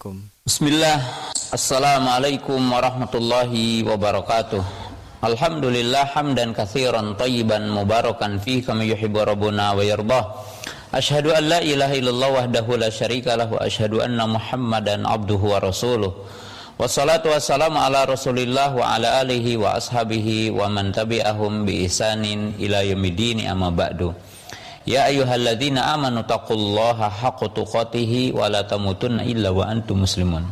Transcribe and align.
Assalamualaikum. 0.00 0.48
Bismillah. 0.48 0.98
Assalamualaikum 1.52 2.60
warahmatullahi 2.72 3.84
wabarakatuh. 3.84 4.64
Alhamdulillah 5.20 6.16
hamdan 6.16 6.56
katsiran 6.56 7.20
tayyiban 7.20 7.68
mubarakan 7.68 8.40
fi 8.40 8.64
kama 8.64 8.80
yuhibbu 8.88 9.20
rabbuna 9.28 9.76
wa 9.76 9.84
yardah. 9.84 10.24
Ashhadu 10.96 11.36
an 11.36 11.52
la 11.52 11.60
ilaha 11.60 11.92
illallah 11.92 12.30
wahdahu 12.32 12.80
la 12.80 12.88
syarika 12.88 13.36
lahu 13.36 13.60
ashhadu 13.60 14.00
anna 14.00 14.24
Muhammadan 14.24 15.04
abduhu 15.04 15.52
wa 15.52 15.60
rasuluh. 15.60 16.16
Wassalatu 16.80 17.36
wassalamu 17.36 17.76
ala 17.76 18.08
Rasulillah 18.08 18.72
wa 18.72 18.96
ala 18.96 19.20
alihi 19.20 19.60
wa 19.60 19.76
ashabihi 19.76 20.48
wa 20.48 20.64
man 20.72 20.96
tabi'ahum 20.96 21.68
bi 21.68 21.84
ihsanin 21.84 22.56
ila 22.56 22.80
yaumiddin 22.80 23.44
amma 23.44 23.68
ba'du. 23.68 24.16
Ya 24.88 25.04
ayyuhalladzina 25.12 25.92
amanu 25.92 26.24
taqullaha 26.24 27.12
haqqa 27.12 27.52
tuqatih 27.52 28.32
wa 28.32 28.48
la 28.48 28.64
tamutunna 28.64 29.28
illa 29.28 29.52
wa 29.52 29.68
antum 29.68 30.08
muslimun. 30.08 30.48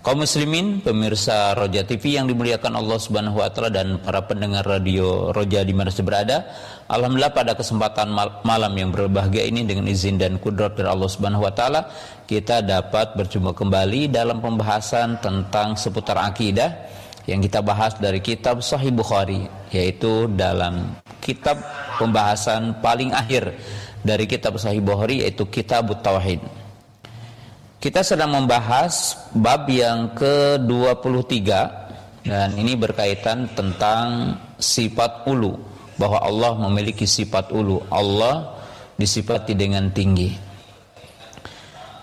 Kaum 0.00 0.24
muslimin, 0.24 0.80
pemirsa 0.80 1.52
Roja 1.52 1.84
TV 1.84 2.16
yang 2.16 2.24
dimuliakan 2.24 2.72
Allah 2.72 2.96
Subhanahu 2.96 3.36
wa 3.36 3.52
taala 3.52 3.68
dan 3.68 4.00
para 4.00 4.24
pendengar 4.24 4.64
radio 4.64 5.28
Roja 5.28 5.60
di 5.60 5.76
mana 5.76 5.92
berada. 5.92 6.48
Alhamdulillah 6.88 7.36
pada 7.36 7.52
kesempatan 7.52 8.08
mal 8.08 8.40
malam 8.40 8.72
yang 8.80 8.96
berbahagia 8.96 9.44
ini 9.44 9.68
dengan 9.68 9.84
izin 9.84 10.16
dan 10.16 10.40
kudrat 10.40 10.72
dari 10.72 10.88
Allah 10.88 11.04
Subhanahu 11.04 11.44
wa 11.44 11.52
taala 11.52 11.92
kita 12.24 12.64
dapat 12.64 13.12
berjumpa 13.12 13.52
kembali 13.52 14.08
dalam 14.08 14.40
pembahasan 14.40 15.20
tentang 15.20 15.76
seputar 15.76 16.16
akidah 16.16 16.72
yang 17.28 17.44
kita 17.44 17.60
bahas 17.60 17.92
dari 18.00 18.24
kitab 18.24 18.64
Sahih 18.64 18.96
Bukhari 18.96 19.44
yaitu 19.68 20.32
dalam 20.32 20.96
kitab 21.20 21.60
pembahasan 22.00 22.80
paling 22.80 23.12
akhir 23.12 23.52
dari 24.00 24.24
kitab 24.24 24.56
Sahih 24.56 24.80
Bukhari 24.80 25.20
yaitu 25.20 25.44
Kitab 25.52 25.92
Tauhid. 26.00 26.40
Kita 27.80 28.00
sedang 28.04 28.36
membahas 28.36 29.16
bab 29.36 29.68
yang 29.68 30.12
ke-23 30.16 31.40
dan 32.24 32.52
ini 32.56 32.76
berkaitan 32.76 33.48
tentang 33.56 34.36
sifat 34.60 35.24
ulu 35.24 35.56
bahwa 35.96 36.20
Allah 36.20 36.52
memiliki 36.68 37.08
sifat 37.08 37.52
ulu. 37.52 37.80
Allah 37.88 38.56
disifati 39.00 39.56
dengan 39.56 39.88
tinggi. 39.92 40.52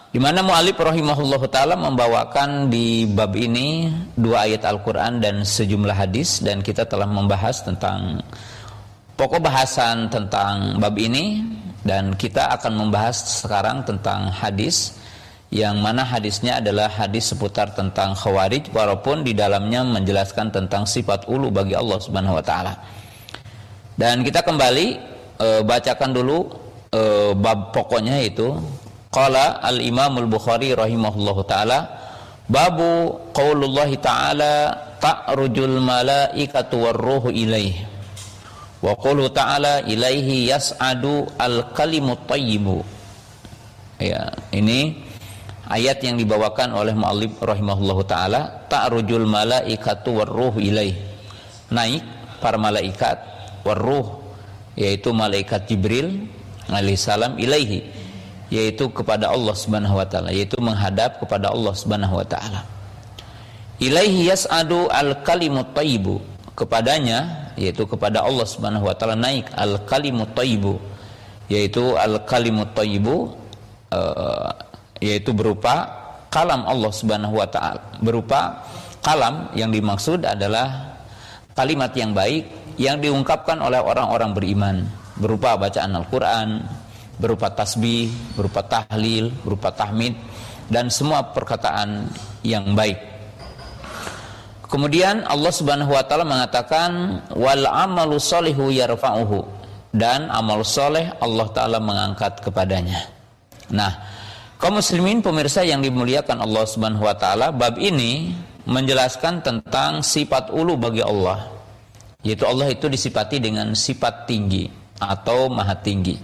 Di 0.09 0.18
mana 0.18 0.42
mu'alif 0.42 0.73
rahimahullah 0.81 1.42
taala 1.45 1.78
membawakan 1.78 2.73
di 2.73 3.06
bab 3.06 3.38
ini 3.38 3.94
dua 4.18 4.50
ayat 4.50 4.66
Al-Qur'an 4.66 5.22
dan 5.22 5.45
sejumlah 5.45 5.94
hadis 5.94 6.42
dan 6.42 6.66
kita 6.66 6.90
telah 6.90 7.06
membahas 7.06 7.62
tentang 7.62 8.25
pokok 9.18 9.42
bahasan 9.42 10.14
tentang 10.14 10.78
bab 10.78 10.94
ini 10.96 11.42
dan 11.82 12.14
kita 12.14 12.54
akan 12.54 12.86
membahas 12.86 13.42
sekarang 13.42 13.82
tentang 13.82 14.30
hadis 14.30 14.94
yang 15.50 15.82
mana 15.82 16.06
hadisnya 16.06 16.62
adalah 16.62 16.86
hadis 16.86 17.34
seputar 17.34 17.74
tentang 17.74 18.14
khawarij 18.14 18.70
walaupun 18.70 19.26
di 19.26 19.34
dalamnya 19.34 19.82
menjelaskan 19.82 20.54
tentang 20.54 20.86
sifat 20.86 21.26
ulu 21.26 21.50
bagi 21.50 21.74
Allah 21.74 21.98
Subhanahu 21.98 22.38
wa 22.38 22.46
taala. 22.46 22.74
Dan 23.98 24.22
kita 24.22 24.46
kembali 24.46 24.88
e, 25.42 25.48
bacakan 25.66 26.12
dulu 26.14 26.38
e, 26.94 27.34
bab 27.34 27.74
pokoknya 27.74 28.22
itu 28.22 28.54
qala 29.09 29.64
al 29.64 29.81
Imam 29.81 30.20
Al 30.20 30.30
Bukhari 30.30 30.78
rahimahullahu 30.78 31.42
taala 31.48 31.90
babu 32.46 33.18
qaulullah 33.34 33.90
taala 33.98 34.54
ta'rujul 35.00 35.80
malaikatu 35.80 36.86
warruhu 36.86 37.31
ilaihi 37.31 37.97
wa 38.81 38.94
qulu 38.94 39.30
ta'ala 39.33 39.86
ilaihi 39.89 40.53
yas'adu 40.53 41.25
al 41.42 41.73
kalimut 41.73 42.30
thayyibu 42.30 42.86
ya 43.97 44.30
ini 44.53 45.08
ayat 45.67 46.00
yang 46.03 46.16
dibawakan 46.16 46.72
oleh 46.73 46.95
muallif 46.95 47.36
rahimahullahu 47.44 48.08
taala 48.08 48.67
ta'rujul 48.72 49.28
malaikatu 49.28 50.23
warruh 50.23 50.56
ilaih. 50.58 50.95
Naik 51.67 52.03
para 52.39 52.56
malaikat 52.56 53.19
warruh 53.67 54.24
yaitu 54.79 55.12
malaikat 55.12 55.68
Jibril 55.68 56.31
alaihi 56.72 56.96
salam 56.96 57.35
ilaihi 57.35 57.84
yaitu 58.47 58.88
kepada 58.88 59.28
Allah 59.28 59.52
Subhanahu 59.52 60.00
wa 60.00 60.07
taala 60.07 60.31
yaitu 60.31 60.56
menghadap 60.63 61.19
kepada 61.19 61.52
Allah 61.52 61.73
Subhanahu 61.75 62.23
wa 62.23 62.28
taala. 62.28 62.63
Ilaihi 63.78 64.31
yas'adu 64.31 64.88
al 64.88 65.22
kalimut 65.28 65.75
thayyibu 65.75 66.23
kepadanya 66.57 67.53
yaitu 67.53 67.85
kepada 67.85 68.25
Allah 68.25 68.50
Subhanahu 68.50 68.90
wa 68.90 68.95
taala 68.97 69.13
naik 69.13 69.53
al 69.53 69.85
kalimut 69.85 70.34
thayyibu 70.34 70.81
yaitu 71.45 71.94
al 71.94 72.25
kalimut 72.25 72.73
thayyibu 72.73 73.38
uh, 73.94 74.50
yaitu 74.97 75.38
berupa 75.38 75.85
kalam 76.34 76.66
Allah 76.66 76.90
Subhanahu 76.90 77.38
wa 77.38 77.46
taala. 77.46 78.01
Berupa 78.01 78.66
kalam 79.06 79.53
yang 79.53 79.69
dimaksud 79.69 80.25
adalah 80.25 80.97
kalimat 81.53 81.94
yang 81.94 82.17
baik 82.17 82.75
yang 82.81 82.97
diungkapkan 82.97 83.62
oleh 83.62 83.78
orang-orang 83.78 84.34
beriman 84.34 84.75
berupa 85.17 85.57
bacaan 85.57 85.97
Al-Qur'an, 85.97 86.62
berupa 87.17 87.50
tasbih, 87.50 88.13
berupa 88.38 88.62
tahlil, 88.62 89.34
berupa 89.41 89.73
tahmid 89.73 90.13
dan 90.69 90.94
semua 90.94 91.34
perkataan 91.34 92.06
yang 92.46 92.78
baik. 92.78 93.16
Kemudian 94.67 95.23
Allah 95.23 95.51
Subhanahu 95.51 95.95
wa 95.95 96.03
taala 96.03 96.28
mengatakan 96.28 97.23
wal 97.31 97.63
amalu 97.63 98.19
solihu 98.19 98.67
yarfa'uhu 98.67 99.47
dan 99.95 100.28
amal 100.28 100.59
soleh 100.67 101.07
Allah 101.23 101.47
taala 101.55 101.79
mengangkat 101.79 102.44
kepadanya. 102.44 103.07
Nah, 103.72 103.95
kaum 104.59 104.79
muslimin 104.79 105.23
pemirsa 105.23 105.63
yang 105.63 105.79
dimuliakan 105.79 106.44
Allah 106.44 106.67
Subhanahu 106.67 107.03
wa 107.07 107.16
taala, 107.16 107.55
bab 107.55 107.79
ini 107.79 108.35
menjelaskan 108.67 109.39
tentang 109.39 110.03
sifat 110.03 110.51
ulu 110.51 110.75
bagi 110.75 110.99
Allah. 110.99 111.47
Yaitu 112.28 112.44
Allah 112.44 112.67
itu 112.67 112.91
disifati 112.91 113.39
dengan 113.39 113.72
sifat 113.72 114.28
tinggi 114.28 114.67
atau 114.99 115.47
maha 115.47 115.79
tinggi. 115.79 116.19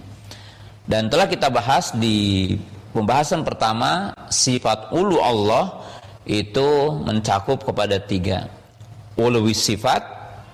Dan 0.84 1.08
telah 1.08 1.24
kita 1.24 1.48
bahas 1.48 1.96
di 1.96 2.52
pembahasan 2.92 3.40
pertama 3.40 4.12
sifat 4.28 4.92
ulu 4.92 5.16
Allah 5.16 5.83
itu 6.24 6.68
mencakup 7.04 7.64
kepada 7.64 8.00
tiga 8.00 8.48
uluwi 9.14 9.54
sifat 9.54 10.02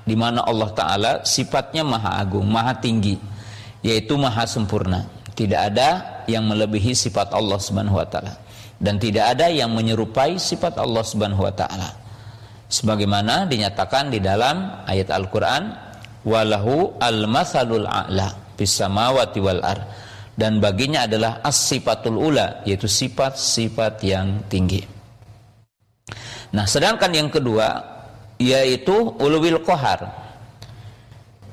di 0.05 0.19
mana 0.19 0.43
Allah 0.43 0.71
Taala 0.75 1.13
sifatnya 1.23 1.87
maha 1.87 2.19
agung, 2.19 2.47
maha 2.51 2.75
tinggi, 2.77 3.17
yaitu 3.81 4.19
maha 4.19 4.45
sempurna. 4.45 5.07
Tidak 5.39 5.57
ada 5.57 6.23
yang 6.29 6.45
melebihi 6.45 6.93
sifat 6.93 7.33
Allah 7.33 7.57
Subhanahu 7.57 7.97
wa 7.97 8.05
taala 8.05 8.37
dan 8.77 8.97
tidak 8.97 9.37
ada 9.37 9.49
yang 9.49 9.73
menyerupai 9.73 10.37
sifat 10.37 10.77
Allah 10.77 11.01
Subhanahu 11.01 11.45
wa 11.45 11.55
taala. 11.55 11.97
Sebagaimana 12.71 13.49
dinyatakan 13.49 14.13
di 14.13 14.23
dalam 14.23 14.85
ayat 14.85 15.11
Al-Qur'an, 15.11 15.75
"Walahu 16.23 17.01
al-matsalul 17.01 17.89
a'la 17.89 18.55
fis 18.55 18.73
samawati 18.77 19.39
wal 19.41 19.65
ar." 19.65 19.81
Dan 20.37 20.61
baginya 20.61 21.05
adalah 21.05 21.45
as-sifatul 21.45 22.17
ula, 22.17 22.65
yaitu 22.65 22.89
sifat-sifat 22.89 24.01
yang 24.05 24.45
tinggi. 24.49 25.00
Nah, 26.51 26.67
sedangkan 26.67 27.11
yang 27.15 27.31
kedua 27.31 27.83
yaitu 28.41 29.15
uluwil 29.21 29.61
kohar, 29.63 30.11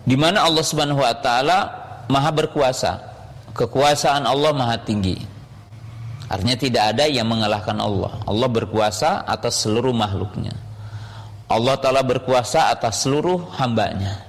di 0.08 0.16
mana 0.16 0.48
Allah 0.48 0.64
Subhanahu 0.64 1.04
wa 1.04 1.16
taala 1.20 1.60
Maha 2.08 2.32
berkuasa. 2.32 3.04
Kekuasaan 3.52 4.24
Allah 4.24 4.56
Maha 4.56 4.80
tinggi. 4.80 5.20
Artinya 6.28 6.56
tidak 6.60 6.84
ada 6.96 7.04
yang 7.08 7.28
mengalahkan 7.28 7.76
Allah. 7.80 8.20
Allah 8.28 8.48
berkuasa 8.52 9.24
atas 9.28 9.64
seluruh 9.64 9.96
makhluknya. 9.96 10.56
Allah 11.48 11.80
Ta'ala 11.80 12.04
berkuasa 12.04 12.76
atas 12.76 13.08
seluruh 13.08 13.56
hambanya. 13.56 14.28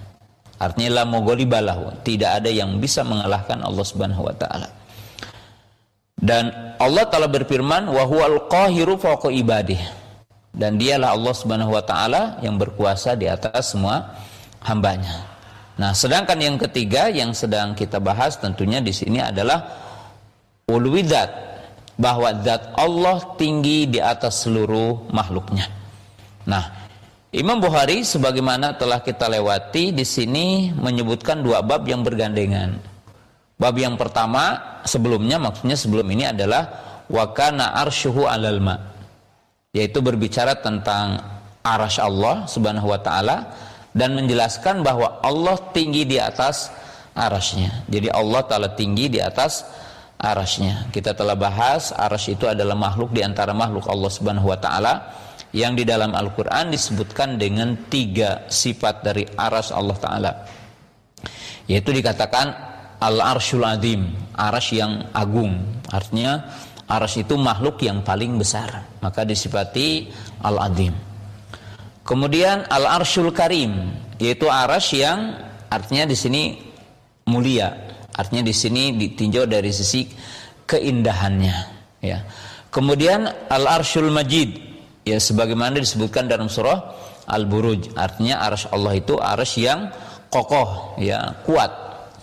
Artinya 0.58 1.02
la 1.02 1.04
balahu. 1.06 1.90
Tidak 2.06 2.30
ada 2.42 2.46
yang 2.46 2.78
bisa 2.78 3.02
mengalahkan 3.02 3.58
Allah 3.62 3.82
Subhanahu 3.82 4.26
wa 4.26 4.34
taala. 4.34 4.70
Dan 6.18 6.50
Allah 6.78 7.04
Ta'ala 7.10 7.26
berfirman, 7.26 7.90
"Wa 7.90 8.06
huwal 8.06 8.46
qahiru 8.46 8.98
ibadih." 9.34 9.82
Dan 10.58 10.74
dialah 10.74 11.14
Allah 11.14 11.34
Subhanahu 11.38 11.70
wa 11.70 11.84
taala 11.86 12.42
yang 12.42 12.58
berkuasa 12.58 13.14
di 13.14 13.30
atas 13.30 13.78
semua 13.78 14.18
hambanya. 14.66 15.38
Nah, 15.78 15.94
sedangkan 15.94 16.34
yang 16.42 16.58
ketiga 16.58 17.06
yang 17.06 17.30
sedang 17.30 17.78
kita 17.78 18.02
bahas 18.02 18.34
tentunya 18.42 18.82
di 18.82 18.90
sini 18.90 19.22
adalah 19.22 19.62
uluwidat 20.66 21.30
bahwa 21.94 22.34
zat 22.42 22.74
Allah 22.74 23.38
tinggi 23.38 23.86
di 23.86 24.02
atas 24.02 24.42
seluruh 24.42 25.06
makhluknya. 25.14 25.70
Nah, 26.50 26.90
Imam 27.30 27.62
Bukhari 27.62 28.02
sebagaimana 28.02 28.74
telah 28.74 28.98
kita 28.98 29.30
lewati 29.30 29.94
di 29.94 30.02
sini 30.02 30.74
menyebutkan 30.74 31.38
dua 31.38 31.62
bab 31.62 31.86
yang 31.86 32.02
bergandengan. 32.02 32.74
Bab 33.54 33.78
yang 33.78 33.94
pertama 33.94 34.58
sebelumnya 34.82 35.38
maksudnya 35.38 35.78
sebelum 35.78 36.06
ini 36.10 36.26
adalah 36.26 36.66
wakana 37.06 37.78
arsyuhu 37.86 38.26
alal 38.26 38.58
ma 38.58 38.97
yaitu 39.76 40.00
berbicara 40.00 40.56
tentang 40.64 41.20
arash 41.60 42.00
Allah 42.00 42.48
Subhanahu 42.48 42.88
wa 42.88 43.00
taala 43.00 43.52
dan 43.92 44.16
menjelaskan 44.16 44.80
bahwa 44.80 45.20
Allah 45.20 45.60
tinggi 45.76 46.08
di 46.08 46.16
atas 46.16 46.72
arasnya. 47.12 47.84
Jadi 47.90 48.08
Allah 48.08 48.40
taala 48.48 48.72
tinggi 48.72 49.12
di 49.12 49.20
atas 49.20 49.68
arasnya. 50.16 50.88
Kita 50.88 51.12
telah 51.12 51.36
bahas 51.36 51.92
aras 51.92 52.24
itu 52.32 52.48
adalah 52.48 52.72
makhluk 52.78 53.12
di 53.12 53.20
antara 53.20 53.52
makhluk 53.52 53.84
Allah 53.92 54.10
Subhanahu 54.10 54.48
wa 54.48 54.58
taala 54.58 54.94
yang 55.52 55.76
di 55.76 55.84
dalam 55.84 56.12
Al-Qur'an 56.12 56.68
disebutkan 56.72 57.40
dengan 57.40 57.88
tiga 57.88 58.48
sifat 58.48 59.04
dari 59.04 59.24
aras 59.36 59.72
Allah 59.72 59.96
taala. 60.00 60.32
Yaitu 61.68 61.92
dikatakan 61.92 62.52
al-arsyul 63.00 63.64
azim, 63.64 64.08
aras 64.32 64.72
yang 64.72 65.12
agung. 65.12 65.60
Artinya 65.88 66.44
aras 66.88 67.14
itu 67.20 67.36
makhluk 67.36 67.84
yang 67.84 68.00
paling 68.00 68.40
besar, 68.40 68.88
maka 69.04 69.22
disifati 69.22 70.08
al-azim. 70.40 70.96
Kemudian 72.02 72.64
al-arsyul 72.64 73.30
karim, 73.36 73.92
yaitu 74.16 74.48
aras 74.48 74.90
yang 74.96 75.36
artinya 75.68 76.08
di 76.08 76.16
sini 76.16 76.42
mulia, 77.28 77.88
Artinya 78.18 78.50
di 78.50 78.50
sini 78.50 78.98
ditinjau 78.98 79.46
dari 79.46 79.70
sisi 79.70 80.02
keindahannya, 80.66 81.56
ya. 82.02 82.26
Kemudian 82.66 83.30
al-arsyul 83.46 84.10
majid, 84.10 84.58
ya 85.06 85.22
sebagaimana 85.22 85.78
disebutkan 85.78 86.26
dalam 86.26 86.50
surah 86.50 86.98
Al-Buruj. 87.30 87.94
Artinya 87.94 88.42
arsy 88.42 88.66
Allah 88.74 88.98
itu 88.98 89.14
arsy 89.22 89.70
yang 89.70 89.94
kokoh, 90.34 90.98
ya, 90.98 91.30
kuat, 91.46 91.70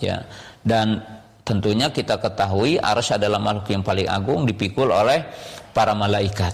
ya. 0.04 0.20
Dan 0.60 1.00
tentunya 1.46 1.94
kita 1.94 2.18
ketahui 2.18 2.82
arsy 2.82 3.14
adalah 3.14 3.38
makhluk 3.38 3.70
yang 3.70 3.86
paling 3.86 4.10
agung 4.10 4.42
dipikul 4.42 4.90
oleh 4.90 5.22
para 5.70 5.94
malaikat. 5.94 6.50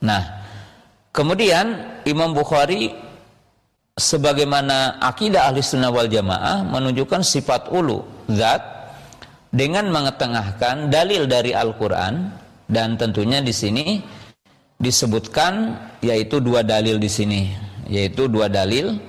Nah, 0.00 0.24
kemudian 1.12 2.00
Imam 2.08 2.32
Bukhari 2.32 2.96
sebagaimana 3.92 4.96
akidah 5.04 5.52
ahli 5.52 5.60
sunnah 5.60 5.92
wal 5.92 6.08
jamaah 6.08 6.64
menunjukkan 6.64 7.20
sifat 7.20 7.68
ulu 7.68 8.00
zat 8.32 8.64
dengan 9.52 9.92
mengetengahkan 9.92 10.88
dalil 10.88 11.28
dari 11.28 11.52
Al-Qur'an 11.52 12.32
dan 12.68 12.96
tentunya 12.96 13.44
di 13.44 13.52
sini 13.52 14.00
disebutkan 14.76 15.76
yaitu 16.04 16.40
dua 16.44 16.60
dalil 16.60 17.00
di 17.00 17.08
sini 17.08 17.48
yaitu 17.88 18.28
dua 18.28 18.52
dalil 18.52 19.00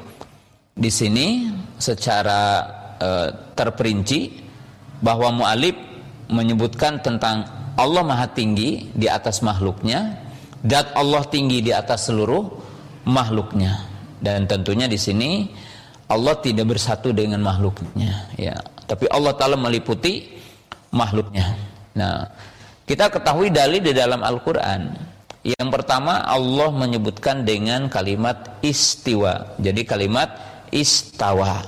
di 0.71 0.87
sini 0.87 1.51
secara 1.75 2.63
e, 2.95 3.09
terperinci 3.57 4.46
bahwa 5.03 5.29
mualif 5.43 5.75
menyebutkan 6.27 6.99
tentang 7.01 7.45
Allah 7.77 8.03
Maha 8.03 8.27
tinggi 8.31 8.89
di 8.91 9.05
atas 9.05 9.45
makhluknya 9.45 10.17
dan 10.65 10.89
Allah 10.97 11.23
tinggi 11.29 11.61
di 11.61 11.71
atas 11.71 12.09
seluruh 12.09 12.49
makhluknya 13.05 13.85
dan 14.19 14.49
tentunya 14.49 14.89
di 14.89 14.97
sini 14.97 15.47
Allah 16.09 16.35
tidak 16.41 16.73
bersatu 16.75 17.13
dengan 17.13 17.39
makhluknya 17.45 18.33
ya 18.35 18.57
tapi 18.87 19.05
Allah 19.11 19.35
Ta'ala 19.35 19.59
meliputi 19.59 20.37
makhluknya. 20.95 21.45
Nah, 21.99 22.23
kita 22.87 23.11
ketahui 23.11 23.51
dalil 23.51 23.83
di 23.83 23.91
dalam 23.91 24.23
Al-Quran. 24.23 24.95
Yang 25.43 25.69
pertama 25.71 26.23
Allah 26.23 26.71
menyebutkan 26.71 27.43
dengan 27.43 27.91
kalimat 27.91 28.59
istiwa. 28.63 29.59
Jadi 29.59 29.83
kalimat 29.83 30.31
istawa. 30.71 31.63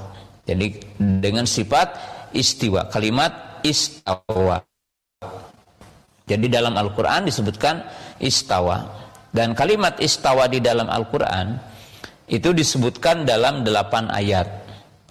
Jadi 0.48 0.80
dengan 0.98 1.44
sifat 1.44 1.94
istiwa. 2.36 2.88
Kalimat 2.88 3.62
istawa. 3.66 4.62
Jadi 6.30 6.46
dalam 6.46 6.78
Al-Quran 6.78 7.26
disebutkan 7.26 7.82
istawa. 8.22 8.86
Dan 9.30 9.54
kalimat 9.54 9.98
istawa 10.02 10.50
di 10.50 10.58
dalam 10.58 10.90
Al-Quran 10.90 11.58
itu 12.30 12.54
disebutkan 12.54 13.26
dalam 13.26 13.66
delapan 13.66 14.10
ayat 14.14 14.48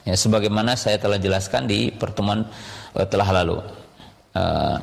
ya 0.07 0.15
sebagaimana 0.15 0.79
saya 0.79 0.97
telah 0.97 1.21
jelaskan 1.21 1.67
di 1.67 1.91
pertemuan 1.93 2.47
uh, 2.95 3.07
telah 3.11 3.29
lalu 3.43 3.59
uh, 4.39 4.79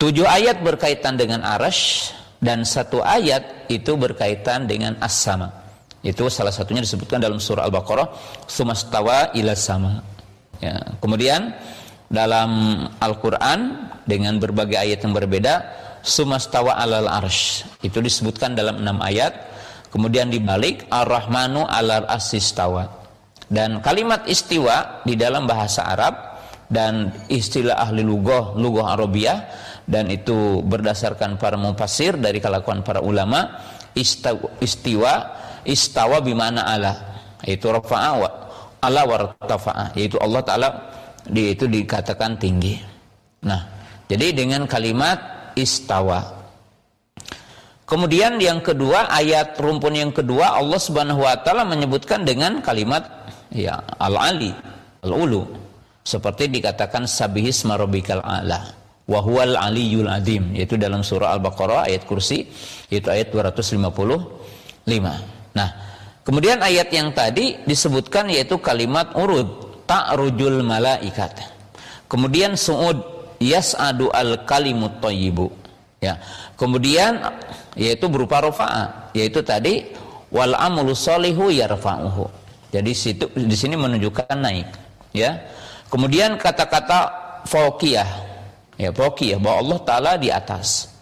tujuh 0.00 0.24
ayat 0.24 0.62
berkaitan 0.62 1.18
dengan 1.18 1.42
arash 1.42 2.14
dan 2.38 2.62
satu 2.62 3.02
ayat 3.02 3.66
itu 3.66 3.98
berkaitan 3.98 4.64
dengan 4.64 4.94
as-sama 5.02 5.50
itu 6.06 6.30
salah 6.30 6.54
satunya 6.54 6.80
disebutkan 6.80 7.18
dalam 7.18 7.42
surah 7.42 7.66
Al-Baqarah 7.66 8.08
sumastawa 8.46 9.34
ila 9.34 9.52
sama 9.58 10.00
ya. 10.62 10.78
Kemudian 11.02 11.54
dalam 12.08 12.82
Al-Qur'an 12.98 13.90
dengan 14.08 14.40
berbagai 14.40 14.80
ayat 14.80 15.04
yang 15.04 15.12
berbeda 15.12 15.54
sumastawa 16.00 16.78
alal 16.80 17.08
arsh. 17.08 17.66
Itu 17.84 18.00
disebutkan 18.00 18.56
dalam 18.56 18.80
enam 18.80 19.02
ayat. 19.02 19.56
Kemudian 19.88 20.28
dibalik 20.28 20.84
ar-rahmanu 20.92 21.64
alal 21.64 22.04
asistawa 22.12 22.98
dan 23.48 23.80
kalimat 23.80 24.28
istiwa 24.28 25.00
di 25.08 25.16
dalam 25.16 25.48
bahasa 25.48 25.88
Arab 25.88 26.14
dan 26.68 27.08
istilah 27.32 27.80
ahli 27.80 28.04
lugoh, 28.04 28.52
lugoh 28.60 28.84
Arabia 28.84 29.48
dan 29.88 30.12
itu 30.12 30.60
berdasarkan 30.60 31.40
para 31.40 31.56
mufassir 31.56 32.20
dari 32.20 32.44
kelakuan 32.44 32.84
para 32.84 33.00
ulama 33.00 33.56
istiwa 33.96 35.12
istawa 35.64 36.20
bimana 36.20 36.68
ala 36.68 36.92
itu 37.40 37.64
rafa'a 37.72 38.12
wa 38.20 38.30
ala 38.82 39.02
wartafa'a 39.04 39.94
yaitu 39.98 40.16
Allah 40.22 40.42
taala 40.42 40.68
di 41.26 41.52
itu 41.52 41.68
dikatakan 41.68 42.38
tinggi. 42.40 42.78
Nah, 43.44 43.60
jadi 44.08 44.32
dengan 44.32 44.64
kalimat 44.64 45.52
istawa. 45.58 46.38
Kemudian 47.88 48.36
yang 48.36 48.60
kedua 48.60 49.08
ayat 49.08 49.56
rumpun 49.56 49.96
yang 49.96 50.12
kedua 50.12 50.60
Allah 50.60 50.76
Subhanahu 50.76 51.24
wa 51.24 51.36
taala 51.40 51.64
menyebutkan 51.64 52.24
dengan 52.24 52.60
kalimat 52.60 53.04
ya 53.52 53.80
al-ali 53.96 54.52
al-ulu. 55.04 55.44
Seperti 56.04 56.48
dikatakan 56.48 57.04
sabihis 57.04 57.68
marobikal 57.68 58.24
ala 58.24 58.72
wa 59.08 59.20
huwal 59.20 59.56
aliyul 59.56 60.08
adim. 60.08 60.52
Yaitu 60.56 60.76
dalam 60.80 61.04
surah 61.04 61.36
al-baqarah 61.36 61.88
ayat 61.88 62.04
kursi 62.08 62.48
yaitu 62.88 63.08
ayat 63.12 63.32
255 63.32 64.88
nah 65.56 65.87
kemudian 66.28 66.60
ayat 66.60 66.92
yang 66.92 67.16
tadi 67.16 67.56
disebutkan 67.64 68.28
yaitu 68.28 68.60
kalimat 68.60 69.16
urud 69.16 69.80
ta'rujul 69.88 70.60
malaikat 70.60 71.32
kemudian 72.04 72.52
su'ud 72.52 73.00
yas'adu 73.40 74.12
al 74.12 74.44
kalimut 74.44 75.00
thayyibu 75.00 75.48
ya 76.04 76.20
kemudian 76.60 77.32
yaitu 77.80 78.12
berupa 78.12 78.44
rafa'ah 78.44 79.16
yaitu 79.16 79.40
tadi 79.40 79.88
wal 80.28 80.52
amulu 80.52 80.92
solihu 80.92 81.48
yarfa'uhu 81.48 82.38
jadi 82.68 82.92
situ 82.92 83.26
di 83.32 83.56
sini 83.56 83.80
menunjukkan 83.80 84.36
naik, 84.36 84.68
ya. 85.16 85.40
Kemudian 85.88 86.36
kata-kata 86.36 87.00
fauqiyah, 87.48 88.10
ya 88.76 88.92
fauqiyah 88.92 89.40
bahwa 89.40 89.56
Allah 89.64 89.78
taala 89.88 90.12
di 90.20 90.28
atas. 90.28 90.92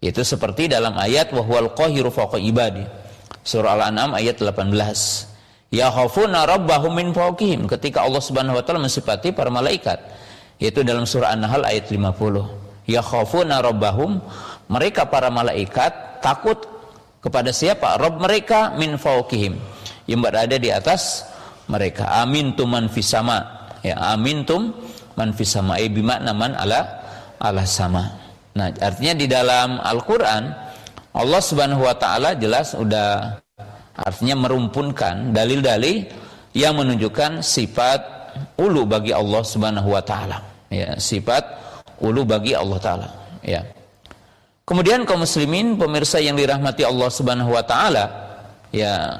Itu 0.00 0.24
seperti 0.24 0.72
dalam 0.72 0.96
ayat 0.96 1.28
wa 1.36 1.44
huwal 1.44 1.76
qahiru 1.76 2.08
ibadi. 2.40 2.80
Surah 3.50 3.74
Al-An'am 3.82 4.14
ayat 4.14 4.38
18. 4.38 5.74
Ya 5.74 5.90
khafuna 5.90 6.46
rabbahum 6.46 6.94
min 6.94 7.10
fawqihim 7.10 7.66
ketika 7.66 8.06
Allah 8.06 8.22
Subhanahu 8.22 8.58
wa 8.58 8.62
taala 8.62 8.78
mensifati 8.86 9.34
para 9.34 9.50
malaikat. 9.50 9.98
Yaitu 10.62 10.86
dalam 10.86 11.02
surah 11.02 11.34
An-Nahl 11.34 11.66
ayat 11.66 11.90
50. 11.90 12.86
Ya 12.86 13.02
khafuna 13.02 13.58
rabbahum 13.58 14.22
mereka 14.70 15.10
para 15.10 15.34
malaikat 15.34 16.22
takut 16.22 16.62
kepada 17.18 17.50
siapa? 17.50 17.98
Rabb 17.98 18.22
mereka 18.22 18.78
min 18.78 18.94
fawqihim 18.94 19.58
yang 20.06 20.22
berada 20.22 20.54
di 20.54 20.70
atas 20.70 21.26
mereka. 21.66 22.06
Amin 22.22 22.54
man 22.70 22.86
fisama. 22.86 23.66
Ya, 23.82 23.98
amin 24.14 24.46
tum 24.46 24.70
man 25.18 25.34
fisama. 25.34 25.74
Eh 25.82 25.90
bimakna 25.90 26.30
man 26.30 26.54
ala 26.54 26.86
ala 27.42 27.66
sama. 27.66 28.06
Nah, 28.54 28.70
artinya 28.78 29.14
di 29.14 29.26
dalam 29.30 29.78
Al-Qur'an 29.78 30.69
Allah 31.10 31.40
Subhanahu 31.42 31.82
wa 31.82 31.94
taala 31.98 32.38
jelas 32.38 32.78
udah 32.78 33.42
artinya 33.98 34.46
merumpunkan 34.46 35.34
dalil-dalil 35.34 36.06
yang 36.54 36.78
menunjukkan 36.78 37.42
sifat 37.42 38.00
ulu 38.58 38.86
bagi 38.86 39.10
Allah 39.10 39.42
Subhanahu 39.42 39.90
wa 39.90 40.02
taala. 40.02 40.38
Ya, 40.70 40.94
sifat 40.98 41.42
ulu 41.98 42.22
bagi 42.22 42.54
Allah 42.54 42.78
taala. 42.78 43.08
Ya. 43.42 43.66
Kemudian 44.62 45.02
kaum 45.02 45.26
muslimin 45.26 45.74
pemirsa 45.74 46.22
yang 46.22 46.38
dirahmati 46.38 46.86
Allah 46.86 47.10
Subhanahu 47.10 47.50
wa 47.50 47.64
taala, 47.66 48.04
ya 48.70 49.18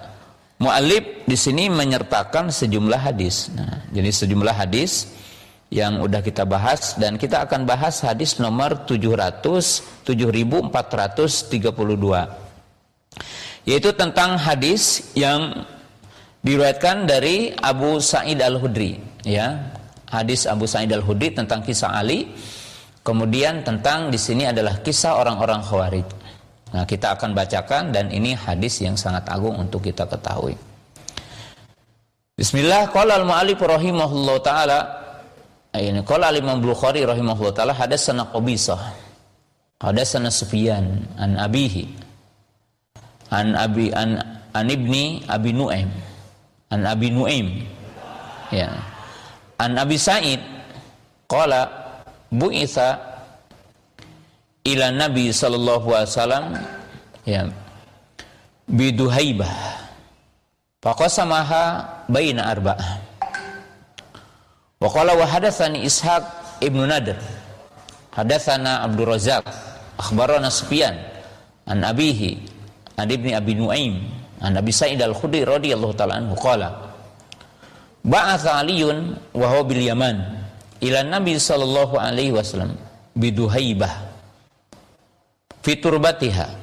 Mu'alib 0.61 1.27
di 1.27 1.35
sini 1.35 1.67
menyertakan 1.73 2.55
sejumlah 2.55 3.01
hadis. 3.11 3.51
Nah, 3.57 3.83
jadi 3.91 4.13
sejumlah 4.13 4.55
hadis 4.55 5.11
yang 5.71 6.03
udah 6.03 6.19
kita 6.19 6.43
bahas 6.43 6.99
dan 6.99 7.15
kita 7.15 7.47
akan 7.47 7.63
bahas 7.63 8.03
hadis 8.03 8.43
nomor 8.43 8.91
700 8.91 10.03
7432 10.03 12.51
yaitu 13.69 13.91
tentang 13.95 14.35
hadis 14.35 15.15
yang 15.15 15.63
diriwayatkan 16.41 17.05
dari 17.05 17.53
Abu 17.53 18.01
Sa'id 18.01 18.41
Al-Hudri 18.41 19.01
ya. 19.25 19.77
Hadis 20.11 20.49
Abu 20.49 20.67
Sa'id 20.67 20.91
Al-Hudri 20.91 21.31
tentang 21.31 21.63
kisah 21.63 21.95
Ali. 21.95 22.33
Kemudian 23.01 23.65
tentang 23.65 24.13
di 24.13 24.19
sini 24.21 24.45
adalah 24.45 24.85
kisah 24.85 25.17
orang-orang 25.17 25.65
Khawarij. 25.65 26.09
Nah, 26.71 26.85
kita 26.87 27.17
akan 27.17 27.35
bacakan 27.35 27.91
dan 27.91 28.13
ini 28.13 28.37
hadis 28.37 28.85
yang 28.85 28.95
sangat 28.95 29.27
agung 29.27 29.57
untuk 29.59 29.83
kita 29.83 30.07
ketahui. 30.07 30.55
Bismillah 32.37 32.89
qala 32.89 33.21
al-mu'allif 33.21 33.61
rahimahullah 33.61 34.37
taala 34.41 34.79
ini. 35.79 36.03
Qala 36.03 36.35
Imam 36.35 36.59
Bukhari 36.59 37.07
rahimahullah 37.07 37.55
taala 37.55 37.75
hadatsana 37.77 38.27
Qabisah 38.35 38.81
hadatsana 39.79 40.33
Sufyan 40.33 41.07
an 41.15 41.39
abihi 41.39 41.87
an 43.31 43.55
abi 43.55 43.95
an 43.95 44.19
an 44.51 44.67
ibni 44.67 45.23
Abi 45.31 45.55
Nuaim 45.55 45.87
an 46.75 46.81
Abi 46.87 47.15
Nuaim 47.15 47.63
ya. 48.51 48.71
An 49.61 49.77
Abi 49.79 50.01
Sa'id 50.01 50.41
qala 51.31 51.69
bu'itha 52.33 52.99
ila 54.67 54.87
Nabi 54.91 55.31
sallallahu 55.31 55.89
alaihi 55.95 56.11
wasallam 56.11 56.45
ya 57.29 57.43
biduhaibah 58.71 59.53
faqasamaha 60.81 61.63
baina 62.09 62.49
arba'ah 62.49 63.00
Wa 64.81 64.89
qala 64.89 65.13
wa 65.13 65.29
hadatsani 65.29 65.85
Ishaq 65.85 66.25
ibnu 66.65 66.89
Nadr. 66.89 67.21
Hadatsana 68.17 68.81
Abdul 68.89 69.13
Razak 69.13 69.45
akhbarana 70.01 70.49
Sufyan 70.49 70.97
an 71.69 71.85
abihi 71.85 72.41
an 72.97 73.07
ibni 73.13 73.37
Abi 73.37 73.53
Nuaim 73.61 74.09
an 74.41 74.57
Abi 74.57 74.73
Sa'id 74.73 74.97
al-Khudri 75.05 75.45
radhiyallahu 75.45 75.93
taala 75.93 76.17
anhu. 76.17 76.33
Qala 76.33 76.97
Ba'atha 78.01 78.57
Aliun 78.65 79.21
wa 79.37 79.47
huwa 79.53 79.69
bil 79.69 79.85
Yaman 79.85 80.17
ila 80.81 81.05
Nabi 81.05 81.37
sallallahu 81.37 82.01
alaihi 82.01 82.33
wasallam 82.33 82.73
biduhaibah 83.13 83.93
fi 85.61 85.77
turbatiha 85.77 86.57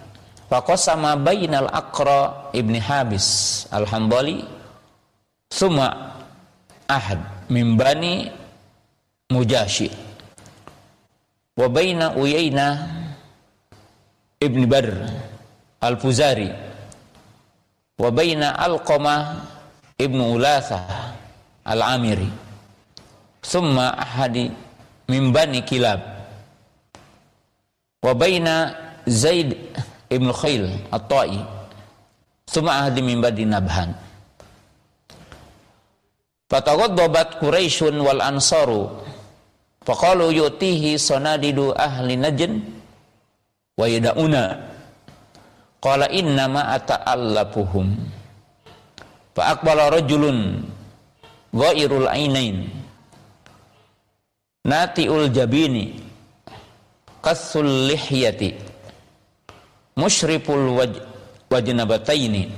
faqasama 0.50 1.14
bainal 1.22 1.70
Aqra 1.70 2.50
ibni 2.58 2.82
Habis 2.82 3.70
al-Hambali 3.70 4.42
summa 5.54 6.18
ahad 6.90 7.37
min 7.50 7.78
bani 7.78 8.32
Mujashi. 9.28 9.92
Wa 11.58 11.68
baina 11.68 12.16
Uyayna 12.16 12.88
ibn 14.40 14.64
Badr 14.72 14.96
al-Fuzari. 15.84 16.48
Wa 18.00 18.08
baina 18.12 18.56
Alqamah 18.56 19.44
ibn 20.00 20.16
Ulatha 20.22 21.12
al-Amiri. 21.68 22.32
Thumma 23.44 24.00
ahadi 24.00 24.48
min 25.12 25.36
bani 25.36 25.60
Kilab. 25.68 26.00
Wa 28.00 28.14
baina 28.16 28.72
Zaid 29.08 29.60
ibn 30.08 30.32
Khail 30.32 30.72
at-Ta'i. 30.88 31.44
Thumma 32.48 32.80
ahadi 32.86 33.02
min 33.04 33.20
bani 33.20 33.44
Nabhan 33.44 34.07
Fataghaddabat 36.48 37.44
Quraisyun 37.44 38.00
wal 38.00 38.24
Ansaru. 38.24 38.88
Faqalu 39.84 40.32
yutihi 40.32 41.00
sanadidu 41.00 41.76
ahli 41.76 42.16
Najd 42.16 42.64
wa 43.76 43.84
yad'una. 43.88 44.46
Qala 45.84 46.10
inna 46.12 46.50
ma 46.50 46.74
ata'allafuhum 46.74 47.88
fa 49.38 49.54
aqbala 49.54 49.94
rajulun 49.94 50.66
ghairul 51.54 52.10
ainain. 52.10 52.74
Natiul 54.66 55.30
jabini 55.30 56.02
qasul 57.22 57.94
lihyati. 57.94 58.58
Musyriful 59.96 60.76
waj 60.76 60.94
wajnabataini. 61.54 62.52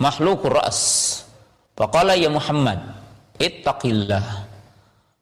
Mahlukur 0.00 0.56
ras 0.58 1.13
Faqala 1.74 2.14
ya 2.14 2.30
Muhammad, 2.30 2.78
ittaqillah. 3.42 4.46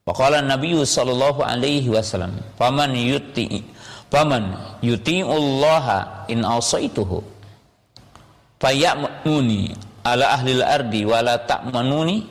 Faqala 0.04 0.44
Nabi 0.44 0.76
sallallahu 0.76 1.40
alaihi 1.40 1.88
wasallam, 1.88 2.36
"Faman 2.60 2.92
yuti 2.92 3.64
faman 4.12 4.76
yuti'ullaha 4.84 6.28
in 6.28 6.44
asaituhu 6.44 7.24
fayamuni 8.60 9.72
ala 10.04 10.36
ahli 10.36 10.60
al-ardi 10.60 11.08
wa 11.08 11.24
la 11.24 11.40
ta'manuni." 11.40 12.28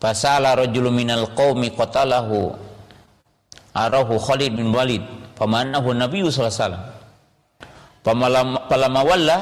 Fasala 0.00 0.56
rajulun 0.56 0.96
minal 0.96 1.28
qaumi 1.36 1.76
qatalahu 1.76 2.56
arahu 3.76 4.16
Khalid 4.16 4.56
bin 4.56 4.72
Walid 4.72 5.04
famanahu 5.36 5.92
Nabi 5.92 6.24
sallallahu 6.24 6.48
alaihi 6.48 6.64
wasallam. 6.64 6.84
Falamma 8.66 9.00
walla 9.04 9.38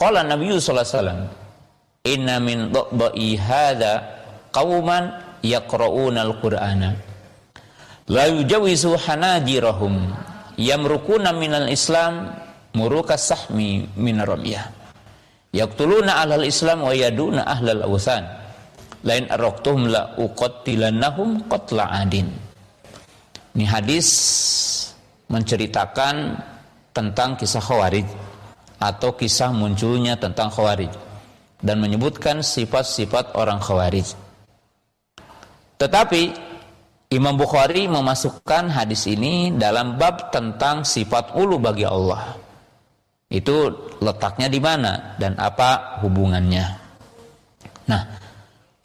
qala 0.00 0.24
Nabi 0.24 0.56
sallallahu 0.56 0.80
alaihi 0.80 0.96
wasallam 0.96 1.20
inna 2.04 2.38
min 2.38 2.70
dha'i 2.70 3.38
hadha 3.38 4.02
qauman 4.54 5.10
yaqra'una 5.42 6.26
al-qur'ana. 6.26 6.90
La 8.08 8.24
yujawizu 8.30 8.96
hanajirahum 8.96 10.10
yamrukuna 10.56 11.36
minal 11.36 11.68
islam 11.68 12.32
muruka 12.72 13.20
sahmi 13.20 13.84
min 14.00 14.16
ramiyah 14.18 14.72
yaqtuluna 15.52 16.24
ahlal 16.24 16.44
islam 16.44 16.84
wa 16.84 16.92
yaduna 16.92 17.44
ahlal 17.44 17.84
awsan. 17.88 18.24
Lain 19.06 19.30
araqtuhum 19.30 19.86
la 19.94 20.18
uqattilannahum 20.18 21.46
qatla 21.46 21.86
adin. 22.02 22.26
Ini 23.54 23.62
hadis 23.62 24.08
menceritakan 25.30 26.34
tentang 26.90 27.38
kisah 27.38 27.62
khawarij 27.62 28.06
atau 28.82 29.14
kisah 29.14 29.54
munculnya 29.54 30.18
tentang 30.18 30.50
khawarij 30.50 30.90
dan 31.58 31.82
menyebutkan 31.82 32.42
sifat-sifat 32.42 33.34
orang 33.34 33.58
khawarij. 33.58 34.14
Tetapi 35.78 36.22
Imam 37.08 37.40
Bukhari 37.40 37.88
memasukkan 37.88 38.68
hadis 38.68 39.08
ini 39.08 39.54
dalam 39.54 39.96
bab 39.96 40.28
tentang 40.28 40.84
sifat 40.84 41.32
ulu 41.38 41.56
bagi 41.56 41.88
Allah. 41.88 42.36
Itu 43.28 43.72
letaknya 44.00 44.48
di 44.48 44.60
mana 44.60 45.16
dan 45.16 45.36
apa 45.40 46.00
hubungannya. 46.04 46.66
Nah, 47.88 48.02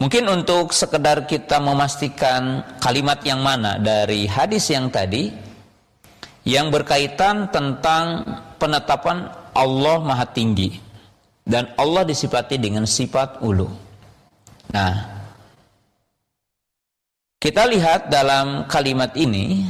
mungkin 0.00 0.24
untuk 0.28 0.72
sekedar 0.72 1.28
kita 1.28 1.60
memastikan 1.60 2.64
kalimat 2.80 3.20
yang 3.24 3.44
mana 3.44 3.76
dari 3.76 4.24
hadis 4.24 4.72
yang 4.72 4.88
tadi 4.88 5.28
yang 6.44 6.68
berkaitan 6.68 7.48
tentang 7.48 8.24
penetapan 8.60 9.32
Allah 9.52 10.00
Maha 10.00 10.28
Tinggi 10.28 10.83
dan 11.44 11.70
Allah 11.76 12.08
disifati 12.08 12.56
dengan 12.56 12.88
sifat 12.88 13.44
ulu. 13.44 13.68
Nah, 14.72 14.92
kita 17.36 17.68
lihat 17.68 18.08
dalam 18.08 18.64
kalimat 18.64 19.12
ini 19.14 19.68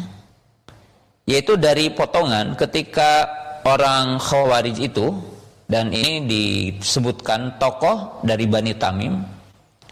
yaitu 1.26 1.59
dari 1.59 1.90
potongan 1.90 2.54
ketika 2.54 3.26
orang 3.66 4.23
Khawarij 4.23 4.78
itu 4.78 5.11
dan 5.66 5.90
ini 5.90 6.23
disebutkan 6.78 7.59
tokoh 7.59 8.23
dari 8.23 8.47
Bani 8.47 8.76
Tamim 8.78 9.19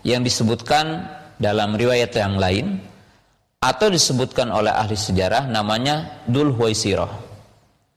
yang 0.07 0.23
disebutkan 0.23 1.09
dalam 1.41 1.75
riwayat 1.75 2.15
yang 2.15 2.39
lain 2.39 2.79
atau 3.59 3.91
disebutkan 3.91 4.51
oleh 4.55 4.71
ahli 4.71 4.95
sejarah 4.95 5.51
namanya 5.51 6.23
Dul 6.29 6.55
Huwaisirah. 6.55 7.11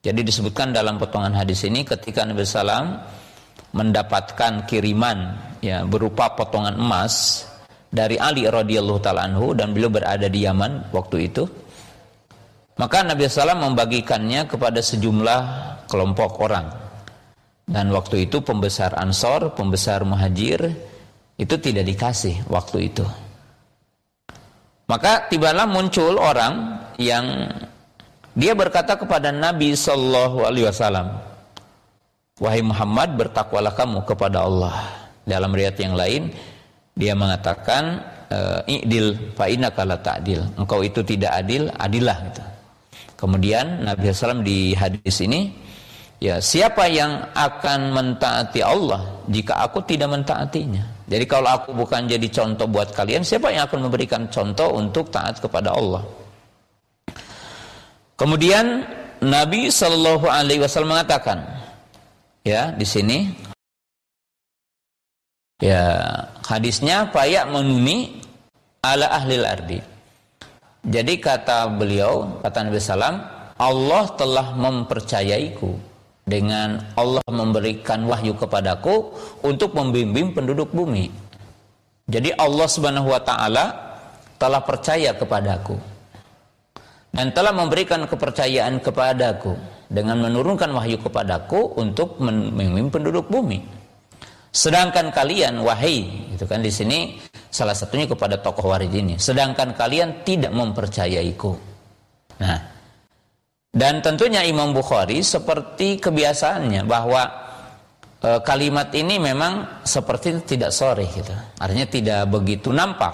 Jadi 0.02 0.22
disebutkan 0.22 0.70
dalam 0.70 0.98
potongan 1.02 1.34
hadis 1.34 1.66
ini 1.66 1.82
ketika 1.82 2.22
Nabi 2.22 2.46
Sallam 2.46 3.02
mendapatkan 3.74 4.68
kiriman 4.68 5.34
ya 5.64 5.82
berupa 5.82 6.34
potongan 6.36 6.78
emas 6.78 7.46
dari 7.90 8.20
Ali 8.20 8.44
radhiyallahu 8.46 9.00
taala 9.00 9.26
anhu 9.26 9.56
dan 9.56 9.72
beliau 9.72 9.88
berada 9.88 10.28
di 10.28 10.44
Yaman 10.44 10.92
waktu 10.92 11.32
itu. 11.32 11.44
Maka 12.76 13.00
Nabi 13.00 13.24
SAW 13.24 13.56
membagikannya 13.72 14.44
kepada 14.44 14.84
sejumlah 14.84 15.40
kelompok 15.88 16.44
orang. 16.44 16.68
Dan 17.66 17.90
waktu 17.90 18.28
itu 18.28 18.44
pembesar 18.44 18.94
Ansor, 18.94 19.56
pembesar 19.56 20.04
Muhajir 20.04 20.60
itu 21.40 21.54
tidak 21.56 21.88
dikasih 21.88 22.46
waktu 22.52 22.92
itu. 22.92 23.02
Maka 24.86 25.26
tibalah 25.26 25.66
muncul 25.66 26.14
orang 26.14 26.78
yang 27.00 27.50
dia 28.36 28.52
berkata 28.54 28.94
kepada 28.94 29.34
Nabi 29.34 29.74
Shallallahu 29.74 30.46
Alaihi 30.46 30.68
Wasallam, 30.68 31.16
Wahai 32.36 32.60
Muhammad 32.60 33.16
bertakwalah 33.16 33.72
kamu 33.72 34.04
kepada 34.04 34.44
Allah. 34.44 34.76
Dalam 35.24 35.50
riwayat 35.50 35.80
yang 35.80 35.96
lain 35.96 36.28
dia 36.92 37.16
mengatakan 37.16 38.00
eh, 38.28 38.80
i'dil 38.80 39.32
fa 39.32 39.48
innaka 39.48 39.88
la 39.88 39.96
ta'dil. 39.96 40.44
Engkau 40.60 40.84
itu 40.84 41.00
tidak 41.00 41.32
adil, 41.44 41.72
adilah 41.72 42.18
gitu. 42.28 42.44
Kemudian 43.16 43.88
Nabi 43.88 44.12
SAW 44.12 44.44
di 44.44 44.76
hadis 44.76 45.24
ini 45.24 45.48
ya 46.20 46.36
siapa 46.36 46.84
yang 46.92 47.32
akan 47.32 47.96
mentaati 47.96 48.60
Allah 48.60 49.24
jika 49.32 49.64
aku 49.64 49.80
tidak 49.88 50.12
mentaatinya. 50.12 50.84
Jadi 51.08 51.24
kalau 51.24 51.48
aku 51.56 51.72
bukan 51.72 52.04
jadi 52.04 52.28
contoh 52.28 52.68
buat 52.68 52.92
kalian, 52.92 53.24
siapa 53.24 53.48
yang 53.48 53.64
akan 53.64 53.88
memberikan 53.88 54.28
contoh 54.28 54.76
untuk 54.76 55.08
taat 55.08 55.40
kepada 55.40 55.72
Allah? 55.72 56.04
Kemudian 58.18 58.84
Nabi 59.22 59.70
Shallallahu 59.70 60.26
Alaihi 60.26 60.60
Wasallam 60.60 60.98
mengatakan, 60.98 61.55
ya 62.46 62.70
di 62.70 62.86
sini. 62.86 63.18
Ya 65.58 65.82
hadisnya 66.46 67.10
payak 67.10 67.50
menuni 67.50 68.22
ala 68.86 69.10
ahli 69.10 69.34
ardi. 69.42 69.78
Jadi 70.86 71.18
kata 71.18 71.66
beliau, 71.74 72.38
kata 72.46 72.70
Nabi 72.70 72.78
Sallam, 72.78 73.18
Allah 73.58 74.04
telah 74.14 74.54
mempercayaiku 74.54 75.74
dengan 76.22 76.78
Allah 76.94 77.26
memberikan 77.26 78.06
wahyu 78.06 78.38
kepadaku 78.38 79.10
untuk 79.42 79.74
membimbing 79.74 80.30
penduduk 80.30 80.70
bumi. 80.70 81.10
Jadi 82.06 82.30
Allah 82.38 82.68
Subhanahu 82.70 83.10
wa 83.10 83.18
taala 83.18 83.64
telah 84.38 84.62
percaya 84.62 85.10
kepadaku 85.16 85.74
dan 87.10 87.32
telah 87.32 87.50
memberikan 87.50 88.04
kepercayaan 88.04 88.78
kepadaku 88.78 89.56
dengan 89.86 90.18
menurunkan 90.22 90.70
wahyu 90.74 90.98
kepadaku 90.98 91.78
untuk 91.78 92.18
memimpin 92.18 92.90
penduduk 92.90 93.30
bumi. 93.30 93.62
Sedangkan 94.50 95.12
kalian 95.12 95.60
wahai, 95.60 96.32
itu 96.32 96.48
kan 96.48 96.64
di 96.64 96.72
sini 96.72 97.20
salah 97.52 97.76
satunya 97.76 98.08
kepada 98.08 98.40
tokoh 98.40 98.72
warid 98.72 98.88
ini. 98.88 99.20
Sedangkan 99.20 99.76
kalian 99.76 100.24
tidak 100.24 100.48
mempercayaiku. 100.56 101.52
Nah, 102.40 102.58
dan 103.76 104.00
tentunya 104.00 104.40
Imam 104.48 104.72
Bukhari 104.72 105.20
seperti 105.20 106.00
kebiasaannya 106.00 106.88
bahwa 106.88 107.28
e, 108.24 108.40
kalimat 108.40 108.88
ini 108.96 109.20
memang 109.20 109.84
seperti 109.84 110.40
tidak 110.48 110.72
sore 110.72 111.04
gitu. 111.12 111.36
Artinya 111.60 111.84
tidak 111.84 112.20
begitu 112.32 112.72
nampak. 112.72 113.12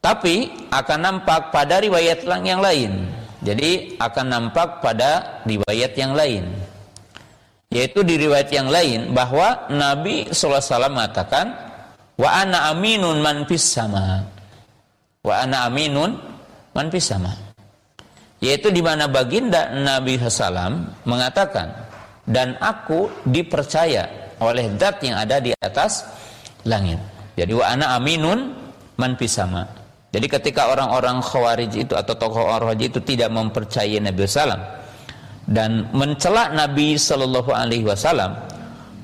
Tapi 0.00 0.66
akan 0.72 0.98
nampak 0.98 1.52
pada 1.52 1.76
riwayat 1.84 2.24
yang 2.40 2.64
lain. 2.64 3.21
Jadi 3.42 3.98
akan 3.98 4.26
nampak 4.30 4.78
pada 4.78 5.42
riwayat 5.42 5.98
yang 5.98 6.14
lain. 6.14 6.46
Yaitu 7.74 8.06
di 8.06 8.14
riwayat 8.14 8.54
yang 8.54 8.70
lain 8.70 9.10
bahwa 9.10 9.66
Nabi 9.66 10.30
SAW 10.30 10.62
mengatakan 10.92 11.50
wa 12.14 12.30
ana 12.30 12.70
aminun 12.70 13.18
man 13.18 13.42
sama. 13.58 14.22
Wa 15.26 15.42
ana 15.42 15.66
aminun 15.66 16.14
man 16.70 16.86
sama. 17.02 17.34
Yaitu 18.38 18.70
di 18.70 18.78
mana 18.78 19.10
baginda 19.10 19.74
Nabi 19.74 20.22
SAW 20.22 21.02
mengatakan 21.02 21.74
dan 22.22 22.54
aku 22.62 23.10
dipercaya 23.26 24.06
oleh 24.38 24.70
zat 24.78 25.02
yang 25.02 25.18
ada 25.18 25.42
di 25.42 25.50
atas 25.58 26.06
langit. 26.62 27.02
Jadi 27.34 27.58
wa 27.58 27.66
ana 27.66 27.98
aminun 27.98 28.54
man 28.94 29.18
sama 29.26 29.81
jadi 30.12 30.26
ketika 30.28 30.68
orang-orang 30.68 31.24
khawarij 31.24 31.72
itu 31.72 31.96
atau 31.96 32.14
tokoh 32.14 32.44
orang 32.44 32.76
itu 32.76 33.00
tidak 33.00 33.32
mempercayai 33.32 33.96
Nabi 33.98 34.28
SAW 34.28 34.60
dan 35.48 35.88
mencela 35.96 36.52
Nabi 36.52 36.94
Shallallahu 37.00 37.50
Alaihi 37.50 37.88
Wasallam 37.88 38.36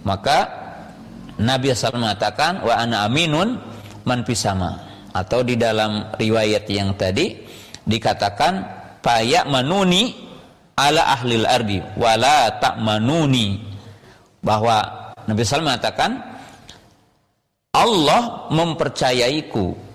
maka 0.04 0.46
Nabi 1.38 1.72
SAW 1.72 2.02
mengatakan 2.02 2.60
wa 2.60 2.74
ana 2.76 3.08
aminun 3.08 3.56
man 4.04 4.22
pisama 4.26 4.88
atau 5.14 5.40
di 5.42 5.56
dalam 5.56 6.12
riwayat 6.14 6.68
yang 6.68 6.94
tadi 6.94 7.34
dikatakan 7.88 8.60
payak 9.00 9.48
manuni 9.48 10.12
ala 10.78 11.14
ahlil 11.16 11.46
ardi 11.48 11.78
wala 11.96 12.52
tak 12.60 12.78
manuni. 12.78 13.64
Bahwa 14.38 14.78
Nabi 15.26 15.42
SAW 15.42 15.66
mengatakan 15.66 16.14
Allah 17.74 18.48
mempercayaiku 18.54 19.87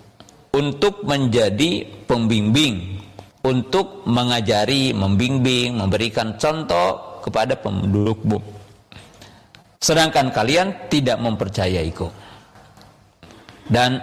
untuk 0.54 1.02
menjadi 1.04 1.86
pembimbing 2.06 3.04
untuk 3.44 4.08
mengajari, 4.08 4.96
membimbing, 4.96 5.76
memberikan 5.76 6.40
contoh 6.40 7.20
kepada 7.20 7.60
penduduk 7.60 8.24
bumi. 8.24 8.52
Sedangkan 9.84 10.32
kalian 10.32 10.88
tidak 10.88 11.20
mempercayaiku. 11.20 12.08
Dan 13.68 14.00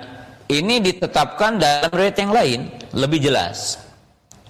ini 0.52 0.84
ditetapkan 0.84 1.56
dalam 1.56 1.88
riwayat 1.88 2.16
yang 2.20 2.32
lain, 2.36 2.60
lebih 2.92 3.32
jelas. 3.32 3.80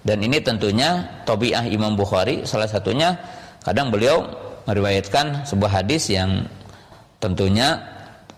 Dan 0.03 0.27
ini 0.27 0.43
tentunya 0.43 1.23
Tobiah 1.23 1.63
Imam 1.71 1.95
Bukhari 1.95 2.43
salah 2.43 2.67
satunya 2.67 3.15
kadang 3.63 3.95
beliau 3.95 4.27
meriwayatkan 4.67 5.47
sebuah 5.47 5.83
hadis 5.83 6.11
yang 6.11 6.51
tentunya 7.23 7.79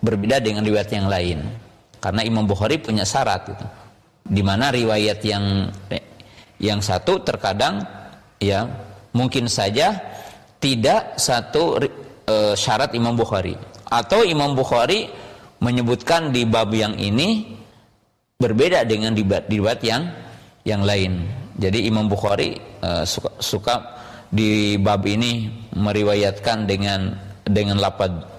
berbeda 0.05 0.37
dengan 0.37 0.61
riwayat 0.61 0.91
yang 0.93 1.09
lain. 1.09 1.39
Karena 2.03 2.19
Imam 2.27 2.43
Bukhari 2.43 2.83
punya 2.83 3.07
syarat 3.07 3.47
itu. 3.47 3.67
Di 4.27 4.43
mana 4.43 4.75
riwayat 4.75 5.23
yang 5.23 5.71
yang 6.59 6.83
satu 6.83 7.23
terkadang 7.23 7.79
ya 8.43 8.67
mungkin 9.15 9.47
saja 9.47 9.95
tidak 10.59 11.15
satu 11.15 11.79
e, 12.27 12.55
syarat 12.55 12.95
Imam 12.95 13.15
Bukhari 13.15 13.55
atau 13.87 14.23
Imam 14.23 14.55
Bukhari 14.55 15.07
menyebutkan 15.59 16.31
di 16.31 16.43
bab 16.47 16.71
yang 16.71 16.95
ini 16.95 17.55
berbeda 18.39 18.83
dengan 18.87 19.15
di 19.15 19.23
bab 19.23 19.47
yang 19.83 20.11
yang 20.63 20.83
lain. 20.83 21.23
Jadi 21.59 21.87
Imam 21.87 22.07
Bukhari 22.07 22.55
e, 22.59 22.89
suka, 23.03 23.31
suka 23.43 23.75
di 24.31 24.79
bab 24.79 25.03
ini 25.03 25.51
meriwayatkan 25.75 26.63
dengan 26.63 27.15
dengan 27.43 27.79
lapad 27.79 28.32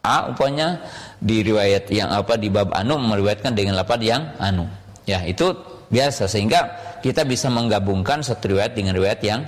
A 0.00 0.32
upanya 0.32 0.80
di 1.20 1.44
riwayat 1.44 1.92
yang 1.92 2.08
apa 2.08 2.40
di 2.40 2.48
bab 2.48 2.72
anu 2.72 2.96
meriwayatkan 2.96 3.52
dengan 3.52 3.76
lapad 3.76 4.00
yang 4.00 4.32
anu. 4.40 4.64
Ya, 5.04 5.20
itu 5.28 5.52
biasa 5.92 6.24
sehingga 6.24 6.72
kita 7.04 7.28
bisa 7.28 7.52
menggabungkan 7.52 8.24
satu 8.24 8.56
riwayat 8.56 8.72
dengan 8.72 8.96
riwayat 8.96 9.20
yang 9.20 9.44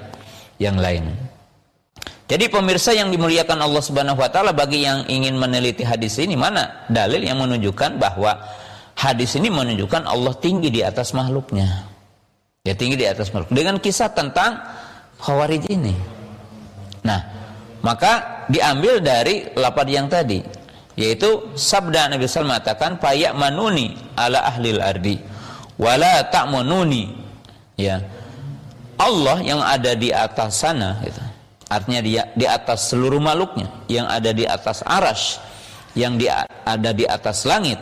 yang 0.61 0.77
lain. 0.77 1.09
Jadi 2.29 2.49
pemirsa 2.49 2.97
yang 2.97 3.13
dimuliakan 3.13 3.61
Allah 3.61 3.83
Subhanahu 3.85 4.21
wa 4.21 4.29
taala 4.33 4.57
bagi 4.57 4.85
yang 4.85 5.05
ingin 5.09 5.37
meneliti 5.37 5.85
hadis 5.85 6.17
ini 6.17 6.33
mana 6.33 6.89
dalil 6.89 7.21
yang 7.21 7.41
menunjukkan 7.41 8.01
bahwa 8.01 8.37
hadis 8.97 9.37
ini 9.37 9.53
menunjukkan 9.53 10.09
Allah 10.09 10.33
tinggi 10.41 10.73
di 10.73 10.81
atas 10.81 11.13
makhluknya. 11.13 11.89
Ya 12.63 12.73
tinggi 12.79 12.95
di 12.95 13.05
atas 13.09 13.33
makhluk 13.35 13.53
dengan 13.53 13.77
kisah 13.81 14.13
tentang 14.15 14.61
Khawarij 15.23 15.71
ini. 15.71 15.95
Nah, 17.07 17.42
maka 17.83 18.47
diambil 18.47 19.03
dari 19.03 19.51
lapad 19.59 19.87
yang 19.91 20.07
tadi 20.07 20.43
yaitu 20.95 21.53
sabda 21.57 22.13
Nabi 22.13 22.29
SAW 22.29 22.49
mengatakan 22.49 23.01
payak 23.01 23.35
manuni 23.35 23.97
ala 24.15 24.45
ahlil 24.47 24.79
ardi 24.79 25.17
wala 25.81 26.23
ta'mununi 26.31 27.11
ya. 27.77 28.01
Allah 29.01 29.43
yang 29.43 29.59
ada 29.59 29.99
di 29.99 30.15
atas 30.15 30.63
sana 30.63 31.03
gitu. 31.03 31.19
artinya 31.67 32.01
dia 32.05 32.23
di 32.37 32.47
atas 32.47 32.93
seluruh 32.93 33.19
makhluknya 33.19 33.67
yang 33.91 34.07
ada 34.07 34.31
di 34.31 34.45
atas 34.47 34.85
aras 34.85 35.41
yang 35.97 36.17
di, 36.21 36.29
ada 36.65 36.91
di 36.93 37.05
atas 37.05 37.45
langit. 37.49 37.81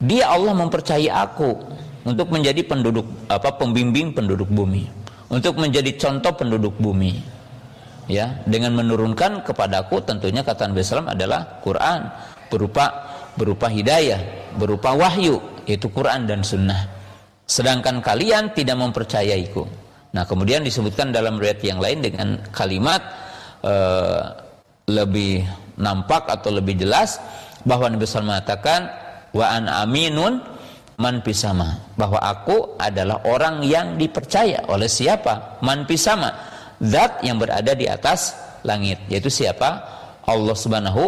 Dia 0.00 0.30
Allah 0.30 0.54
mempercayai 0.54 1.10
aku 1.10 1.58
untuk 2.06 2.30
menjadi 2.30 2.62
penduduk 2.62 3.04
apa 3.26 3.50
pembimbing 3.58 4.14
penduduk 4.14 4.46
bumi 4.46 4.86
untuk 5.26 5.58
menjadi 5.58 5.90
contoh 5.98 6.32
penduduk 6.38 6.78
bumi 6.78 7.18
ya 8.06 8.42
dengan 8.46 8.74
menurunkan 8.78 9.42
kepadaku 9.42 10.02
tentunya 10.02 10.42
kata 10.46 10.70
Nabi 10.70 10.82
Sallam 10.86 11.10
adalah 11.10 11.58
Quran 11.62 12.06
berupa 12.46 13.14
berupa 13.34 13.66
hidayah 13.66 14.18
berupa 14.56 14.96
wahyu 14.96 15.38
yaitu 15.66 15.90
Quran 15.90 16.24
dan 16.24 16.40
Sunnah. 16.46 16.88
Sedangkan 17.46 18.02
kalian 18.02 18.54
tidak 18.54 18.78
mempercayaiku. 18.78 19.66
Nah, 20.14 20.24
kemudian 20.24 20.64
disebutkan 20.64 21.12
dalam 21.12 21.36
riwayat 21.36 21.60
yang 21.62 21.78
lain 21.78 22.00
dengan 22.00 22.40
kalimat 22.50 23.02
uh, 23.62 24.34
lebih 24.88 25.44
nampak 25.76 26.26
atau 26.30 26.54
lebih 26.54 26.78
jelas 26.80 27.20
bahwa 27.66 27.90
Nabi 27.90 28.06
SAW 28.06 28.30
mengatakan 28.30 28.88
wa 29.34 29.46
an 29.52 29.68
aminun 29.68 30.40
man 30.96 31.20
pisama 31.20 31.92
bahwa 31.98 32.16
aku 32.22 32.78
adalah 32.80 33.20
orang 33.28 33.60
yang 33.66 34.00
dipercaya. 34.00 34.64
Oleh 34.72 34.88
siapa? 34.88 35.60
Man 35.60 35.84
pisama 35.84 36.55
zat 36.82 37.24
yang 37.24 37.40
berada 37.40 37.72
di 37.72 37.88
atas 37.88 38.36
langit 38.66 39.00
yaitu 39.06 39.30
siapa? 39.30 39.82
Allah 40.26 40.56
Subhanahu 40.58 41.02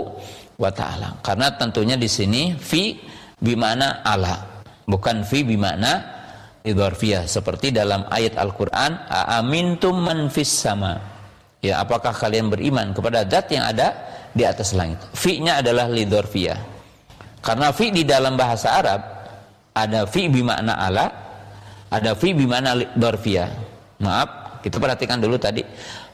wa 0.59 0.71
taala. 0.71 1.19
Karena 1.23 1.55
tentunya 1.55 1.99
di 1.99 2.07
sini 2.07 2.55
fi 2.55 2.99
bimana 3.39 4.03
ala. 4.07 4.63
Bukan 4.89 5.27
fi 5.27 5.43
bimana 5.43 6.19
idharfiyah. 6.63 7.27
Seperti 7.27 7.75
dalam 7.75 8.07
ayat 8.09 8.39
Al-Qur'an 8.39 9.07
aamintum 9.11 9.99
man 9.99 10.31
fis 10.31 10.51
sama. 10.51 10.97
Ya 11.59 11.83
apakah 11.83 12.15
kalian 12.15 12.49
beriman 12.49 12.95
kepada 12.95 13.27
zat 13.27 13.51
yang 13.51 13.67
ada 13.67 13.91
di 14.31 14.47
atas 14.47 14.75
langit? 14.79 15.03
Fi-nya 15.11 15.59
adalah 15.59 15.91
lidharfiyah. 15.91 16.79
Karena 17.43 17.75
fi 17.75 17.91
di 17.91 18.07
dalam 18.07 18.39
bahasa 18.39 18.79
Arab 18.79 19.01
ada 19.75 20.07
fi 20.07 20.31
bimakna 20.31 20.75
ala 20.79 21.07
ada 21.91 22.15
fi 22.15 22.31
bimakna 22.35 22.79
lidharfiyah. 22.79 23.51
Maaf 23.99 24.48
kita 24.65 24.77
perhatikan 24.83 25.23
dulu 25.23 25.39
tadi 25.39 25.63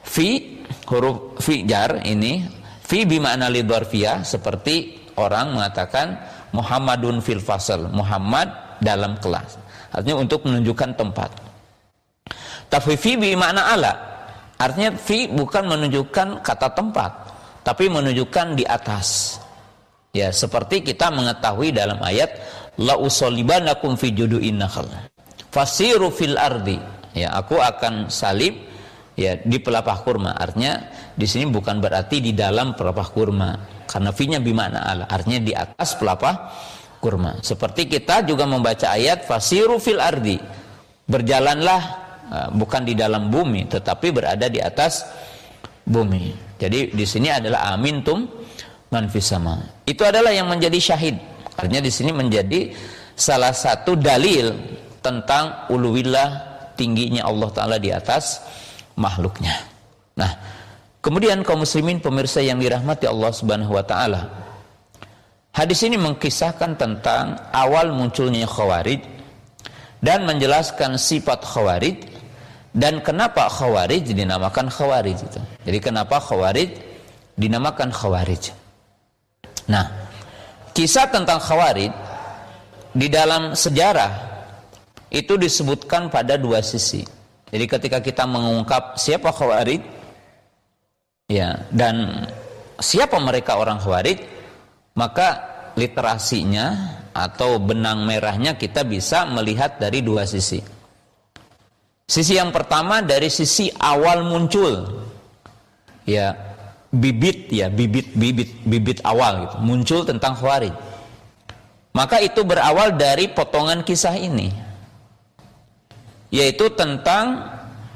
fi 0.04 0.60
huruf 0.88 1.40
fi 1.40 1.64
jar 1.64 2.02
ini 2.04 2.44
fi 2.84 3.08
bimakna 3.08 3.48
lidharfiyah 3.48 4.24
seperti 4.24 5.06
orang 5.16 5.56
mengatakan 5.56 6.18
Muhammadun 6.54 7.18
fil 7.24 7.42
fasal 7.42 7.90
Muhammad 7.90 8.78
dalam 8.78 9.18
kelas 9.18 9.64
Artinya 9.94 10.26
untuk 10.26 10.42
menunjukkan 10.42 10.98
tempat. 10.98 11.30
Tapi 12.66 12.98
fi 12.98 13.14
bi 13.14 13.38
makna 13.38 13.70
ala. 13.70 13.92
Artinya 14.58 14.98
fi 14.98 15.30
bukan 15.30 15.70
menunjukkan 15.70 16.42
kata 16.42 16.74
tempat, 16.74 17.10
tapi 17.62 17.86
menunjukkan 17.86 18.58
di 18.58 18.66
atas. 18.66 19.38
Ya, 20.10 20.30
seperti 20.34 20.82
kita 20.82 21.10
mengetahui 21.14 21.74
dalam 21.74 22.02
ayat 22.02 22.38
la 22.82 22.98
usolibanakum 22.98 23.94
fi 23.94 24.10
judu'in 24.10 24.58
nakhl. 24.58 24.86
fasiru 25.54 26.10
fil 26.10 26.34
ardi 26.34 26.74
ya 27.14 27.32
aku 27.32 27.56
akan 27.56 28.10
salib 28.10 28.58
ya 29.14 29.38
di 29.40 29.58
pelapah 29.62 30.02
kurma. 30.02 30.34
Artinya 30.34 30.90
di 31.14 31.24
sini 31.24 31.48
bukan 31.48 31.78
berarti 31.78 32.20
di 32.20 32.34
dalam 32.34 32.74
pelapah 32.74 33.08
kurma. 33.08 33.50
Karena 33.86 34.10
finya 34.10 34.42
bimana 34.42 34.82
ala 34.82 35.04
artinya 35.06 35.40
di 35.40 35.52
atas 35.54 35.94
pelapah 35.94 36.34
kurma. 36.98 37.40
Seperti 37.40 37.86
kita 37.86 38.26
juga 38.26 38.44
membaca 38.44 38.90
ayat 38.90 39.24
fasiru 39.24 39.78
fil 39.78 40.02
ardi. 40.02 40.36
Berjalanlah 41.04 41.82
uh, 42.28 42.48
bukan 42.52 42.82
di 42.82 42.98
dalam 42.98 43.30
bumi 43.30 43.70
tetapi 43.70 44.10
berada 44.10 44.50
di 44.50 44.58
atas 44.58 45.06
bumi. 45.86 46.56
Jadi 46.58 46.96
di 46.96 47.04
sini 47.04 47.28
adalah 47.28 47.76
amintum 47.76 48.24
man 48.88 49.10
sama. 49.10 49.82
Itu 49.84 50.06
adalah 50.06 50.30
yang 50.30 50.46
menjadi 50.46 50.78
syahid. 50.78 51.18
Artinya 51.54 51.82
di 51.82 51.92
sini 51.92 52.10
menjadi 52.14 52.72
salah 53.14 53.54
satu 53.54 53.94
dalil 53.94 54.54
tentang 55.02 55.68
uluwillah 55.70 56.53
tingginya 56.74 57.26
Allah 57.26 57.50
taala 57.50 57.76
di 57.78 57.90
atas 57.90 58.42
makhluknya. 58.98 59.54
Nah, 60.14 60.30
kemudian 61.02 61.42
kaum 61.42 61.62
muslimin 61.62 61.98
pemirsa 61.98 62.42
yang 62.42 62.62
dirahmati 62.62 63.06
Allah 63.10 63.30
Subhanahu 63.34 63.74
wa 63.74 63.84
taala. 63.86 64.22
Hadis 65.54 65.86
ini 65.86 65.94
mengkisahkan 65.94 66.74
tentang 66.74 67.38
awal 67.54 67.94
munculnya 67.94 68.42
khawarij 68.42 68.98
dan 70.02 70.26
menjelaskan 70.26 70.98
sifat 70.98 71.46
khawarij 71.46 72.10
dan 72.74 72.98
kenapa 73.06 73.46
khawarij 73.46 74.02
dinamakan 74.02 74.66
khawarij 74.66 75.14
itu. 75.14 75.40
Jadi 75.62 75.78
kenapa 75.78 76.18
khawarij 76.18 76.74
dinamakan 77.38 77.94
khawarij. 77.94 78.50
Nah, 79.70 80.10
kisah 80.74 81.06
tentang 81.06 81.38
khawarij 81.38 81.94
di 82.90 83.06
dalam 83.06 83.54
sejarah 83.54 84.33
itu 85.14 85.38
disebutkan 85.38 86.10
pada 86.10 86.34
dua 86.34 86.58
sisi. 86.58 87.06
Jadi 87.54 87.64
ketika 87.70 88.02
kita 88.02 88.26
mengungkap 88.26 88.98
siapa 88.98 89.30
Khawarij 89.30 89.78
ya 91.30 91.62
dan 91.70 92.26
siapa 92.82 93.22
mereka 93.22 93.54
orang 93.54 93.78
Khawarij, 93.78 94.18
maka 94.98 95.54
literasinya 95.78 96.98
atau 97.14 97.62
benang 97.62 98.02
merahnya 98.02 98.58
kita 98.58 98.82
bisa 98.82 99.22
melihat 99.30 99.78
dari 99.78 100.02
dua 100.02 100.26
sisi. 100.26 100.58
Sisi 102.10 102.34
yang 102.34 102.50
pertama 102.50 102.98
dari 102.98 103.30
sisi 103.30 103.70
awal 103.78 104.26
muncul. 104.26 105.06
Ya, 106.04 106.36
bibit 106.90 107.48
ya, 107.48 107.72
bibit-bibit 107.72 108.60
bibit 108.66 108.98
awal 109.06 109.46
gitu, 109.46 109.56
muncul 109.62 110.00
tentang 110.02 110.34
Khawarij. 110.34 110.74
Maka 111.94 112.18
itu 112.18 112.42
berawal 112.42 112.98
dari 112.98 113.30
potongan 113.30 113.86
kisah 113.86 114.18
ini 114.18 114.63
yaitu 116.34 116.66
tentang 116.74 117.46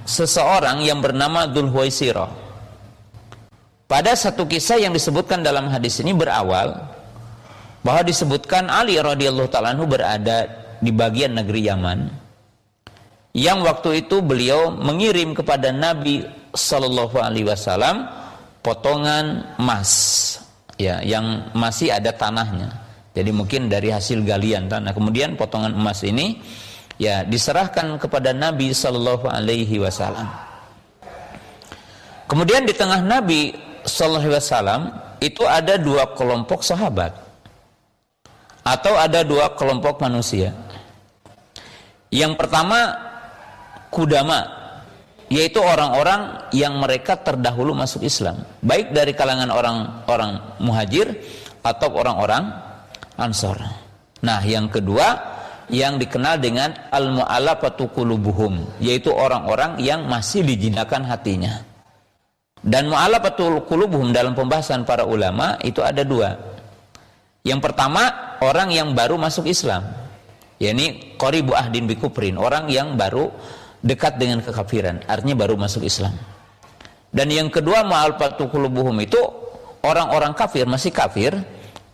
seseorang 0.07 0.87
yang 0.87 1.03
bernama 1.03 1.51
Dzulhuwaisirah. 1.51 2.47
Pada 3.91 4.15
satu 4.15 4.47
kisah 4.47 4.79
yang 4.79 4.95
disebutkan 4.95 5.43
dalam 5.43 5.67
hadis 5.67 5.99
ini 5.99 6.15
berawal 6.15 6.77
bahwa 7.83 8.03
disebutkan 8.07 8.71
Ali 8.71 8.95
radhiyallahu 9.01 9.51
taala 9.51 9.75
berada 9.83 10.47
di 10.79 10.95
bagian 10.95 11.35
negeri 11.35 11.67
Yaman 11.67 12.01
yang 13.35 13.65
waktu 13.65 14.07
itu 14.07 14.23
beliau 14.23 14.71
mengirim 14.71 15.35
kepada 15.35 15.73
Nabi 15.75 16.23
sallallahu 16.53 17.17
alaihi 17.19 17.49
wasallam 17.49 18.07
potongan 18.61 19.57
emas 19.57 19.91
ya 20.77 21.01
yang 21.03 21.51
masih 21.57 21.91
ada 21.91 22.15
tanahnya. 22.15 22.71
Jadi 23.17 23.35
mungkin 23.35 23.67
dari 23.67 23.91
hasil 23.91 24.23
galian 24.23 24.71
tanah. 24.71 24.95
Kemudian 24.95 25.35
potongan 25.35 25.75
emas 25.75 26.07
ini 26.07 26.39
ya 26.99 27.23
diserahkan 27.25 27.97
kepada 27.97 28.35
Nabi 28.35 28.75
Shallallahu 28.75 29.31
Alaihi 29.31 29.79
Wasallam. 29.81 30.27
Kemudian 32.29 32.69
di 32.69 32.75
tengah 32.77 33.01
Nabi 33.01 33.57
Shallallahu 33.87 34.29
Alaihi 34.29 34.43
Wasallam 34.43 34.83
itu 35.23 35.43
ada 35.47 35.79
dua 35.81 36.13
kelompok 36.13 36.61
sahabat 36.61 37.15
atau 38.67 38.95
ada 38.99 39.25
dua 39.25 39.55
kelompok 39.57 40.03
manusia. 40.05 40.53
Yang 42.13 42.37
pertama 42.37 42.93
kudama, 43.89 44.45
yaitu 45.33 45.61
orang-orang 45.61 46.51
yang 46.53 46.77
mereka 46.77 47.17
terdahulu 47.17 47.73
masuk 47.73 48.05
Islam, 48.05 48.45
baik 48.61 48.93
dari 48.93 49.13
kalangan 49.17 49.49
orang-orang 49.49 50.41
muhajir 50.61 51.17
atau 51.65 51.89
orang-orang 51.97 52.49
ansor. 53.17 53.61
Nah, 54.25 54.41
yang 54.45 54.69
kedua 54.73 55.38
yang 55.69 56.01
dikenal 56.01 56.41
dengan 56.41 56.73
al-mu'allafatu 56.89 57.93
qulubuhum 57.93 58.81
yaitu 58.81 59.13
orang-orang 59.13 59.77
yang 59.81 60.09
masih 60.09 60.45
dijinakan 60.45 61.05
hatinya. 61.05 61.65
Dan 62.59 62.91
mu'allafatu 62.91 63.69
qulubuhum 63.71 64.11
dalam 64.11 64.35
pembahasan 64.35 64.83
para 64.83 65.07
ulama 65.07 65.61
itu 65.63 65.79
ada 65.85 66.03
dua. 66.03 66.35
Yang 67.47 67.61
pertama 67.71 68.35
orang 68.43 68.75
yang 68.75 68.93
baru 68.93 69.17
masuk 69.17 69.47
Islam. 69.47 69.85
yakni 70.59 71.15
qaribu 71.15 71.55
ahdin 71.55 71.87
bikuprin, 71.87 72.35
orang 72.35 72.67
yang 72.67 72.99
baru 72.99 73.31
dekat 73.79 74.19
dengan 74.19 74.43
kekafiran, 74.43 75.07
artinya 75.07 75.47
baru 75.47 75.55
masuk 75.55 75.87
Islam. 75.87 76.19
Dan 77.15 77.31
yang 77.31 77.47
kedua 77.47 77.87
mu'allafatu 77.87 78.51
qulubuhum 78.51 78.99
itu 78.99 79.23
orang-orang 79.87 80.35
kafir 80.35 80.67
masih 80.67 80.91
kafir 80.91 81.39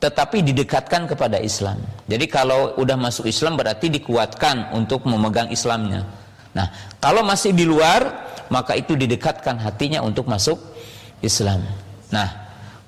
tetapi 0.05 0.45
didekatkan 0.45 1.09
kepada 1.09 1.40
Islam. 1.40 1.81
Jadi 2.05 2.29
kalau 2.29 2.77
udah 2.77 2.93
masuk 3.01 3.25
Islam 3.25 3.57
berarti 3.57 3.88
dikuatkan 3.88 4.77
untuk 4.77 5.09
memegang 5.09 5.49
Islamnya. 5.49 6.05
Nah, 6.53 6.69
kalau 7.01 7.25
masih 7.25 7.57
di 7.57 7.64
luar, 7.64 8.29
maka 8.53 8.77
itu 8.77 8.93
didekatkan 8.93 9.57
hatinya 9.64 10.05
untuk 10.05 10.29
masuk 10.29 10.61
Islam. 11.25 11.64
Nah, 12.12 12.29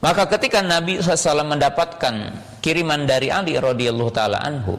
maka 0.04 0.28
ketika 0.28 0.60
Nabi 0.60 1.00
SAW 1.00 1.56
mendapatkan 1.56 2.36
kiriman 2.60 3.08
dari 3.08 3.32
Ali 3.32 3.56
radhiyallahu 3.56 4.12
taala 4.12 4.44
anhu, 4.44 4.76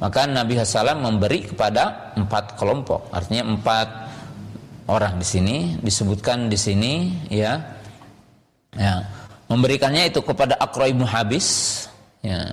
maka 0.00 0.24
Nabi 0.24 0.56
SAW 0.56 0.96
memberi 0.96 1.52
kepada 1.52 2.16
empat 2.16 2.56
kelompok, 2.56 3.12
artinya 3.12 3.44
empat 3.44 3.88
orang 4.88 5.20
di 5.20 5.26
sini 5.28 5.56
disebutkan 5.84 6.48
di 6.48 6.56
sini, 6.56 7.12
ya, 7.28 7.60
ya 8.72 9.04
memberikannya 9.46 10.10
itu 10.10 10.20
kepada 10.22 10.58
Aqra 10.58 10.90
ibn 10.90 11.06
Habis 11.06 11.86
ya. 12.22 12.50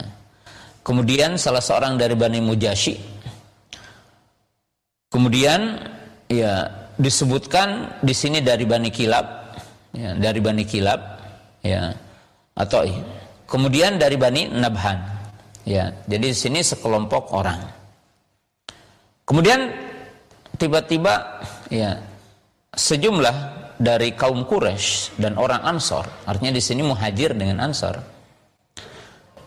kemudian 0.86 1.38
salah 1.38 1.62
seorang 1.62 1.98
dari 1.98 2.14
Bani 2.14 2.40
Mujashi. 2.42 2.98
Kemudian 5.10 5.78
ya 6.26 6.66
disebutkan 6.98 8.02
di 8.02 8.14
sini 8.18 8.42
dari 8.42 8.66
Bani 8.66 8.90
Kilab 8.90 9.26
ya, 9.94 10.18
dari 10.18 10.42
Bani 10.42 10.66
Kilab 10.66 11.02
ya 11.62 11.94
atau 12.58 12.86
kemudian 13.46 14.02
dari 14.02 14.18
Bani 14.18 14.50
Nabhan 14.50 14.98
ya. 15.66 15.94
Jadi 16.10 16.26
di 16.34 16.38
sini 16.38 16.60
sekelompok 16.66 17.34
orang. 17.34 17.62
Kemudian 19.24 19.70
tiba-tiba 20.58 21.42
ya 21.70 21.98
sejumlah 22.74 23.63
dari 23.84 24.16
kaum 24.16 24.48
Quraisy 24.48 25.20
dan 25.20 25.36
orang 25.36 25.60
Ansor, 25.68 26.08
artinya 26.24 26.56
di 26.56 26.64
sini 26.64 26.88
muhajir 26.88 27.36
dengan 27.36 27.68
Ansor. 27.68 28.00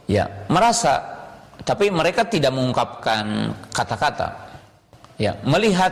Ya, 0.05 0.29
merasa 0.53 1.01
tapi 1.65 1.89
mereka 1.89 2.29
tidak 2.29 2.53
mengungkapkan 2.53 3.57
kata-kata. 3.73 4.29
Ya, 5.17 5.35
melihat 5.49 5.91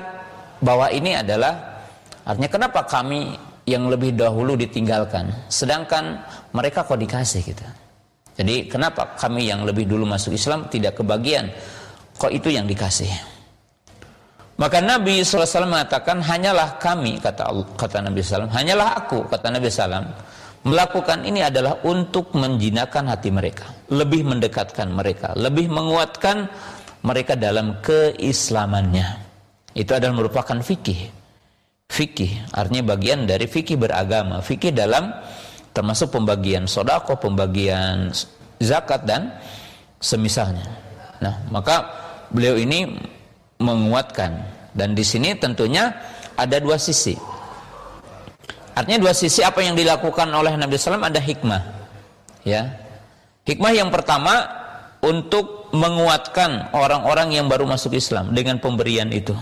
bahwa 0.60 0.92
ini 0.92 1.16
adalah 1.16 1.80
artinya 2.28 2.50
kenapa 2.52 2.84
kami 2.84 3.34
yang 3.64 3.88
lebih 3.88 4.12
dahulu 4.12 4.60
ditinggalkan 4.60 5.48
sedangkan 5.48 6.20
mereka 6.52 6.84
kok 6.84 7.00
dikasih 7.00 7.40
kita. 7.40 7.64
Jadi 8.36 8.68
kenapa 8.68 9.16
kami 9.16 9.48
yang 9.48 9.64
lebih 9.64 9.88
dulu 9.88 10.04
masuk 10.04 10.36
Islam 10.36 10.68
tidak 10.68 11.00
kebagian 11.00 11.48
kok 12.20 12.28
itu 12.28 12.52
yang 12.52 12.68
dikasih? 12.68 13.33
Maka 14.54 14.78
Nabi 14.78 15.26
SAW 15.26 15.66
mengatakan 15.66 16.22
hanyalah 16.22 16.78
kami 16.78 17.18
kata 17.18 17.50
kata 17.74 17.98
Nabi 18.06 18.22
SAW 18.22 18.46
hanyalah 18.54 19.02
aku 19.02 19.26
kata 19.26 19.50
Nabi 19.50 19.66
SAW 19.66 20.06
melakukan 20.62 21.26
ini 21.26 21.42
adalah 21.42 21.82
untuk 21.82 22.30
menjinakkan 22.38 23.10
hati 23.10 23.34
mereka 23.34 23.66
lebih 23.90 24.22
mendekatkan 24.22 24.94
mereka 24.94 25.34
lebih 25.34 25.66
menguatkan 25.66 26.46
mereka 27.04 27.36
dalam 27.36 27.84
keislamannya. 27.84 29.20
Itu 29.76 29.92
adalah 29.92 30.24
merupakan 30.24 30.58
fikih. 30.64 31.12
Fikih 31.84 32.48
artinya 32.56 32.96
bagian 32.96 33.28
dari 33.28 33.44
fikih 33.44 33.76
beragama. 33.76 34.40
Fikih 34.40 34.72
dalam 34.72 35.12
termasuk 35.76 36.16
pembagian 36.16 36.64
sodako 36.64 37.20
pembagian 37.20 38.08
zakat 38.56 39.04
dan 39.04 39.36
semisalnya. 40.00 40.64
Nah 41.20 41.44
maka 41.52 41.84
beliau 42.32 42.56
ini 42.56 42.88
menguatkan 43.64 44.44
dan 44.76 44.92
di 44.92 45.00
sini 45.00 45.32
tentunya 45.40 45.88
ada 46.36 46.60
dua 46.60 46.76
sisi 46.76 47.16
artinya 48.76 49.00
dua 49.08 49.16
sisi 49.16 49.40
apa 49.40 49.64
yang 49.64 49.72
dilakukan 49.72 50.28
oleh 50.28 50.52
Nabi 50.60 50.76
SAW 50.76 51.00
ada 51.00 51.22
hikmah 51.22 51.62
ya 52.44 52.68
hikmah 53.48 53.72
yang 53.72 53.88
pertama 53.88 54.64
untuk 55.04 55.68
menguatkan 55.76 56.72
orang-orang 56.72 57.36
yang 57.36 57.46
baru 57.46 57.68
masuk 57.68 57.92
Islam 57.98 58.32
dengan 58.32 58.56
pemberian 58.56 59.12
itu. 59.12 59.36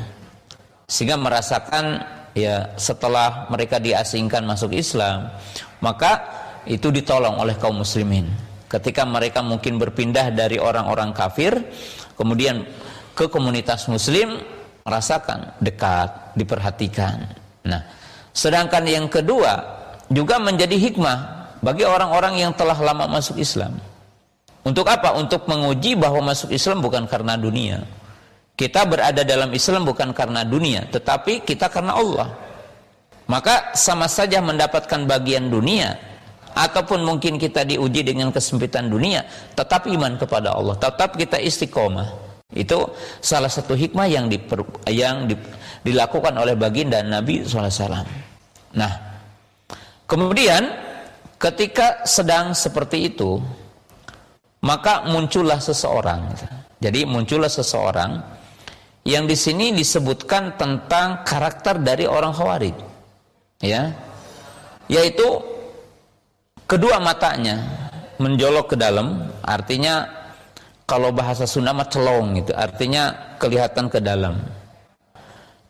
Sehingga 0.91 1.15
merasakan 1.15 2.03
ya 2.35 2.75
setelah 2.75 3.47
mereka 3.49 3.79
diasingkan 3.79 4.43
masuk 4.43 4.75
Islam, 4.75 5.31
maka 5.79 6.25
itu 6.67 6.91
ditolong 6.91 7.39
oleh 7.39 7.55
kaum 7.57 7.81
muslimin. 7.81 8.27
Ketika 8.67 9.07
mereka 9.07 9.45
mungkin 9.45 9.77
berpindah 9.77 10.33
dari 10.33 10.57
orang-orang 10.57 11.13
kafir, 11.13 11.53
kemudian 12.17 12.65
ke 13.23 13.27
komunitas 13.31 13.87
muslim 13.87 14.43
merasakan 14.83 15.55
dekat, 15.63 16.35
diperhatikan. 16.35 17.23
Nah, 17.63 17.83
sedangkan 18.35 18.83
yang 18.83 19.07
kedua 19.07 19.63
juga 20.11 20.43
menjadi 20.43 20.75
hikmah 20.75 21.19
bagi 21.63 21.87
orang-orang 21.87 22.43
yang 22.43 22.53
telah 22.59 22.75
lama 22.75 23.07
masuk 23.07 23.39
Islam. 23.39 23.79
Untuk 24.67 24.87
apa? 24.91 25.15
Untuk 25.15 25.47
menguji 25.47 25.95
bahwa 25.95 26.35
masuk 26.35 26.51
Islam 26.51 26.83
bukan 26.83 27.07
karena 27.07 27.39
dunia. 27.39 27.83
Kita 28.59 28.87
berada 28.87 29.23
dalam 29.23 29.51
Islam 29.55 29.87
bukan 29.87 30.11
karena 30.15 30.43
dunia, 30.47 30.87
tetapi 30.91 31.43
kita 31.43 31.67
karena 31.71 31.99
Allah. 31.99 32.29
Maka 33.27 33.75
sama 33.79 34.11
saja 34.11 34.43
mendapatkan 34.43 35.07
bagian 35.07 35.49
dunia 35.49 35.95
ataupun 36.53 37.01
mungkin 37.01 37.41
kita 37.41 37.65
diuji 37.65 38.05
dengan 38.05 38.29
kesempitan 38.29 38.93
dunia, 38.93 39.25
tetap 39.57 39.89
iman 39.89 40.21
kepada 40.21 40.53
Allah, 40.53 40.77
tetap 40.77 41.17
kita 41.17 41.41
istiqomah. 41.41 42.32
Itu 42.53 42.93
salah 43.25 43.49
satu 43.49 43.73
hikmah 43.73 44.07
yang 44.09 44.29
diper, 44.29 44.65
yang 44.89 45.25
di, 45.25 45.35
dilakukan 45.83 46.37
oleh 46.37 46.53
baginda 46.53 47.01
Nabi 47.01 47.45
SAW. 47.49 48.05
Nah, 48.77 48.93
kemudian 50.05 50.69
ketika 51.41 52.05
sedang 52.05 52.53
seperti 52.53 53.13
itu, 53.13 53.41
maka 54.63 55.09
muncullah 55.09 55.59
seseorang. 55.59 56.31
Jadi 56.79 57.09
muncullah 57.09 57.51
seseorang 57.51 58.21
yang 59.03 59.27
di 59.27 59.35
sini 59.35 59.75
disebutkan 59.75 60.55
tentang 60.55 61.27
karakter 61.27 61.83
dari 61.83 62.07
orang 62.07 62.31
Khawarij. 62.31 62.77
Ya. 63.63 63.91
Yaitu 64.87 65.43
kedua 66.67 67.03
matanya 67.03 67.59
menjolok 68.23 68.75
ke 68.75 68.77
dalam, 68.79 69.31
artinya 69.43 70.22
kalau 70.87 71.15
bahasa 71.15 71.47
Sunda 71.47 71.73
mah 71.73 71.89
celong 71.89 72.43
gitu, 72.43 72.53
artinya 72.53 73.37
kelihatan 73.39 73.87
ke 73.89 73.99
dalam. 74.03 74.39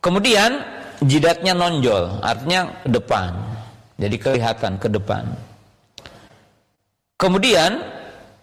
Kemudian 0.02 0.58
jidatnya 1.04 1.54
nonjol, 1.54 2.18
artinya 2.22 2.70
ke 2.82 2.88
depan. 2.90 3.30
Jadi 4.02 4.16
kelihatan 4.18 4.72
ke 4.82 4.88
depan. 4.90 5.24
Kemudian 7.20 7.78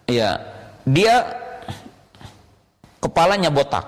ya 0.08 0.40
dia 0.88 1.20
kepalanya 3.00 3.52
botak. 3.52 3.84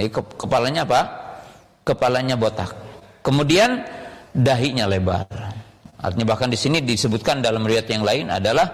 Jadi, 0.00 0.08
ke, 0.08 0.20
kepalanya 0.40 0.82
apa? 0.88 1.00
Kepalanya 1.84 2.36
botak. 2.40 2.72
Kemudian 3.20 3.84
dahinya 4.32 4.88
lebar. 4.88 5.28
Artinya 6.00 6.26
bahkan 6.36 6.48
di 6.52 6.56
sini 6.56 6.80
disebutkan 6.84 7.40
dalam 7.40 7.64
riwayat 7.64 7.88
yang 7.88 8.04
lain 8.04 8.28
adalah 8.28 8.64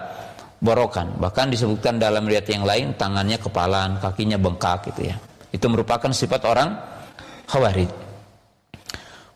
borokan. 0.61 1.17
Bahkan 1.17 1.51
disebutkan 1.51 1.97
dalam 1.97 2.29
riwayat 2.29 2.47
yang 2.47 2.63
lain 2.63 2.93
tangannya 2.95 3.41
kepalan, 3.41 3.97
kakinya 3.97 4.37
bengkak 4.37 4.93
gitu 4.93 5.09
ya. 5.09 5.17
Itu 5.51 5.67
merupakan 5.67 6.13
sifat 6.13 6.45
orang 6.47 6.77
khawarij. 7.49 7.89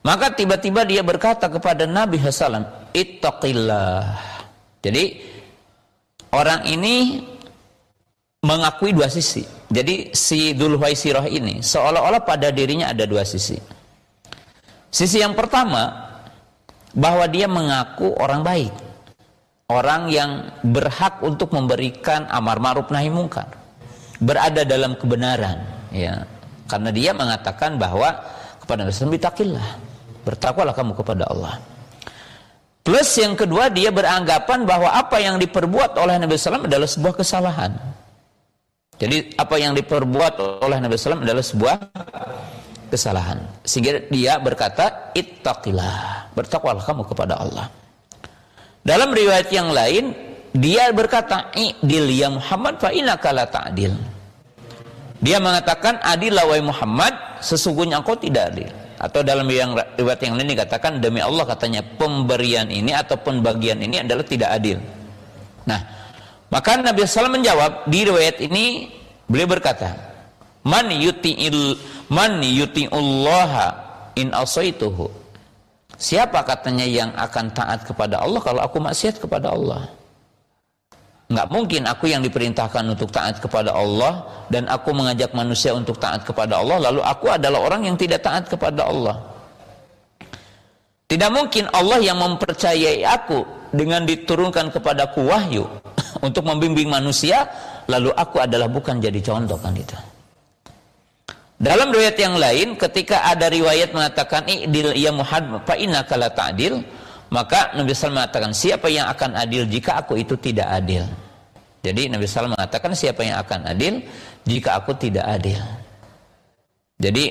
Maka 0.05 0.37
tiba-tiba 0.37 0.85
dia 0.85 1.01
berkata 1.01 1.49
kepada 1.49 1.89
Nabi 1.89 2.21
Hasan, 2.21 2.61
Ittaqillah. 2.93 4.05
Jadi 4.85 5.03
orang 6.29 6.69
ini 6.69 7.25
mengakui 8.45 8.93
dua 8.93 9.09
sisi. 9.09 9.41
Jadi 9.65 10.13
si 10.13 10.53
Dzulhuwaisirah 10.53 11.25
ini 11.25 11.65
seolah-olah 11.65 12.21
pada 12.21 12.53
dirinya 12.53 12.93
ada 12.93 13.09
dua 13.09 13.25
sisi. 13.25 13.57
Sisi 14.93 15.17
yang 15.17 15.33
pertama 15.33 15.89
bahwa 16.93 17.25
dia 17.25 17.49
mengaku 17.49 18.13
orang 18.21 18.45
baik 18.45 18.84
orang 19.69 20.13
yang 20.13 20.53
berhak 20.61 21.21
untuk 21.25 21.49
memberikan 21.53 22.29
amar 22.29 22.61
ma'ruf 22.61 22.89
nahi 22.93 23.09
mungkar. 23.09 23.49
Berada 24.21 24.61
dalam 24.63 24.95
kebenaran 24.95 25.89
ya. 25.89 26.23
Karena 26.65 26.89
dia 26.89 27.13
mengatakan 27.13 27.77
bahwa 27.77 28.13
kepada 28.61 28.89
SAW 28.89 29.13
bitakillah 29.13 29.67
bertakwalah 30.25 30.73
kamu 30.73 30.97
kepada 30.97 31.29
Allah. 31.29 31.61
Plus 32.85 33.09
yang 33.17 33.33
kedua 33.33 33.69
dia 33.69 33.89
beranggapan 33.89 34.65
bahwa 34.65 34.93
apa 34.93 35.17
yang 35.17 35.41
diperbuat 35.41 35.97
oleh 35.97 36.21
Nabi 36.21 36.37
SAW 36.37 36.69
adalah 36.69 36.85
sebuah 36.85 37.13
kesalahan. 37.17 37.71
Jadi 38.95 39.35
apa 39.35 39.55
yang 39.59 39.75
diperbuat 39.75 40.63
oleh 40.63 40.77
Nabi 40.79 40.95
SAW 40.95 41.25
adalah 41.25 41.43
sebuah 41.43 41.75
kesalahan. 42.93 43.41
Sehingga 43.65 44.05
dia 44.13 44.37
berkata 44.37 45.11
ittaqillah 45.17 46.29
bertakwalah 46.37 46.85
kamu 46.85 47.03
kepada 47.09 47.41
Allah 47.41 47.67
dalam 48.85 49.09
riwayat 49.09 49.49
yang 49.49 49.73
lain, 49.73 50.13
dia 50.53 50.93
berkata, 50.93 51.49
"I'dil 51.57 52.05
ya 52.13 52.29
Muhammad 52.29 52.77
fa 52.77 52.93
innaka 52.93 53.33
la 53.33 53.49
ta'dil." 53.49 53.97
Dia 55.25 55.41
mengatakan, 55.41 55.97
"Adil 56.05 56.37
wahai 56.37 56.61
Muhammad, 56.61 57.41
sesungguhnya 57.41 57.97
engkau 57.97 58.13
tidak 58.13 58.53
adil." 58.53 58.69
Atau 59.01 59.25
dalam 59.25 59.49
yang 59.49 59.73
riwayat 59.73 60.21
yang 60.21 60.37
lain 60.37 60.53
dikatakan, 60.53 61.01
"Demi 61.01 61.17
Allah 61.17 61.49
katanya 61.49 61.81
pemberian 61.81 62.69
ini 62.69 62.93
ataupun 62.93 63.41
bagian 63.41 63.81
ini 63.81 64.05
adalah 64.05 64.21
tidak 64.21 64.53
adil." 64.53 64.77
Nah, 65.65 65.81
maka 66.53 66.77
Nabi 66.77 67.09
SAW 67.09 67.33
menjawab 67.33 67.89
di 67.89 68.05
riwayat 68.05 68.37
ini 68.45 68.93
beliau 69.25 69.49
berkata, 69.49 69.97
"Man 70.61 70.93
yuti'il 70.93 71.73
man 72.13 72.45
yuti'ullaha 72.45 73.67
in 74.13 74.29
asaituhu." 74.29 75.24
Siapa 75.95 76.43
katanya 76.43 76.83
yang 76.83 77.11
akan 77.15 77.55
taat 77.55 77.87
kepada 77.87 78.19
Allah 78.19 78.43
kalau 78.43 78.59
aku 78.59 78.83
maksiat 78.83 79.19
kepada 79.19 79.55
Allah? 79.55 79.87
Enggak 81.25 81.47
mungkin 81.49 81.81
aku 81.89 82.05
yang 82.05 82.21
diperintahkan 82.21 82.85
untuk 82.85 83.09
taat 83.09 83.41
kepada 83.41 83.73
Allah 83.73 84.45
dan 84.53 84.69
aku 84.69 84.93
mengajak 84.93 85.33
manusia 85.33 85.73
untuk 85.73 85.97
taat 85.97 86.21
kepada 86.21 86.61
Allah 86.61 86.77
lalu 86.91 87.01
aku 87.01 87.33
adalah 87.33 87.65
orang 87.65 87.89
yang 87.89 87.97
tidak 87.97 88.21
taat 88.21 88.45
kepada 88.45 88.85
Allah. 88.85 89.17
Tidak 91.09 91.29
mungkin 91.33 91.65
Allah 91.73 91.97
yang 92.01 92.17
mempercayai 92.21 93.01
aku 93.05 93.41
dengan 93.73 94.05
diturunkan 94.05 94.69
kepadaku 94.69 95.25
wahyu 95.25 95.65
untuk 96.27 96.45
membimbing 96.45 96.91
manusia 96.93 97.49
lalu 97.89 98.13
aku 98.13 98.41
adalah 98.45 98.69
bukan 98.69 99.01
jadi 99.01 99.17
contoh 99.25 99.57
kan 99.57 99.73
itu. 99.73 99.97
Dalam 101.55 101.87
riwayat 101.95 102.19
yang 102.19 102.35
lain 102.35 102.75
ketika 102.75 103.23
ada 103.31 103.47
riwayat 103.47 103.95
mengatakan 103.95 104.43
i'dil 104.43 104.91
ya 104.91 105.15
Muhammad 105.15 105.63
fa 105.63 105.79
innaka 105.79 106.19
la 106.19 106.27
ta'dil 106.27 106.83
maka 107.31 107.71
Nabi 107.73 107.95
SAW 107.95 108.11
mengatakan 108.11 108.51
siapa 108.51 108.91
yang 108.91 109.07
akan 109.07 109.39
adil 109.39 109.63
jika 109.65 110.03
aku 110.03 110.19
itu 110.19 110.35
tidak 110.35 110.67
adil. 110.67 111.07
Jadi 111.79 112.11
Nabi 112.11 112.27
SAW 112.27 112.53
mengatakan 112.53 112.91
siapa 112.91 113.23
yang 113.23 113.39
akan 113.39 113.71
adil 113.71 114.03
jika 114.43 114.83
aku 114.83 114.99
tidak 114.99 115.25
adil. 115.25 115.57
Jadi 116.99 117.25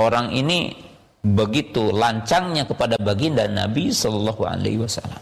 orang 0.00 0.32
ini 0.32 0.72
begitu 1.20 1.92
lancangnya 1.92 2.64
kepada 2.64 2.96
baginda 2.96 3.44
Nabi 3.44 3.92
Shallallahu 3.92 4.40
Alaihi 4.40 4.80
Wasallam. 4.80 5.20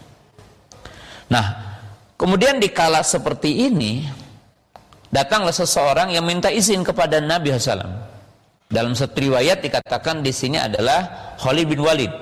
Nah, 1.27 1.45
kemudian 2.15 2.57
di 2.57 2.71
kala 2.71 3.03
seperti 3.03 3.67
ini 3.67 4.07
datanglah 5.11 5.51
seseorang 5.51 6.15
yang 6.15 6.23
minta 6.23 6.47
izin 6.47 6.87
kepada 6.87 7.19
Nabi 7.19 7.51
Sallam 7.59 8.08
dalam 8.69 8.93
satu 8.93 9.17
riwayat 9.17 9.65
dikatakan 9.65 10.21
di 10.21 10.29
sini 10.29 10.61
adalah 10.61 11.33
Khalid 11.41 11.73
bin 11.73 11.81
Walid 11.81 12.13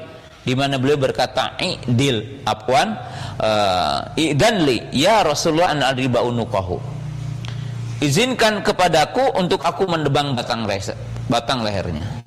di 0.48 0.56
mana 0.56 0.80
beliau 0.80 0.96
berkata 0.96 1.60
i'dil 1.60 2.40
afwan 2.48 2.96
uh, 3.36 4.16
i'danli 4.16 4.96
ya 4.96 5.28
Rasulullah 5.28 5.76
an 5.76 5.84
adriba 5.84 6.24
unuqahu. 6.24 6.80
Izinkan 8.00 8.64
kepadaku 8.64 9.36
untuk 9.36 9.60
aku 9.68 9.92
mendebang 9.92 10.40
batang 10.40 10.64
leher, 10.64 10.96
batang 11.28 11.68
lehernya. 11.68 12.24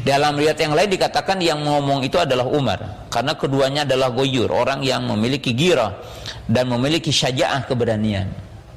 Dalam 0.00 0.40
riwayat 0.40 0.56
yang 0.56 0.72
lain 0.72 0.88
dikatakan 0.88 1.36
yang 1.44 1.60
ngomong 1.60 2.08
itu 2.08 2.16
adalah 2.16 2.48
Umar 2.48 3.04
karena 3.12 3.36
keduanya 3.36 3.84
adalah 3.84 4.16
goyur 4.16 4.48
orang 4.48 4.80
yang 4.80 5.04
memiliki 5.04 5.52
gira 5.52 6.00
dan 6.48 6.72
memiliki 6.72 7.12
syaja'ah 7.12 7.68
keberanian 7.68 8.32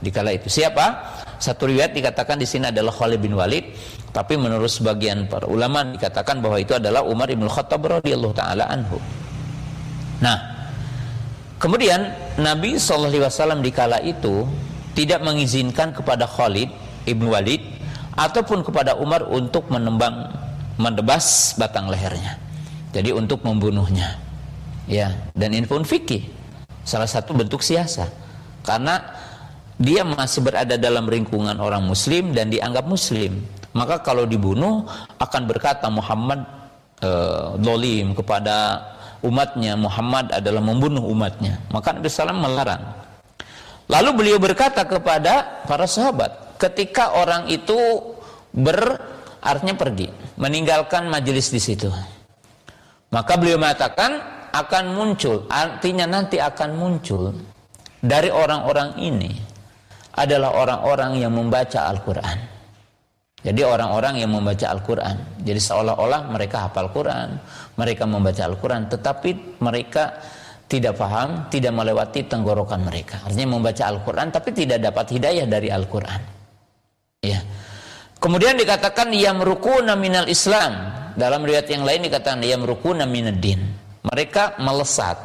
di 0.06 0.14
kala 0.14 0.38
itu 0.38 0.46
siapa 0.46 1.18
satu 1.42 1.66
riwayat 1.66 1.98
dikatakan 1.98 2.38
di 2.38 2.46
sini 2.46 2.70
adalah 2.70 2.94
Khalid 2.94 3.18
bin 3.18 3.34
Walid 3.34 3.74
tapi 4.14 4.38
menurut 4.38 4.70
sebagian 4.70 5.26
para 5.28 5.50
ulama 5.50 5.84
dikatakan 5.84 6.40
bahwa 6.40 6.62
itu 6.62 6.78
adalah 6.78 7.04
Umar 7.04 7.28
ibn 7.28 7.50
Khattab 7.50 7.84
radhiyallahu 7.84 8.32
taala 8.32 8.64
anhu. 8.72 8.96
Nah, 10.24 10.40
kemudian 11.60 12.16
Nabi 12.40 12.80
SAW 12.80 13.60
di 13.60 13.72
kala 13.76 14.00
itu 14.00 14.48
tidak 14.96 15.20
mengizinkan 15.20 15.92
kepada 15.92 16.24
Khalid 16.24 16.72
ibn 17.04 17.28
Walid 17.28 17.60
ataupun 18.16 18.64
kepada 18.64 18.96
Umar 18.96 19.28
untuk 19.28 19.68
menembang 19.68 20.32
mendebas 20.80 21.52
batang 21.60 21.92
lehernya. 21.92 22.40
Jadi 22.96 23.12
untuk 23.12 23.44
membunuhnya. 23.44 24.16
Ya, 24.88 25.12
dan 25.36 25.52
ini 25.52 25.68
pun 25.68 25.84
fikih. 25.84 26.24
Salah 26.88 27.10
satu 27.10 27.36
bentuk 27.36 27.60
siasa. 27.60 28.08
Karena 28.64 29.04
dia 29.76 30.08
masih 30.08 30.40
berada 30.40 30.80
dalam 30.80 31.04
lingkungan 31.08 31.60
orang 31.60 31.84
muslim 31.84 32.32
dan 32.32 32.48
dianggap 32.48 32.88
muslim. 32.88 33.44
Maka 33.76 34.00
kalau 34.00 34.24
dibunuh 34.24 34.88
akan 35.20 35.42
berkata 35.52 35.92
Muhammad 35.92 36.48
uh, 37.04 37.60
dolim 37.60 38.16
kepada 38.16 38.80
umatnya. 39.20 39.76
Muhammad 39.76 40.32
adalah 40.32 40.64
membunuh 40.64 41.04
umatnya. 41.12 41.60
Maka 41.76 41.92
Nabi 41.92 42.08
SAW 42.08 42.40
melarang. 42.40 42.84
Lalu 43.92 44.10
beliau 44.16 44.40
berkata 44.40 44.88
kepada 44.88 45.66
para 45.68 45.86
sahabat 45.86 46.58
ketika 46.58 47.20
orang 47.20 47.52
itu 47.52 47.78
ber 48.56 48.98
artinya 49.44 49.76
pergi 49.76 50.10
meninggalkan 50.40 51.12
majelis 51.12 51.52
di 51.52 51.60
situ. 51.60 51.92
Maka 53.12 53.36
beliau 53.36 53.60
mengatakan 53.60 54.18
akan 54.56 54.96
muncul 54.96 55.46
artinya 55.52 56.08
nanti 56.08 56.40
akan 56.40 56.80
muncul 56.80 57.36
dari 58.00 58.32
orang-orang 58.32 58.96
ini 59.04 59.55
adalah 60.16 60.56
orang-orang 60.56 61.20
yang 61.20 61.36
membaca 61.36 61.92
Al-Quran. 61.92 62.56
Jadi 63.46 63.62
orang-orang 63.62 64.26
yang 64.26 64.34
membaca 64.34 64.66
Al-Quran. 64.74 65.46
Jadi 65.46 65.60
seolah-olah 65.62 66.34
mereka 66.34 66.66
hafal 66.66 66.90
Quran, 66.90 67.38
mereka 67.78 68.10
membaca 68.10 68.42
Al-Quran, 68.42 68.90
tetapi 68.90 69.62
mereka 69.62 70.18
tidak 70.66 70.98
paham, 70.98 71.46
tidak 71.54 71.70
melewati 71.78 72.26
tenggorokan 72.26 72.82
mereka. 72.82 73.22
Artinya 73.22 73.54
membaca 73.54 73.84
Al-Quran, 73.86 74.34
tapi 74.34 74.50
tidak 74.50 74.82
dapat 74.82 75.06
hidayah 75.14 75.46
dari 75.46 75.70
Al-Quran. 75.70 76.22
Ya. 77.22 77.40
Kemudian 78.18 78.58
dikatakan 78.58 79.14
yamrukuna 79.14 79.94
minal 79.94 80.26
Islam. 80.26 81.06
Dalam 81.14 81.46
riwayat 81.46 81.70
yang 81.70 81.86
lain 81.86 82.10
dikatakan 82.10 82.42
yamrukuna 82.42 83.06
minad 83.06 83.38
din. 83.38 83.62
Mereka 84.10 84.58
melesat, 84.58 85.22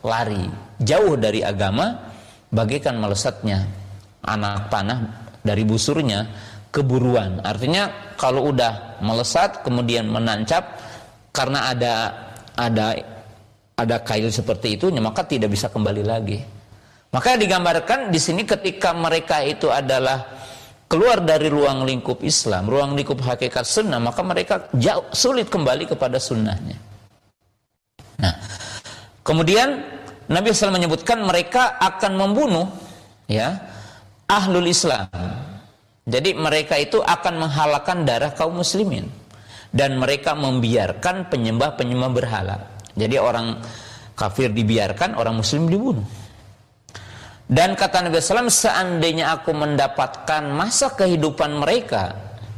lari 0.00 0.48
jauh 0.80 1.20
dari 1.20 1.44
agama 1.44 2.10
bagaikan 2.48 2.96
melesatnya 2.96 3.81
anak 4.22 4.70
panah 4.70 4.98
dari 5.42 5.66
busurnya 5.66 6.26
keburuan. 6.72 7.42
Artinya 7.42 8.14
kalau 8.16 8.54
udah 8.54 9.02
melesat 9.02 9.66
kemudian 9.66 10.08
menancap 10.08 10.78
karena 11.34 11.68
ada 11.70 11.94
ada 12.56 12.96
ada 13.76 13.96
kail 14.00 14.30
seperti 14.30 14.78
itu 14.78 14.88
maka 14.98 15.26
tidak 15.26 15.52
bisa 15.52 15.68
kembali 15.68 16.02
lagi. 16.06 16.38
Maka 17.12 17.36
digambarkan 17.36 18.08
di 18.08 18.16
sini 18.16 18.48
ketika 18.48 18.96
mereka 18.96 19.44
itu 19.44 19.68
adalah 19.68 20.24
keluar 20.88 21.20
dari 21.20 21.52
ruang 21.52 21.84
lingkup 21.84 22.24
Islam, 22.24 22.68
ruang 22.68 22.96
lingkup 22.96 23.20
hakikat 23.20 23.68
sunnah, 23.68 24.00
maka 24.00 24.24
mereka 24.24 24.68
jauh 24.76 25.08
sulit 25.12 25.52
kembali 25.52 25.92
kepada 25.92 26.16
sunnahnya. 26.16 26.76
Nah, 28.16 28.34
kemudian 29.20 29.76
Nabi 30.28 30.52
SAW 30.52 30.72
menyebutkan 30.72 31.20
mereka 31.20 31.76
akan 31.80 32.16
membunuh 32.16 32.68
ya 33.28 33.71
ahlul 34.32 34.64
Islam. 34.64 35.12
Jadi 36.02 36.34
mereka 36.34 36.80
itu 36.80 36.98
akan 36.98 37.46
menghalakan 37.46 38.08
darah 38.08 38.32
kaum 38.32 38.58
muslimin 38.58 39.06
dan 39.70 40.00
mereka 40.00 40.32
membiarkan 40.34 41.28
penyembah-penyembah 41.30 42.10
berhala. 42.10 42.56
Jadi 42.96 43.16
orang 43.20 43.60
kafir 44.16 44.50
dibiarkan, 44.50 45.14
orang 45.14 45.38
muslim 45.38 45.68
dibunuh. 45.70 46.04
Dan 47.52 47.76
kata 47.76 48.08
Nabi 48.08 48.18
SAW, 48.18 48.48
seandainya 48.48 49.36
aku 49.36 49.52
mendapatkan 49.52 50.42
masa 50.52 50.96
kehidupan 50.96 51.60
mereka 51.60 52.16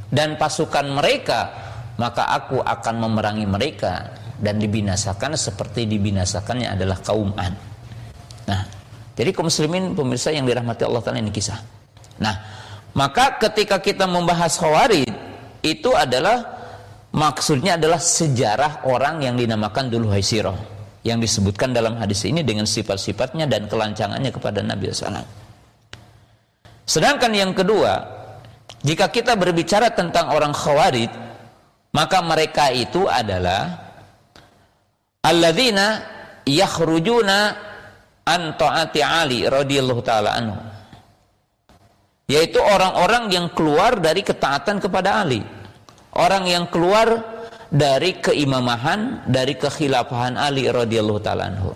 dan 0.08 0.38
pasukan 0.38 0.86
mereka, 0.86 1.50
maka 1.98 2.30
aku 2.30 2.62
akan 2.62 2.94
memerangi 3.02 3.46
mereka 3.46 4.14
dan 4.38 4.62
dibinasakan 4.62 5.34
seperti 5.34 5.90
dibinasakannya 5.90 6.78
adalah 6.78 6.98
kaum 7.02 7.34
An. 7.34 7.54
Nah, 8.46 8.62
jadi 9.14 9.30
kaum 9.30 9.46
muslimin 9.46 9.94
pemirsa 9.94 10.34
yang 10.34 10.42
dirahmati 10.42 10.82
Allah 10.82 11.02
Taala 11.02 11.22
ini 11.22 11.30
kisah. 11.30 11.58
Nah, 12.18 12.34
maka 12.98 13.38
ketika 13.38 13.78
kita 13.78 14.10
membahas 14.10 14.58
Khawarij 14.58 15.06
itu 15.62 15.90
adalah 15.94 16.42
maksudnya 17.14 17.78
adalah 17.78 18.02
sejarah 18.02 18.86
orang 18.90 19.22
yang 19.22 19.38
dinamakan 19.38 19.86
dulu 19.86 20.10
Haisirah 20.10 20.58
yang 21.06 21.22
disebutkan 21.22 21.70
dalam 21.70 21.94
hadis 22.00 22.26
ini 22.26 22.42
dengan 22.42 22.66
sifat-sifatnya 22.66 23.46
dan 23.46 23.70
kelancangannya 23.70 24.30
kepada 24.34 24.64
Nabi 24.64 24.90
SAW. 24.90 25.22
Sedangkan 26.84 27.30
yang 27.32 27.52
kedua, 27.54 28.02
jika 28.82 29.08
kita 29.08 29.38
berbicara 29.38 29.94
tentang 29.94 30.32
orang 30.34 30.52
Khawarij, 30.52 31.12
maka 31.94 32.18
mereka 32.24 32.72
itu 32.74 33.06
adalah 33.06 33.84
alladzina 35.22 36.02
yakhrujuna 36.44 37.72
an 38.24 38.56
taati 38.56 39.00
Ali 39.04 39.44
radhiyallahu 39.44 40.00
taala 40.00 40.36
anhu. 40.36 40.56
Yaitu 42.24 42.56
orang-orang 42.56 43.28
yang 43.28 43.46
keluar 43.52 44.00
dari 44.00 44.24
ketaatan 44.24 44.80
kepada 44.80 45.20
Ali. 45.20 45.44
Orang 46.16 46.48
yang 46.48 46.72
keluar 46.72 47.20
dari 47.68 48.16
keimamahan, 48.22 49.28
dari 49.28 49.58
kekhilafahan 49.60 50.40
Ali 50.40 50.70
radhiyallahu 50.70 51.20
taala 51.20 51.52
anhu. 51.52 51.72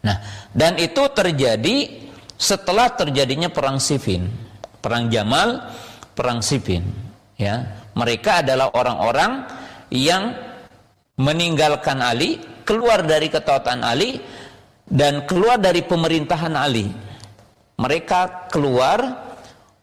Nah, 0.00 0.16
dan 0.50 0.80
itu 0.80 1.04
terjadi 1.12 2.08
setelah 2.40 2.88
terjadinya 2.96 3.52
perang 3.52 3.76
Siffin, 3.76 4.26
perang 4.80 5.12
Jamal, 5.12 5.60
perang 6.16 6.40
Siffin, 6.40 6.82
ya. 7.36 7.78
Mereka 7.92 8.40
adalah 8.40 8.72
orang-orang 8.72 9.44
yang 9.92 10.32
meninggalkan 11.20 12.00
Ali, 12.00 12.40
keluar 12.64 13.04
dari 13.04 13.28
ketaatan 13.28 13.84
Ali 13.84 14.16
dan 14.90 15.24
keluar 15.24 15.56
dari 15.56 15.86
pemerintahan 15.86 16.52
Ali. 16.58 16.90
Mereka 17.80 18.52
keluar 18.52 19.30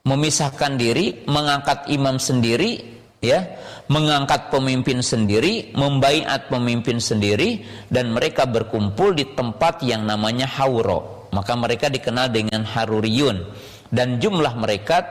memisahkan 0.03 0.77
diri, 0.77 1.25
mengangkat 1.25 1.89
imam 1.89 2.21
sendiri, 2.21 2.77
ya, 3.23 3.43
mengangkat 3.89 4.53
pemimpin 4.53 5.01
sendiri, 5.01 5.73
membaiat 5.73 6.51
pemimpin 6.51 7.01
sendiri 7.01 7.63
dan 7.89 8.13
mereka 8.13 8.45
berkumpul 8.45 9.15
di 9.15 9.25
tempat 9.33 9.81
yang 9.81 10.05
namanya 10.05 10.45
Hauro. 10.45 11.31
Maka 11.33 11.57
mereka 11.57 11.89
dikenal 11.89 12.31
dengan 12.31 12.63
Haruriyun 12.63 13.41
dan 13.89 14.21
jumlah 14.21 14.53
mereka 14.55 15.03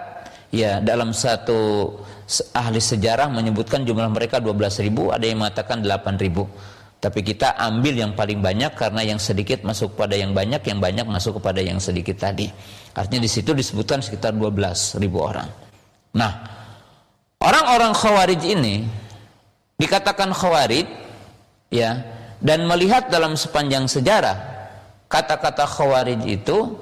ya 0.48 0.78
dalam 0.80 1.12
satu 1.12 1.92
ahli 2.56 2.80
sejarah 2.80 3.28
menyebutkan 3.28 3.84
jumlah 3.84 4.08
mereka 4.08 4.40
12.000, 4.40 5.12
ada 5.12 5.24
yang 5.24 5.38
mengatakan 5.42 5.82
8.000 5.82 6.75
tapi 6.96 7.20
kita 7.20 7.54
ambil 7.60 7.92
yang 7.92 8.12
paling 8.16 8.40
banyak 8.40 8.72
karena 8.72 9.04
yang 9.04 9.20
sedikit 9.20 9.60
masuk 9.62 9.94
pada 9.94 10.16
yang 10.16 10.32
banyak, 10.32 10.64
yang 10.64 10.80
banyak 10.80 11.04
masuk 11.04 11.38
kepada 11.38 11.60
yang 11.60 11.76
sedikit 11.76 12.16
tadi. 12.16 12.48
Artinya 12.96 13.22
di 13.22 13.30
situ 13.30 13.52
disebutkan 13.52 14.00
sekitar 14.00 14.32
12 14.32 14.96
ribu 14.96 15.20
orang. 15.20 15.46
Nah, 16.16 16.32
orang-orang 17.44 17.92
khawarij 17.92 18.42
ini 18.48 18.88
dikatakan 19.76 20.32
khawarij 20.32 20.88
ya 21.68 22.00
dan 22.40 22.64
melihat 22.64 23.12
dalam 23.12 23.36
sepanjang 23.36 23.84
sejarah 23.84 24.56
kata-kata 25.06 25.68
khawarij 25.68 26.24
itu 26.24 26.80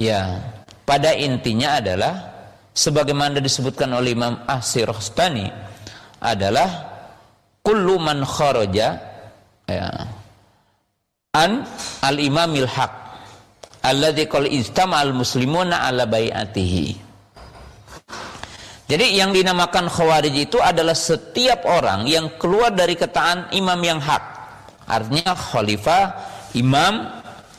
ya 0.00 0.40
pada 0.88 1.12
intinya 1.12 1.78
adalah 1.84 2.14
sebagaimana 2.72 3.38
disebutkan 3.38 3.92
oleh 3.92 4.16
Imam 4.16 4.40
Asir 4.48 4.88
Rostani 4.88 5.46
adalah 6.24 6.68
kullu 7.60 8.00
man 8.00 8.24
kharaja 8.24 9.13
ya. 9.68 9.88
an 11.34 11.64
al 12.04 12.16
imamil 12.18 12.68
haq 12.68 12.92
alladzi 13.84 14.24
qala 14.28 14.48
al 15.00 15.12
muslimuna 15.12 15.84
ala 15.88 16.08
bai'atihi 16.08 17.04
jadi 18.84 19.16
yang 19.16 19.32
dinamakan 19.32 19.88
khawarij 19.88 20.44
itu 20.44 20.60
adalah 20.60 20.92
setiap 20.92 21.64
orang 21.64 22.04
yang 22.04 22.36
keluar 22.36 22.68
dari 22.68 22.92
ketaan 22.92 23.48
imam 23.56 23.80
yang 23.80 23.96
hak. 23.96 24.20
Artinya 24.84 25.32
khalifah, 25.32 26.04
imam 26.52 27.08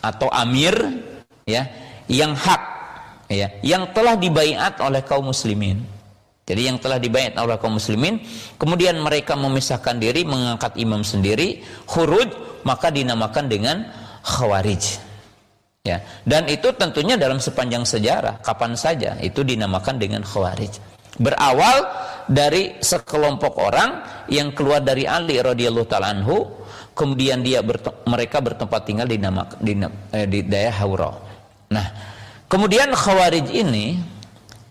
atau 0.06 0.30
amir 0.30 0.78
ya, 1.50 1.65
yang 2.06 2.38
hak 2.38 2.62
ya, 3.34 3.50
yang 3.65 3.89
telah 3.98 4.13
dibaiat 4.13 4.78
oleh 4.86 5.02
kaum 5.02 5.34
muslimin. 5.34 5.94
Jadi 6.45 6.62
yang 6.69 6.77
telah 6.77 7.01
dibayar 7.01 7.34
oleh 7.41 7.58
kaum 7.58 7.81
muslimin, 7.81 8.22
kemudian 8.61 9.01
mereka 9.01 9.34
memisahkan 9.34 9.97
diri, 9.97 10.22
mengangkat 10.22 10.78
imam 10.78 11.01
sendiri, 11.01 11.65
huruj, 11.89 12.30
maka 12.61 12.93
dinamakan 12.93 13.49
dengan 13.49 13.89
khawarij. 14.22 15.01
Ya, 15.86 16.05
dan 16.22 16.45
itu 16.45 16.70
tentunya 16.78 17.17
dalam 17.17 17.41
sepanjang 17.41 17.82
sejarah, 17.82 18.45
kapan 18.45 18.78
saja 18.78 19.17
itu 19.26 19.41
dinamakan 19.41 19.97
dengan 19.97 20.22
khawarij. 20.22 20.70
Berawal 21.17 21.82
dari 22.30 22.78
sekelompok 22.78 23.53
orang 23.57 24.05
yang 24.30 24.53
keluar 24.53 24.86
dari 24.86 25.09
Ali 25.09 25.41
radhiyallahu 25.41 25.89
taala 25.89 26.13
anhu, 26.13 26.61
kemudian 26.93 27.41
dia 27.41 27.65
berte 27.65 27.89
mereka 28.05 28.38
bertempat 28.38 28.82
tinggal 28.86 29.09
di 29.09 29.17
nama 29.17 29.49
di, 29.57 29.74
eh, 30.13 30.30
di 30.30 30.45
daerah 30.45 30.78
Haura. 30.78 31.11
Nah, 31.74 31.88
kemudian 32.45 32.93
khawarij 32.93 33.49
ini 33.49 34.13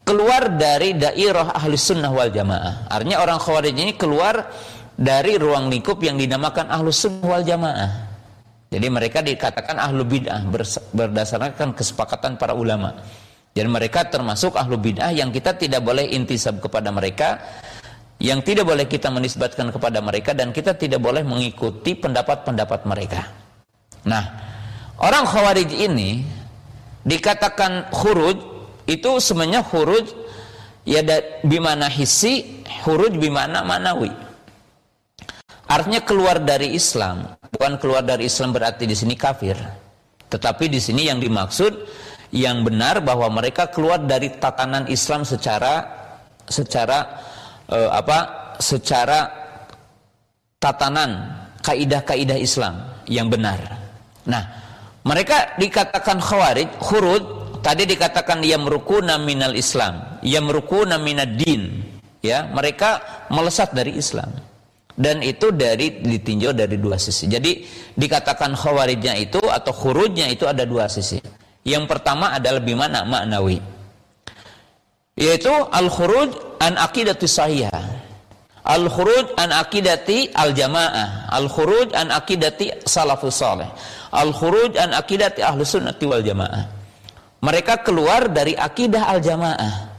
keluar 0.04 0.52
dari 0.54 0.94
dairah 0.94 1.56
ahli 1.56 1.74
sunnah 1.74 2.12
wal 2.12 2.28
jamaah. 2.30 2.86
Artinya 2.92 3.24
orang 3.24 3.40
khawarij 3.40 3.74
ini 3.74 3.96
keluar 3.96 4.52
dari 4.94 5.40
ruang 5.40 5.72
lingkup 5.72 5.98
yang 6.04 6.20
dinamakan 6.20 6.70
ahlu 6.70 6.92
sunnah 6.92 7.24
wal 7.24 7.42
jamaah. 7.42 7.90
Jadi 8.68 8.86
mereka 8.90 9.24
dikatakan 9.24 9.80
ahlu 9.80 10.04
bid'ah 10.04 10.44
berdasarkan 10.92 11.72
kesepakatan 11.72 12.36
para 12.36 12.52
ulama. 12.52 12.94
Jadi 13.54 13.70
mereka 13.70 14.06
termasuk 14.10 14.58
ahlu 14.58 14.76
bid'ah 14.76 15.14
yang 15.14 15.30
kita 15.30 15.54
tidak 15.54 15.80
boleh 15.80 16.10
intisab 16.10 16.58
kepada 16.58 16.90
mereka, 16.90 17.38
yang 18.18 18.42
tidak 18.42 18.66
boleh 18.66 18.90
kita 18.90 19.14
menisbatkan 19.14 19.70
kepada 19.70 20.02
mereka 20.02 20.34
dan 20.34 20.50
kita 20.50 20.74
tidak 20.74 20.98
boleh 20.98 21.22
mengikuti 21.22 21.94
pendapat-pendapat 21.94 22.82
mereka. 22.82 23.30
Nah, 24.10 24.24
orang 24.98 25.22
khawarij 25.22 25.70
ini 25.70 26.26
dikatakan 27.06 27.94
khuruj 27.94 28.53
itu 28.84 29.10
sebenarnya 29.20 29.64
khuruj 29.64 30.12
ya 30.84 31.00
bimana 31.44 31.88
hissi, 31.88 32.64
khuruj 32.84 33.16
bimana 33.16 33.64
manawi. 33.64 34.12
Artinya 35.64 36.04
keluar 36.04 36.44
dari 36.44 36.76
Islam, 36.76 37.24
bukan 37.48 37.80
keluar 37.80 38.04
dari 38.04 38.28
Islam 38.28 38.52
berarti 38.52 38.84
di 38.84 38.92
sini 38.92 39.16
kafir. 39.16 39.56
Tetapi 40.28 40.68
di 40.68 40.76
sini 40.76 41.08
yang 41.08 41.16
dimaksud 41.22 41.72
yang 42.34 42.66
benar 42.66 43.00
bahwa 43.00 43.30
mereka 43.32 43.72
keluar 43.72 44.02
dari 44.04 44.28
tatanan 44.36 44.84
Islam 44.92 45.24
secara 45.24 45.86
secara 46.44 47.22
uh, 47.72 47.90
apa 47.96 48.18
secara 48.60 49.30
tatanan 50.60 51.32
kaidah-kaidah 51.64 52.36
Islam 52.36 52.84
yang 53.08 53.32
benar. 53.32 53.60
Nah, 54.28 54.44
mereka 55.04 55.56
dikatakan 55.56 56.20
khawarij, 56.20 56.68
khurud 56.80 57.43
tadi 57.64 57.88
dikatakan 57.88 58.44
yang 58.44 58.68
merukuna 58.68 59.16
minal 59.16 59.56
Islam, 59.56 60.20
yang 60.20 60.44
merukuna 60.44 61.00
minad 61.00 61.40
din. 61.40 61.80
Ya, 62.20 62.48
mereka 62.48 63.04
melesat 63.28 63.72
dari 63.72 63.96
Islam. 64.00 64.32
Dan 64.94 65.20
itu 65.26 65.50
dari 65.50 66.00
ditinjau 66.00 66.54
dari 66.54 66.78
dua 66.78 66.96
sisi. 66.96 67.26
Jadi 67.26 67.66
dikatakan 67.98 68.54
khawarijnya 68.54 69.18
itu 69.18 69.42
atau 69.42 69.74
khurujnya 69.74 70.30
itu 70.30 70.46
ada 70.46 70.62
dua 70.62 70.86
sisi. 70.86 71.18
Yang 71.66 71.84
pertama 71.90 72.30
adalah 72.30 72.62
bimana 72.62 73.02
maknawi. 73.02 73.58
Yaitu 75.18 75.50
al-khuruj 75.50 76.58
an 76.62 76.78
aqidati 76.78 77.26
sahihah. 77.26 77.84
Al-khuruj 78.64 79.34
an 79.34 79.50
aqidati 79.50 80.30
al-jamaah. 80.30 81.28
Al-khuruj 81.28 81.90
an 81.92 82.14
aqidati 82.14 82.86
salafus 82.86 83.34
salih. 83.34 83.68
Al-khuruj 84.14 84.78
an 84.78 84.94
aqidati 84.94 85.42
ahlu 85.42 85.66
sunnati 85.66 86.06
wal 86.06 86.22
jamaah. 86.22 86.73
Mereka 87.44 87.84
keluar 87.84 88.32
dari 88.32 88.56
akidah 88.56 89.12
al-jamaah. 89.12 89.92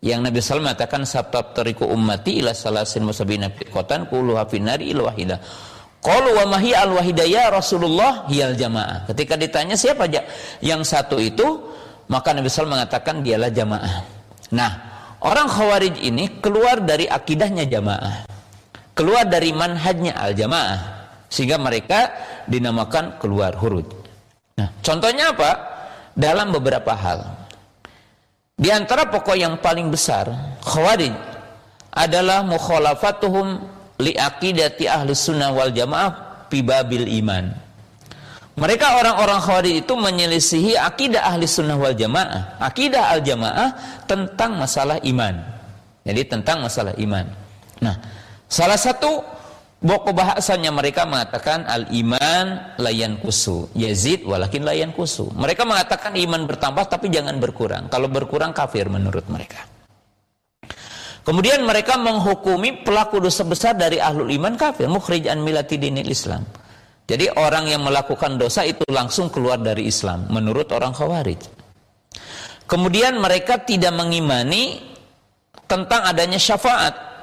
Yang 0.00 0.20
Nabi 0.20 0.36
SAW 0.40 0.64
mengatakan 0.64 1.04
sabtab 1.04 1.52
teriku 1.52 1.84
ummati 1.84 2.40
ila 2.40 2.56
salasin 2.56 3.04
musabina 3.04 3.52
fiqotan 3.52 4.08
kuluha 4.08 4.48
finari 4.48 4.92
ila 4.96 5.12
wahidah. 5.12 5.40
Qalu 6.00 6.36
wa 6.36 6.56
mahi 6.56 6.76
al 6.76 6.92
wahidaya 6.92 7.52
Rasulullah 7.52 8.28
hiyal 8.28 8.56
jamaah. 8.56 9.08
Ketika 9.08 9.36
ditanya 9.36 9.76
siapa 9.76 10.08
aja 10.08 10.24
yang 10.60 10.84
satu 10.84 11.20
itu, 11.20 11.68
maka 12.08 12.32
Nabi 12.32 12.48
SAW 12.48 12.68
mengatakan 12.68 13.20
dialah 13.24 13.48
jamaah. 13.48 13.94
Nah, 14.52 14.72
orang 15.24 15.48
Khawarij 15.48 16.00
ini 16.00 16.40
keluar 16.44 16.84
dari 16.84 17.08
akidahnya 17.08 17.64
jamaah. 17.68 18.28
Keluar 18.92 19.28
dari 19.28 19.52
manhajnya 19.52 20.16
al 20.16 20.36
jamaah. 20.36 20.80
Sehingga 21.32 21.56
mereka 21.56 22.12
dinamakan 22.44 23.16
keluar 23.16 23.56
hurud. 23.56 23.88
Nah, 24.60 24.68
contohnya 24.84 25.32
apa? 25.32 25.73
Dalam 26.14 26.54
beberapa 26.54 26.94
hal. 26.94 27.26
Di 28.54 28.70
antara 28.70 29.10
pokok 29.10 29.34
yang 29.34 29.58
paling 29.58 29.90
besar, 29.90 30.30
Khawarij 30.62 31.10
adalah 31.90 32.46
mukhalafatuhum 32.46 33.46
li 33.98 34.14
aqidati 34.14 34.86
ahli 34.86 35.10
sunnah 35.14 35.50
wal 35.50 35.74
jamaah 35.74 36.46
pibabil 36.46 37.06
iman. 37.22 37.50
Mereka 38.54 39.02
orang-orang 39.02 39.42
khawarij 39.42 39.74
itu 39.82 39.94
menyelisihi 39.98 40.78
akidah 40.78 41.26
ahli 41.26 41.50
sunnah 41.50 41.74
wal 41.74 41.98
jamaah. 41.98 42.62
Akidah 42.62 43.10
al 43.10 43.18
jamaah 43.26 43.74
tentang 44.06 44.54
masalah 44.54 45.02
iman. 45.02 45.42
Jadi 46.06 46.22
tentang 46.30 46.62
masalah 46.62 46.94
iman. 46.94 47.26
Nah, 47.82 47.98
salah 48.46 48.78
satu 48.78 49.26
pokok 49.84 50.16
bahasanya 50.16 50.72
mereka 50.72 51.04
mengatakan 51.04 51.68
al 51.68 51.84
iman 51.92 52.74
layan 52.80 53.20
kusu 53.20 53.68
yazid 53.76 54.24
walakin 54.24 54.64
layan 54.64 54.90
kusu. 54.96 55.28
Mereka 55.36 55.68
mengatakan 55.68 56.16
iman 56.16 56.48
bertambah 56.48 56.88
tapi 56.88 57.12
jangan 57.12 57.36
berkurang. 57.36 57.92
Kalau 57.92 58.08
berkurang 58.08 58.56
kafir 58.56 58.88
menurut 58.88 59.28
mereka. 59.28 59.68
Kemudian 61.24 61.64
mereka 61.64 61.96
menghukumi 61.96 62.84
pelaku 62.84 63.16
dosa 63.16 63.48
besar 63.48 63.72
dari 63.72 63.96
ahlul 63.96 64.28
iman 64.28 64.60
kafir, 64.60 64.92
mukhrij 64.92 65.24
an 65.32 65.40
milati 65.40 65.80
dinil 65.80 66.08
Islam. 66.08 66.44
Jadi 67.04 67.32
orang 67.36 67.68
yang 67.68 67.84
melakukan 67.84 68.40
dosa 68.40 68.64
itu 68.64 68.84
langsung 68.88 69.28
keluar 69.28 69.60
dari 69.60 69.88
Islam 69.88 70.28
menurut 70.32 70.72
orang 70.72 70.92
Khawarij. 70.92 71.40
Kemudian 72.64 73.20
mereka 73.20 73.60
tidak 73.60 73.92
mengimani 73.92 74.80
tentang 75.68 76.04
adanya 76.08 76.40
syafaat 76.40 77.13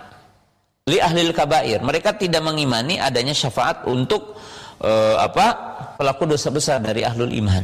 li 0.92 1.00
ahli 1.00 1.32
kabair. 1.32 1.80
Mereka 1.80 2.20
tidak 2.20 2.44
mengimani 2.44 3.00
adanya 3.00 3.32
syafaat 3.32 3.88
untuk 3.88 4.36
uh, 4.84 5.16
apa? 5.24 5.72
pelaku 5.96 6.26
dosa 6.26 6.50
besar 6.50 6.82
dari 6.82 7.06
ahlul 7.06 7.30
iman. 7.30 7.62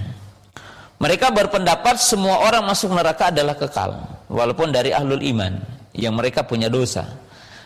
Mereka 1.02 1.34
berpendapat 1.34 1.98
semua 1.98 2.46
orang 2.46 2.70
masuk 2.70 2.94
neraka 2.94 3.34
adalah 3.34 3.58
kekal 3.58 3.98
walaupun 4.30 4.70
dari 4.70 4.94
ahlul 4.94 5.22
iman 5.34 5.58
yang 5.98 6.14
mereka 6.14 6.46
punya 6.46 6.70
dosa. 6.70 7.06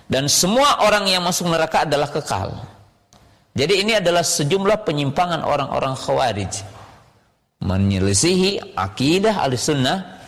Dan 0.07 0.32
semua 0.32 0.84
orang 0.88 1.07
yang 1.12 1.24
masuk 1.24 1.51
neraka 1.51 1.84
adalah 1.84 2.07
kekal. 2.07 2.55
Jadi 3.51 3.84
ini 3.84 3.99
adalah 3.99 4.24
sejumlah 4.24 4.88
penyimpangan 4.88 5.43
orang-orang 5.43 5.95
khawarij. 5.95 6.51
Menyelisihi 7.64 8.76
akidah 8.76 9.43
al-sunnah 9.43 10.20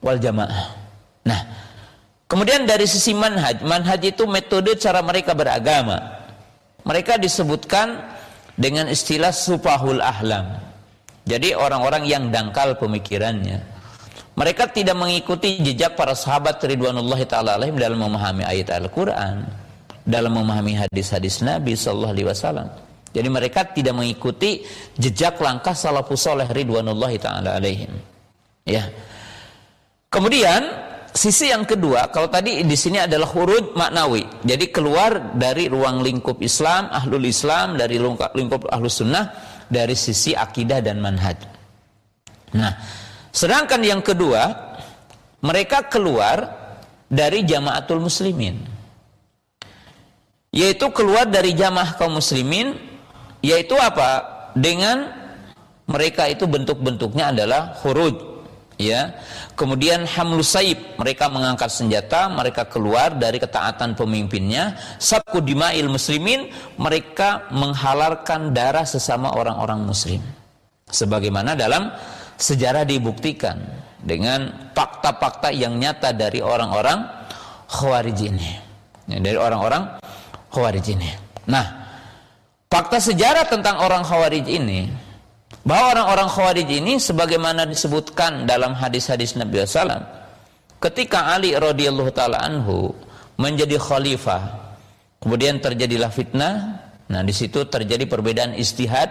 wal 0.00 0.16
jamaah. 0.16 0.72
Nah, 1.28 1.40
kemudian 2.32 2.64
dari 2.64 2.88
sisi 2.88 3.12
manhaj. 3.12 3.60
Manhaj 3.60 4.00
itu 4.00 4.24
metode 4.24 4.72
cara 4.80 5.04
mereka 5.04 5.36
beragama. 5.36 6.00
Mereka 6.88 7.20
disebutkan 7.20 8.00
dengan 8.56 8.88
istilah 8.88 9.36
supahul 9.36 10.00
ahlam. 10.00 10.56
Jadi 11.28 11.52
orang-orang 11.52 12.08
yang 12.08 12.32
dangkal 12.32 12.80
pemikirannya 12.80 13.72
mereka 14.32 14.64
tidak 14.72 14.96
mengikuti 14.96 15.60
jejak 15.60 15.92
para 15.92 16.16
sahabat 16.16 16.56
ridwanullahi 16.64 17.28
taala 17.28 17.60
alaihim 17.60 17.76
dalam 17.76 18.00
memahami 18.00 18.48
ayat 18.48 18.72
Al-Qur'an, 18.80 19.44
dalam 20.08 20.32
memahami 20.32 20.80
hadis-hadis 20.80 21.44
Nabi 21.44 21.76
sallallahu 21.76 22.16
alaihi 22.16 22.28
wasallam. 22.32 22.68
Jadi 23.12 23.28
mereka 23.28 23.68
tidak 23.76 23.92
mengikuti 23.92 24.64
jejak 24.96 25.36
langkah 25.36 25.76
salafus 25.76 26.24
saleh 26.24 26.48
ridwanullahi 26.48 27.20
taala 27.20 27.60
alaihim. 27.60 27.92
Ya. 28.64 28.88
Kemudian 30.08 30.64
sisi 31.12 31.52
yang 31.52 31.68
kedua, 31.68 32.08
kalau 32.10 32.28
tadi 32.28 32.64
di 32.64 32.76
sini 32.76 33.00
adalah 33.00 33.28
huruf 33.30 33.76
maknawi. 33.76 34.24
Jadi 34.44 34.68
keluar 34.72 35.36
dari 35.36 35.68
ruang 35.68 36.00
lingkup 36.00 36.40
Islam, 36.40 36.88
ahlul 36.90 37.28
Islam, 37.28 37.76
dari 37.76 38.00
lingkup 38.36 38.68
ahlus 38.72 39.00
sunnah, 39.00 39.30
dari 39.68 39.96
sisi 39.96 40.32
akidah 40.36 40.80
dan 40.84 40.98
manhaj. 40.98 41.38
Nah, 42.52 42.76
Sedangkan 43.32 43.80
yang 43.80 44.04
kedua, 44.04 44.52
mereka 45.40 45.88
keluar 45.88 46.52
dari 47.08 47.48
jamaatul 47.48 48.04
muslimin. 48.04 48.60
Yaitu 50.52 50.92
keluar 50.92 51.24
dari 51.24 51.56
jamaah 51.56 51.96
kaum 51.96 52.20
muslimin, 52.20 52.76
yaitu 53.40 53.72
apa? 53.80 54.28
Dengan 54.52 55.08
mereka 55.88 56.28
itu 56.28 56.44
bentuk-bentuknya 56.44 57.32
adalah 57.32 57.72
hurud, 57.80 58.44
ya. 58.76 59.16
Kemudian 59.62 60.10
hamlus 60.10 60.58
saib, 60.58 60.74
mereka 60.98 61.30
mengangkat 61.30 61.70
senjata, 61.70 62.26
mereka 62.26 62.66
keluar 62.66 63.14
dari 63.14 63.38
ketaatan 63.38 63.94
pemimpinnya. 63.94 64.74
Sabku 64.98 65.38
dima'il 65.38 65.86
muslimin, 65.86 66.50
mereka 66.82 67.46
menghalalkan 67.54 68.50
darah 68.50 68.82
sesama 68.82 69.30
orang-orang 69.30 69.86
muslim. 69.86 70.18
Sebagaimana 70.90 71.54
dalam 71.54 71.94
sejarah 72.42 72.82
dibuktikan 72.82 73.62
dengan 74.02 74.74
fakta-fakta 74.74 75.54
yang 75.54 75.78
nyata 75.78 76.10
dari 76.10 76.42
orang-orang 76.42 77.06
Khawarij 77.70 78.18
ini. 78.18 78.50
Ya, 79.14 79.22
dari 79.22 79.38
orang-orang 79.38 79.94
Khawarij 80.50 80.86
ini. 80.90 81.06
Nah, 81.46 81.86
fakta 82.66 82.98
sejarah 82.98 83.46
tentang 83.46 83.78
orang 83.78 84.02
Khawarij 84.02 84.42
ini 84.42 84.90
bahwa 85.62 85.94
orang-orang 85.98 86.28
Khawarij 86.28 86.68
ini 86.68 86.98
sebagaimana 86.98 87.66
disebutkan 87.66 88.44
dalam 88.50 88.74
hadis-hadis 88.74 89.38
Nabi 89.38 89.62
SAW 89.62 90.02
ketika 90.82 91.30
Ali 91.30 91.54
radhiyallahu 91.54 92.10
taala 92.10 92.42
anhu 92.42 92.90
menjadi 93.38 93.78
khalifah 93.78 94.74
kemudian 95.22 95.62
terjadilah 95.62 96.10
fitnah 96.10 96.82
nah 97.06 97.22
di 97.22 97.30
situ 97.30 97.62
terjadi 97.66 98.08
perbedaan 98.10 98.58
istihad 98.58 99.10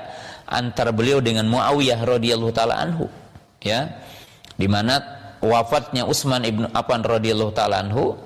antara 0.50 0.92
beliau 0.92 1.24
dengan 1.24 1.48
Muawiyah 1.48 2.04
radhiyallahu 2.04 2.52
taala 2.52 2.76
anhu 2.84 3.08
ya 3.64 3.88
di 4.60 4.68
mana 4.68 5.00
wafatnya 5.40 6.04
Utsman 6.06 6.44
ibnu 6.44 6.68
Affan 6.76 7.02
radhiyallahu 7.02 7.56
taala 7.56 7.82
anhu 7.82 8.20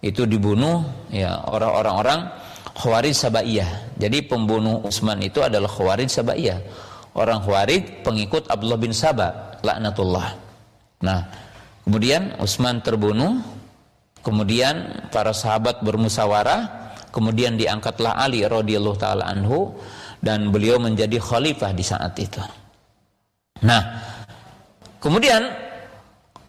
itu 0.00 0.24
dibunuh 0.24 0.84
ya 1.12 1.40
orang-orang 1.44 2.28
Khawarij 2.70 3.12
Sabaiyah. 3.12 4.00
Jadi 4.00 4.24
pembunuh 4.24 4.80
Utsman 4.80 5.20
itu 5.20 5.44
adalah 5.44 5.68
Khawarij 5.68 6.08
Sabaiyah. 6.08 6.58
Orang 7.20 7.44
Khawarij 7.44 8.00
pengikut 8.00 8.48
Abdullah 8.48 8.80
bin 8.80 8.96
Saba 8.96 9.60
laknatullah. 9.60 10.32
Nah, 11.04 11.20
Kemudian 11.90 12.38
Utsman 12.38 12.78
terbunuh, 12.84 13.42
kemudian 14.22 15.08
para 15.10 15.34
sahabat 15.34 15.82
bermusyawarah, 15.82 16.94
kemudian 17.10 17.58
diangkatlah 17.58 18.14
Ali 18.14 18.46
radhiyallahu 18.46 18.94
taala 18.94 19.26
anhu 19.26 19.74
dan 20.22 20.54
beliau 20.54 20.78
menjadi 20.78 21.18
khalifah 21.18 21.74
di 21.74 21.82
saat 21.82 22.14
itu. 22.14 22.38
Nah, 23.66 23.82
kemudian 25.02 25.50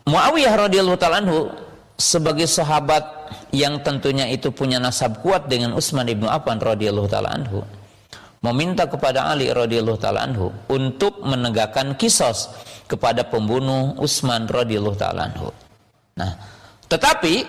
Muawiyah 0.06 0.70
radhiyallahu 0.70 1.02
taala 1.02 1.26
anhu 1.26 1.50
sebagai 1.98 2.46
sahabat 2.46 3.02
yang 3.50 3.82
tentunya 3.82 4.30
itu 4.30 4.54
punya 4.54 4.78
nasab 4.78 5.26
kuat 5.26 5.50
dengan 5.50 5.74
Utsman 5.74 6.06
ibnu 6.06 6.30
Affan 6.30 6.62
radhiyallahu 6.62 7.10
taala 7.10 7.34
anhu 7.34 7.66
meminta 8.42 8.90
kepada 8.90 9.30
Ali 9.30 9.54
radhiyallahu 9.54 10.00
taala 10.02 10.26
anhu 10.26 10.50
untuk 10.68 11.22
menegakkan 11.22 11.94
kisos 11.94 12.50
kepada 12.90 13.30
pembunuh 13.30 13.94
Utsman 14.02 14.50
radhiyallahu 14.50 14.98
taala 14.98 15.30
anhu. 15.30 15.54
Nah, 16.18 16.34
tetapi 16.90 17.46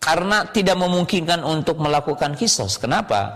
karena 0.00 0.48
tidak 0.48 0.78
memungkinkan 0.80 1.44
untuk 1.44 1.76
melakukan 1.82 2.32
kisos, 2.38 2.80
kenapa? 2.80 3.28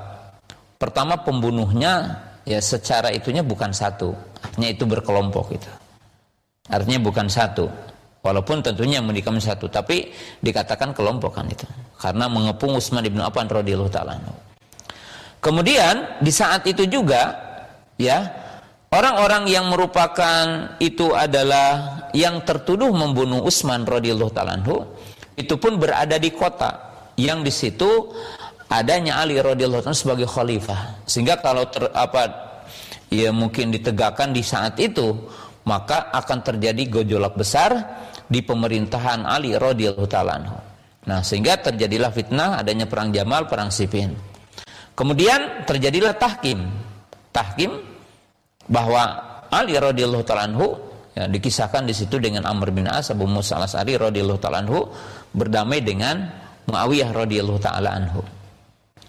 Pertama 0.81 1.21
pembunuhnya 1.21 2.23
ya 2.47 2.63
secara 2.63 3.13
itunya 3.13 3.45
bukan 3.45 3.75
satu, 3.75 4.15
artinya 4.41 4.69
itu 4.71 4.85
berkelompok 4.89 5.47
itu. 5.53 5.71
Artinya 6.71 7.01
bukan 7.05 7.29
satu. 7.29 7.69
Walaupun 8.25 8.65
tentunya 8.65 9.05
yang 9.05 9.05
menikam 9.05 9.37
satu, 9.37 9.69
tapi 9.69 10.09
dikatakan 10.41 10.97
kelompok 10.97 11.37
kan 11.37 11.45
itu. 11.45 11.69
Karena 12.01 12.25
mengepung 12.25 12.73
Utsman 12.73 13.05
ibnu 13.05 13.21
Affan 13.21 13.45
radhiyallahu 13.45 13.93
taala 13.93 14.17
anhu. 14.17 14.33
Kemudian 15.45 16.25
di 16.25 16.33
saat 16.33 16.65
itu 16.65 16.89
juga 16.89 17.37
ya 18.01 18.25
orang-orang 18.89 19.45
yang 19.45 19.69
merupakan 19.69 20.73
itu 20.81 21.13
adalah 21.13 22.09
yang 22.17 22.41
tertuduh 22.49 22.89
membunuh 22.89 23.45
Utsman 23.45 23.85
radhiyallahu 23.85 24.33
taala 24.33 24.57
itu 25.37 25.55
pun 25.61 25.77
berada 25.77 26.17
di 26.17 26.33
kota 26.33 26.81
yang 27.21 27.45
di 27.45 27.53
situ 27.53 28.09
adanya 28.73 29.21
Ali 29.21 29.37
radhiyallahu 29.37 29.85
taala 29.85 29.93
sebagai 29.93 30.25
khalifah. 30.25 31.05
Sehingga 31.05 31.37
kalau 31.45 31.69
ter, 31.69 31.93
apa 31.93 32.25
ya 33.13 33.29
mungkin 33.29 33.69
ditegakkan 33.69 34.33
di 34.33 34.41
saat 34.41 34.81
itu 34.81 35.13
maka 35.69 36.09
akan 36.09 36.41
terjadi 36.41 37.05
gejolak 37.05 37.37
besar 37.37 37.77
di 38.25 38.41
pemerintahan 38.41 39.29
Ali 39.29 39.53
radhiyallahu 39.53 40.09
taala 40.09 40.41
Nah, 41.05 41.21
sehingga 41.21 41.61
terjadilah 41.61 42.09
fitnah 42.17 42.65
adanya 42.65 42.89
perang 42.89 43.13
Jamal, 43.13 43.45
perang 43.45 43.69
Siffin. 43.69 44.34
Kemudian 44.95 45.67
terjadilah 45.67 46.15
tahkim. 46.15 46.71
Tahkim 47.35 47.83
bahwa 48.71 49.35
Ali 49.51 49.75
radhiyallahu 49.79 50.25
taala 50.27 50.51
anhu 50.51 50.75
ya, 51.15 51.27
dikisahkan 51.31 51.87
di 51.87 51.95
situ 51.95 52.19
dengan 52.19 52.47
Amr 52.47 52.71
bin 52.71 52.87
As 52.87 53.11
Abu 53.11 53.27
Musa 53.27 53.59
al-As'ari 53.59 53.99
radhiyallahu 53.99 54.41
taala 54.41 54.63
anhu 54.63 54.87
berdamai 55.35 55.83
dengan 55.83 56.31
Muawiyah 56.65 57.11
radhiyallahu 57.13 57.61
taala 57.61 57.91
anhu. 57.93 58.23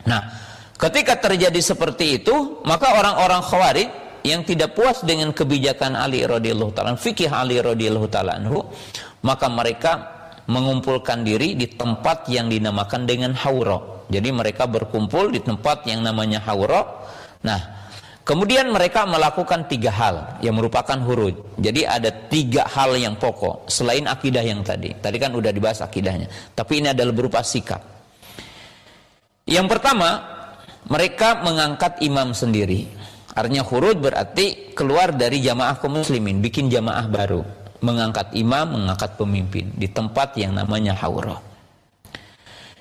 Nah, 0.06 0.22
ketika 0.76 1.18
terjadi 1.18 1.62
seperti 1.62 2.22
itu, 2.22 2.62
maka 2.68 3.00
orang-orang 3.00 3.42
Khawarij 3.42 3.90
yang 4.26 4.42
tidak 4.42 4.74
puas 4.74 5.06
dengan 5.06 5.32
kebijakan 5.32 5.94
Ali 5.94 6.26
radhiyallahu 6.26 6.74
taala 6.74 6.98
fikih 6.98 7.30
Ali 7.30 7.62
radhiyallahu 7.62 8.10
taala 8.10 8.42
anhu, 8.42 8.66
maka 9.22 9.48
mereka 9.48 9.92
mengumpulkan 10.46 11.26
diri 11.26 11.58
di 11.58 11.70
tempat 11.74 12.30
yang 12.30 12.50
dinamakan 12.50 13.06
dengan 13.10 13.34
Haura. 13.34 13.95
Jadi 14.10 14.30
mereka 14.30 14.70
berkumpul 14.70 15.34
di 15.34 15.42
tempat 15.42 15.86
yang 15.90 16.06
namanya 16.06 16.42
Haura. 16.46 16.86
Nah, 17.42 17.90
kemudian 18.22 18.70
mereka 18.70 19.06
melakukan 19.10 19.66
tiga 19.66 19.90
hal 19.90 20.38
yang 20.42 20.58
merupakan 20.58 20.98
huruj. 21.02 21.36
Jadi 21.58 21.86
ada 21.86 22.10
tiga 22.30 22.70
hal 22.70 22.94
yang 22.98 23.18
pokok 23.18 23.70
selain 23.70 24.06
akidah 24.06 24.46
yang 24.46 24.62
tadi. 24.62 24.94
Tadi 24.98 25.18
kan 25.18 25.34
udah 25.34 25.50
dibahas 25.50 25.82
akidahnya. 25.82 26.30
Tapi 26.54 26.86
ini 26.86 26.94
adalah 26.94 27.14
berupa 27.14 27.42
sikap. 27.42 27.82
Yang 29.46 29.78
pertama, 29.78 30.26
mereka 30.90 31.42
mengangkat 31.42 32.02
imam 32.02 32.34
sendiri. 32.34 32.90
Artinya 33.36 33.66
huruj 33.68 34.00
berarti 34.00 34.74
keluar 34.78 35.12
dari 35.12 35.44
jamaah 35.44 35.78
kaum 35.78 36.02
muslimin, 36.02 36.40
bikin 36.40 36.72
jamaah 36.72 37.06
baru. 37.10 37.44
Mengangkat 37.84 38.34
imam, 38.34 38.74
mengangkat 38.80 39.20
pemimpin 39.20 39.70
di 39.76 39.86
tempat 39.92 40.34
yang 40.40 40.56
namanya 40.56 40.96
Haura. 40.98 41.55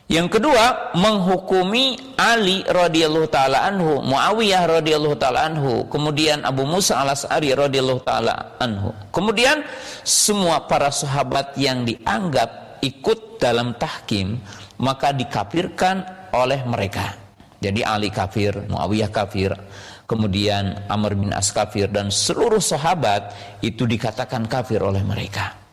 Yang 0.05 0.37
kedua, 0.37 0.93
menghukumi 1.01 1.97
Ali 2.21 2.61
radhiyallahu 2.69 3.25
taala 3.33 3.65
anhu, 3.65 4.05
Muawiyah 4.05 4.69
radhiyallahu 4.79 5.17
taala 5.17 5.49
anhu, 5.49 5.89
kemudian 5.89 6.45
Abu 6.45 6.69
Musa 6.69 7.01
al-Asy'ari 7.01 7.57
radhiyallahu 7.57 8.05
taala 8.05 8.61
anhu. 8.61 8.93
Kemudian 9.09 9.65
semua 10.05 10.69
para 10.69 10.93
sahabat 10.93 11.57
yang 11.57 11.89
dianggap 11.89 12.85
ikut 12.85 13.41
dalam 13.41 13.73
tahkim 13.81 14.37
maka 14.77 15.17
dikafirkan 15.17 16.05
oleh 16.37 16.61
mereka. 16.69 17.17
Jadi 17.65 17.81
Ali 17.81 18.13
kafir, 18.13 18.53
Muawiyah 18.69 19.09
kafir, 19.09 19.57
kemudian 20.05 20.85
Amr 20.93 21.17
bin 21.17 21.33
As 21.33 21.49
kafir 21.49 21.89
dan 21.89 22.13
seluruh 22.13 22.61
sahabat 22.61 23.33
itu 23.65 23.89
dikatakan 23.89 24.45
kafir 24.45 24.85
oleh 24.85 25.01
mereka. 25.01 25.64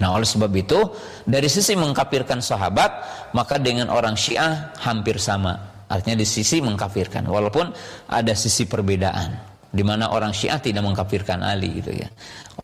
Nah 0.00 0.16
oleh 0.16 0.24
sebab 0.24 0.48
itu 0.56 0.80
dari 1.28 1.46
sisi 1.46 1.76
mengkafirkan 1.76 2.40
sahabat 2.40 2.90
maka 3.36 3.60
dengan 3.60 3.92
orang 3.92 4.16
Syiah 4.16 4.72
hampir 4.80 5.20
sama. 5.20 5.84
Artinya 5.90 6.22
di 6.22 6.26
sisi 6.26 6.64
mengkafirkan 6.64 7.28
walaupun 7.28 7.68
ada 8.08 8.32
sisi 8.32 8.64
perbedaan 8.64 9.36
di 9.70 9.84
mana 9.86 10.10
orang 10.10 10.34
Syiah 10.34 10.58
tidak 10.58 10.82
mengkafirkan 10.82 11.44
Ali 11.44 11.78
gitu 11.84 11.94
ya. 11.94 12.08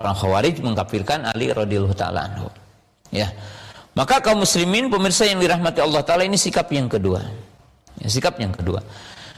Orang 0.00 0.16
Khawarij 0.18 0.58
mengkafirkan 0.64 1.28
Ali 1.28 1.52
radhiyallahu 1.54 1.94
taala 1.94 2.26
anhu. 2.26 2.48
Ya. 3.14 3.30
Maka 3.96 4.20
kaum 4.20 4.44
muslimin 4.44 4.92
pemirsa 4.92 5.24
yang 5.24 5.40
dirahmati 5.40 5.80
Allah 5.80 6.02
taala 6.02 6.26
ini 6.26 6.36
sikap 6.36 6.68
yang 6.72 6.90
kedua. 6.90 7.22
Ya, 8.00 8.08
sikap 8.10 8.36
yang 8.36 8.52
kedua. 8.52 8.80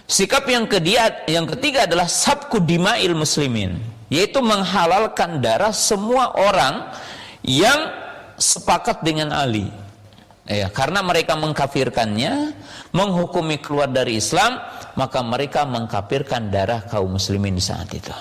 Sikap 0.09 0.49
yang 0.49 0.65
ketiga 0.65 1.29
yang 1.29 1.45
ketiga 1.45 1.85
adalah 1.85 2.09
sabku 2.09 2.65
dima'il 2.65 3.13
muslimin, 3.13 3.77
yaitu 4.09 4.41
menghalalkan 4.41 5.45
darah 5.45 5.71
semua 5.71 6.33
orang 6.33 6.89
yang 7.49 7.89
sepakat 8.37 9.01
dengan 9.01 9.33
Ali. 9.33 9.73
Ya, 10.49 10.73
karena 10.73 11.05
mereka 11.05 11.37
mengkafirkannya, 11.37 12.57
menghukumi 12.93 13.61
keluar 13.61 13.89
dari 13.89 14.17
Islam, 14.17 14.57
maka 14.97 15.21
mereka 15.21 15.69
mengkafirkan 15.69 16.49
darah 16.49 16.85
kaum 16.89 17.17
muslimin 17.21 17.61
saat 17.61 17.93
itu. 17.93 18.13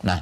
Nah, 0.00 0.16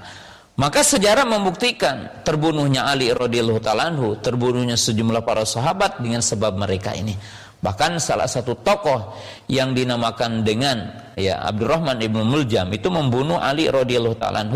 maka 0.58 0.82
sejarah 0.82 1.22
membuktikan 1.24 2.26
terbunuhnya 2.26 2.90
Ali 2.90 3.14
radhiyallahu 3.14 3.62
taala 3.62 3.94
terbunuhnya 4.18 4.74
sejumlah 4.74 5.22
para 5.22 5.46
sahabat 5.46 6.02
dengan 6.02 6.18
sebab 6.18 6.58
mereka 6.58 6.98
ini. 6.98 7.14
Bahkan 7.60 8.00
salah 8.00 8.24
satu 8.24 8.56
tokoh 8.60 9.14
yang 9.46 9.76
dinamakan 9.76 10.40
dengan 10.40 10.90
ya 11.12 11.44
Abdurrahman 11.44 12.00
ibnu 12.00 12.24
Muljam 12.24 12.72
itu 12.72 12.88
membunuh 12.88 13.36
Ali 13.36 13.68
radhiyallahu 13.68 14.16
taala 14.16 14.48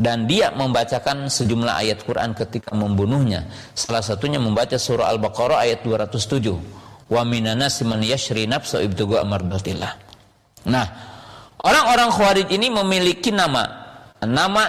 dan 0.00 0.24
dia 0.24 0.48
membacakan 0.56 1.28
sejumlah 1.28 1.76
ayat 1.76 2.00
Quran 2.08 2.32
ketika 2.32 2.72
membunuhnya. 2.72 3.44
Salah 3.76 4.00
satunya 4.00 4.40
membaca 4.40 4.80
surah 4.80 5.12
Al-Baqarah 5.12 5.60
ayat 5.60 5.84
207. 5.84 7.12
Wa 7.12 7.20
minanas 7.20 7.84
man 7.84 8.00
yashri 8.00 8.48
nafsa 8.48 8.80
ibtugu 8.80 9.20
amardatillah. 9.20 9.92
Nah, 10.72 10.86
orang-orang 11.60 12.08
Khawarij 12.16 12.48
ini 12.48 12.72
memiliki 12.72 13.28
nama. 13.28 13.68
Nama 14.24 14.64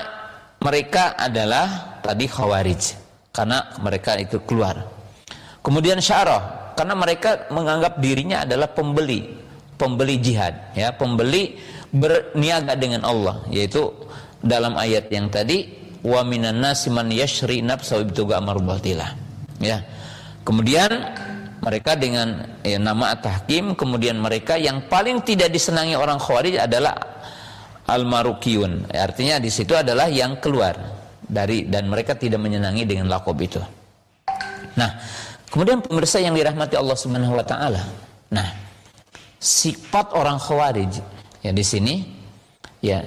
mereka 0.60 1.16
adalah 1.16 2.00
tadi 2.04 2.28
Khawarij 2.28 2.82
karena 3.32 3.72
mereka 3.80 4.20
itu 4.20 4.44
keluar. 4.44 4.84
Kemudian 5.64 6.04
Syarah 6.04 6.76
karena 6.76 6.92
mereka 6.98 7.48
menganggap 7.56 8.04
dirinya 8.04 8.44
adalah 8.44 8.68
pembeli 8.68 9.42
pembeli 9.82 10.22
jihad 10.22 10.78
ya 10.78 10.94
pembeli 10.94 11.58
berniaga 11.90 12.78
dengan 12.78 13.02
Allah 13.02 13.42
yaitu 13.50 13.90
dalam 14.42 14.78
ayat 14.78 15.08
yang 15.14 15.30
tadi 15.30 15.70
wa 16.02 16.26
minan 16.26 16.62
nasi 16.62 16.90
man 16.90 17.10
yashri 17.14 17.62
nafsa 17.62 18.02
ibtuga 18.02 18.42
marbatillah 18.42 19.14
ya. 19.62 19.82
Kemudian 20.42 20.90
mereka 21.62 21.94
dengan 21.94 22.58
ya, 22.66 22.82
nama 22.82 23.14
tahkim 23.14 23.78
kemudian 23.78 24.18
mereka 24.18 24.58
yang 24.58 24.90
paling 24.90 25.22
tidak 25.22 25.54
disenangi 25.54 25.94
orang 25.94 26.18
khawarij 26.18 26.66
adalah 26.66 26.98
al-marukiyun. 27.86 28.90
Artinya 28.90 29.38
di 29.38 29.54
situ 29.54 29.78
adalah 29.78 30.10
yang 30.10 30.42
keluar 30.42 30.74
dari 31.22 31.70
dan 31.70 31.86
mereka 31.86 32.18
tidak 32.18 32.42
menyenangi 32.42 32.84
dengan 32.90 33.06
lakob 33.14 33.38
itu. 33.38 33.62
Nah 34.74 34.92
Kemudian 35.52 35.84
pemirsa 35.84 36.24
yang 36.24 36.32
dirahmati 36.32 36.80
Allah 36.80 36.96
Subhanahu 36.96 37.36
wa 37.36 37.44
taala. 37.44 37.84
Nah, 38.32 38.48
sifat 39.36 40.16
orang 40.16 40.40
khawarij 40.40 41.04
ya 41.44 41.52
di 41.52 41.60
sini 41.60 42.08
ya 42.80 43.04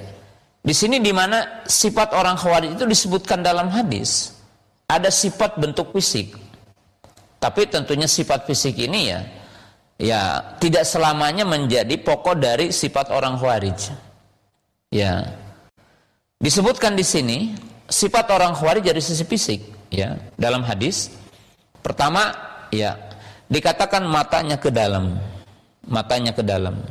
di 0.65 0.73
sini 0.73 0.97
di 0.97 1.13
mana 1.13 1.61
sifat 1.69 2.17
orang 2.17 2.33
khawarij 2.41 2.73
itu 2.73 2.89
disebutkan 2.89 3.45
dalam 3.45 3.69
hadis 3.69 4.33
ada 4.89 5.13
sifat 5.13 5.61
bentuk 5.61 5.93
fisik. 5.93 6.33
Tapi 7.37 7.69
tentunya 7.69 8.09
sifat 8.09 8.49
fisik 8.49 8.73
ini 8.81 9.13
ya 9.13 9.21
ya 10.01 10.21
tidak 10.57 10.89
selamanya 10.89 11.45
menjadi 11.45 11.93
pokok 12.01 12.41
dari 12.41 12.73
sifat 12.73 13.13
orang 13.13 13.37
khawarij. 13.37 13.93
Ya. 14.89 15.37
Disebutkan 16.41 16.97
di 16.97 17.05
sini 17.05 17.53
sifat 17.85 18.25
orang 18.33 18.57
khawarij 18.57 18.89
dari 18.89 19.05
sisi 19.05 19.21
fisik 19.21 19.61
ya 19.93 20.17
dalam 20.33 20.65
hadis 20.65 21.13
pertama 21.85 22.33
ya 22.73 22.97
dikatakan 23.53 24.01
matanya 24.09 24.57
ke 24.57 24.73
dalam 24.73 25.13
matanya 25.85 26.33
ke 26.33 26.41
dalam 26.41 26.81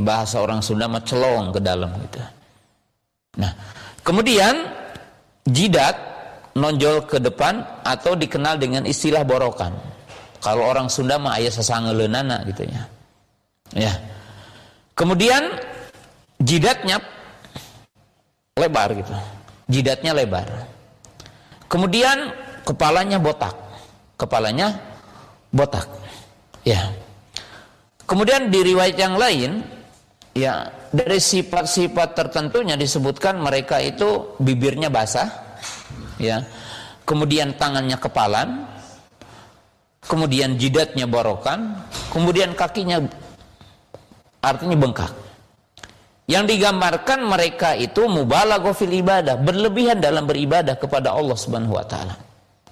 bahasa 0.00 0.40
orang 0.40 0.64
Sunda 0.64 0.88
mah 0.88 1.04
celong 1.04 1.52
ke 1.52 1.60
dalam 1.60 1.92
gitu 2.08 2.37
nah 3.38 3.54
kemudian 4.02 4.66
jidat 5.46 6.08
nonjol 6.58 7.06
ke 7.06 7.22
depan 7.22 7.62
atau 7.86 8.18
dikenal 8.18 8.58
dengan 8.58 8.82
istilah 8.84 9.22
borokan. 9.22 9.72
Kalau 10.42 10.66
orang 10.66 10.90
Sunda 10.90 11.18
mah 11.18 11.38
ayah 11.38 11.54
sesangeleunana 11.54 12.46
gitu 12.46 12.66
ya. 12.66 12.82
Ya. 13.74 13.92
Kemudian 14.94 15.54
jidatnya 16.42 16.98
lebar 18.58 18.90
gitu. 18.94 19.14
Jidatnya 19.70 20.14
lebar. 20.14 20.46
Kemudian 21.70 22.34
kepalanya 22.66 23.18
botak. 23.18 23.54
Kepalanya 24.18 24.78
botak. 25.54 25.86
Ya. 26.66 26.90
Kemudian 28.08 28.48
di 28.48 28.62
riwayat 28.62 28.96
yang 28.96 29.14
lain 29.20 29.62
ya 30.32 30.70
dari 30.90 31.20
sifat-sifat 31.20 32.16
tertentunya 32.16 32.74
disebutkan 32.74 33.40
mereka 33.40 33.78
itu 33.82 34.38
bibirnya 34.40 34.88
basah 34.88 35.28
ya 36.16 36.42
kemudian 37.04 37.56
tangannya 37.56 37.96
kepalan 38.00 38.66
kemudian 40.04 40.56
jidatnya 40.56 41.04
borokan 41.04 41.76
kemudian 42.10 42.56
kakinya 42.56 43.04
artinya 44.40 44.76
bengkak 44.78 45.12
yang 46.28 46.44
digambarkan 46.44 47.24
mereka 47.24 47.72
itu 47.72 48.04
mubalaghah 48.04 48.76
fil 48.76 48.92
ibadah, 48.92 49.40
berlebihan 49.40 49.96
dalam 49.96 50.28
beribadah 50.28 50.76
kepada 50.76 51.16
Allah 51.16 51.32
Subhanahu 51.32 51.80
wa 51.80 51.88
taala. 51.88 52.20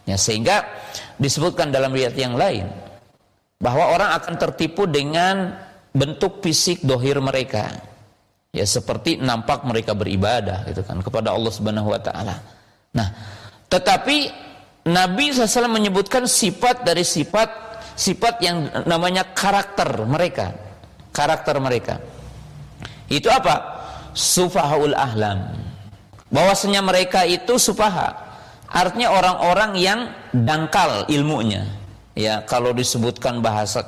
Ya, 0.04 0.20
sehingga 0.20 0.60
disebutkan 1.16 1.72
dalam 1.72 1.96
riwayat 1.96 2.14
yang 2.20 2.36
lain 2.36 2.68
bahwa 3.56 3.96
orang 3.96 4.12
akan 4.20 4.36
tertipu 4.36 4.84
dengan 4.84 5.56
bentuk 5.96 6.44
fisik 6.44 6.84
dohir 6.84 7.16
mereka. 7.24 7.72
Ya, 8.56 8.64
seperti 8.64 9.20
nampak 9.20 9.68
mereka 9.68 9.92
beribadah 9.92 10.64
gitu 10.64 10.80
kan 10.80 11.04
kepada 11.04 11.36
Allah 11.36 11.52
Subhanahu 11.52 11.92
wa 11.92 12.00
taala. 12.00 12.40
Nah, 12.96 13.12
tetapi 13.68 14.32
Nabi 14.88 15.36
SAW 15.36 15.68
menyebutkan 15.68 16.24
sifat 16.24 16.80
dari 16.80 17.04
sifat 17.04 17.66
sifat 18.00 18.40
yang 18.40 18.70
namanya 18.88 19.28
karakter 19.36 20.08
mereka. 20.08 20.56
Karakter 21.12 21.60
mereka. 21.60 22.00
Itu 23.12 23.28
apa? 23.28 23.60
Sufahaul 24.16 24.96
ahlam. 24.96 25.52
Bahwasanya 26.32 26.80
mereka 26.80 27.28
itu 27.28 27.60
sufaha. 27.60 28.12
Artinya 28.68 29.12
orang-orang 29.12 29.76
yang 29.80 30.00
dangkal 30.32 31.08
ilmunya. 31.08 31.64
Ya, 32.16 32.40
kalau 32.48 32.72
disebutkan 32.72 33.44
bahasa 33.44 33.84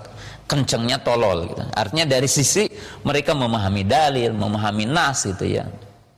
kencengnya 0.49 0.99
tolol 1.05 1.53
gitu. 1.53 1.63
Artinya 1.77 2.09
dari 2.09 2.27
sisi 2.27 2.65
mereka 3.05 3.37
memahami 3.37 3.85
dalil, 3.85 4.33
memahami 4.33 4.89
nas 4.89 5.29
itu 5.29 5.61
ya. 5.61 5.69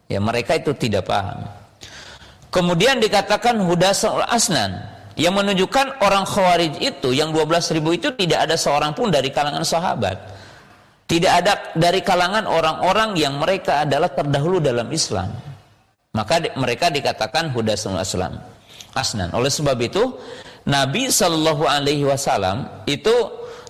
Ya, 0.06 0.18
mereka 0.22 0.58
itu 0.58 0.74
tidak 0.74 1.10
paham. 1.10 1.46
Kemudian 2.50 2.98
dikatakan 2.98 3.62
hudasul 3.62 4.22
asnan 4.26 4.74
yang 5.14 5.34
menunjukkan 5.34 6.02
orang 6.02 6.26
khawarij 6.26 6.78
itu 6.82 7.14
yang 7.14 7.30
12 7.30 7.74
ribu 7.78 7.94
itu 7.94 8.10
tidak 8.14 8.46
ada 8.46 8.56
seorang 8.58 8.90
pun 8.94 9.10
dari 9.10 9.30
kalangan 9.30 9.62
sahabat 9.62 10.18
tidak 11.10 11.32
ada 11.42 11.52
dari 11.74 12.06
kalangan 12.06 12.46
orang-orang 12.46 13.18
yang 13.18 13.34
mereka 13.34 13.82
adalah 13.82 14.14
terdahulu 14.14 14.62
dalam 14.62 14.86
Islam. 14.94 15.34
Maka 16.14 16.38
di, 16.38 16.48
mereka 16.54 16.86
dikatakan 16.86 17.50
hudasul 17.50 17.98
Islam. 17.98 18.38
Asnan. 18.94 19.34
Oleh 19.34 19.50
sebab 19.50 19.74
itu 19.82 20.14
Nabi 20.70 21.10
Shallallahu 21.10 21.66
Alaihi 21.66 22.06
Wasallam 22.06 22.86
itu 22.86 23.10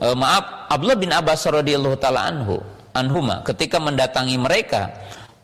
eh, 0.01 0.17
maaf 0.17 0.73
Abdullah 0.73 0.99
bin 0.99 1.11
Abbas 1.13 1.45
radhiyallahu 1.47 1.97
taala 2.01 2.27
anhu 2.29 2.57
anhuma 2.97 3.45
ketika 3.47 3.79
mendatangi 3.79 4.37
mereka 4.41 4.91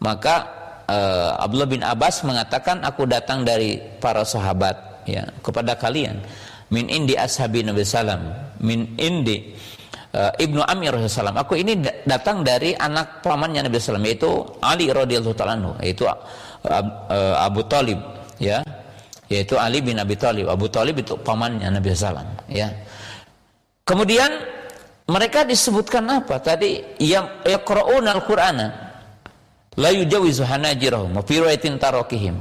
maka 0.01 0.49
eh, 0.89 1.31
Abdullah 1.45 1.71
bin 1.71 1.83
Abbas 1.85 2.25
mengatakan 2.25 2.83
aku 2.83 3.05
datang 3.07 3.45
dari 3.45 3.79
para 4.01 4.25
sahabat 4.27 4.87
ya 5.09 5.25
kepada 5.41 5.79
kalian. 5.79 6.19
Min 6.67 6.91
indi 6.91 7.15
ashabi 7.15 7.63
Nabi 7.63 7.87
sallam 7.87 8.27
min 8.59 8.99
indi 8.99 9.55
uh, 10.11 10.35
Ibnu 10.35 10.67
Amir 10.67 10.99
Rasulullah 10.99 11.47
aku 11.47 11.55
ini 11.55 11.79
datang 12.03 12.43
dari 12.43 12.75
anak 12.75 13.23
pamannya 13.23 13.71
Nabi 13.71 13.79
SAW 13.79 14.03
yaitu 14.03 14.43
Ali 14.59 14.91
radhiyallahu 14.91 15.37
taala 15.39 15.79
yaitu 15.79 16.11
uh, 16.11 16.19
uh, 16.67 17.35
Abu 17.39 17.63
Talib 17.71 18.03
ya. 18.43 18.67
Yaitu 19.31 19.55
Ali 19.59 19.79
bin 19.79 19.99
Abi 19.99 20.15
Talib. 20.19 20.51
Abu 20.51 20.67
Talib 20.67 20.99
itu 20.99 21.15
pamannya 21.23 21.71
Nabi 21.71 21.95
SAW 21.95 22.51
ya 22.51 22.67
kemudian 23.87 24.29
mereka 25.07 25.47
disebutkan 25.47 26.03
apa 26.11 26.43
tadi 26.43 26.83
yang 26.99 27.47
yaqra'una 27.47 28.11
al-Qur'ana 28.11 28.67
la 29.79 29.91
yujawizu 29.95 30.43
hanajirahum 30.43 31.15
wa 31.15 31.23
fi 31.23 31.39
tarakihim 31.79 32.37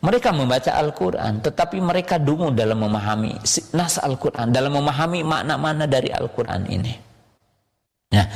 mereka 0.00 0.32
membaca 0.32 0.72
Al-Quran, 0.80 1.44
tetapi 1.44 1.76
mereka 1.76 2.16
dungu 2.16 2.48
dalam 2.56 2.80
memahami 2.80 3.36
nas 3.76 4.00
Al-Quran, 4.00 4.48
dalam 4.48 4.72
memahami 4.80 5.20
makna-makna 5.20 5.84
dari 5.84 6.08
Al-Quran 6.08 6.64
ini. 6.72 6.92
Nah, 8.16 8.26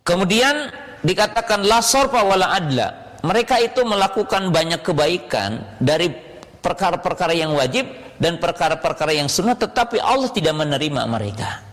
kemudian 0.00 0.72
dikatakan 1.04 1.68
la 1.68 1.84
sorfa 1.84 2.24
wala 2.24 2.56
adla. 2.56 2.88
Mereka 3.20 3.60
itu 3.60 3.84
melakukan 3.84 4.48
banyak 4.48 4.80
kebaikan 4.80 5.76
dari 5.76 6.08
perkara-perkara 6.60 7.32
yang 7.34 7.56
wajib 7.56 7.88
dan 8.20 8.36
perkara-perkara 8.36 9.16
yang 9.16 9.26
sunnah 9.26 9.56
tetapi 9.56 9.98
Allah 10.00 10.30
tidak 10.30 10.54
menerima 10.54 11.02
mereka. 11.08 11.64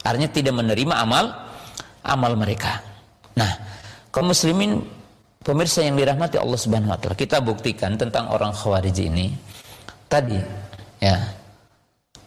Artinya 0.00 0.30
tidak 0.32 0.54
menerima 0.56 0.94
amal 0.96 1.24
amal 2.04 2.32
mereka. 2.36 2.80
Nah, 3.36 3.52
kaum 4.08 4.32
muslimin 4.32 4.80
pemirsa 5.44 5.84
yang 5.84 5.96
dirahmati 5.96 6.40
Allah 6.40 6.58
Subhanahu 6.58 6.92
wa 6.92 6.98
taala, 6.98 7.16
kita 7.16 7.44
buktikan 7.44 7.96
tentang 8.00 8.32
orang 8.32 8.52
Khawarij 8.56 8.96
ini 9.00 9.32
tadi 10.08 10.40
ya. 11.00 11.16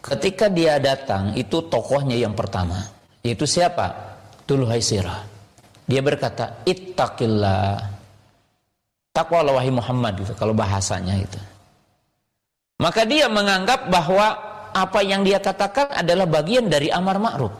Ketika 0.03 0.51
dia 0.51 0.83
datang 0.83 1.31
itu 1.39 1.63
tokohnya 1.71 2.19
yang 2.19 2.35
pertama, 2.35 2.75
yaitu 3.23 3.47
siapa? 3.47 4.11
Haisirah. 4.43 5.23
Dia 5.87 6.03
berkata, 6.03 6.61
"Ittaqillah." 6.67 7.79
Takwa 9.15 9.45
wahai 9.45 9.71
Muhammad 9.71 10.19
gitu 10.19 10.35
kalau 10.35 10.51
bahasanya 10.51 11.15
itu. 11.15 11.39
Maka 12.81 13.05
dia 13.05 13.29
menganggap 13.29 13.91
bahwa 13.91 14.33
apa 14.73 14.99
yang 15.05 15.21
dia 15.21 15.37
katakan 15.37 15.93
adalah 15.93 16.25
bagian 16.25 16.65
dari 16.65 16.89
amar 16.89 17.21
ma'ruf. 17.21 17.53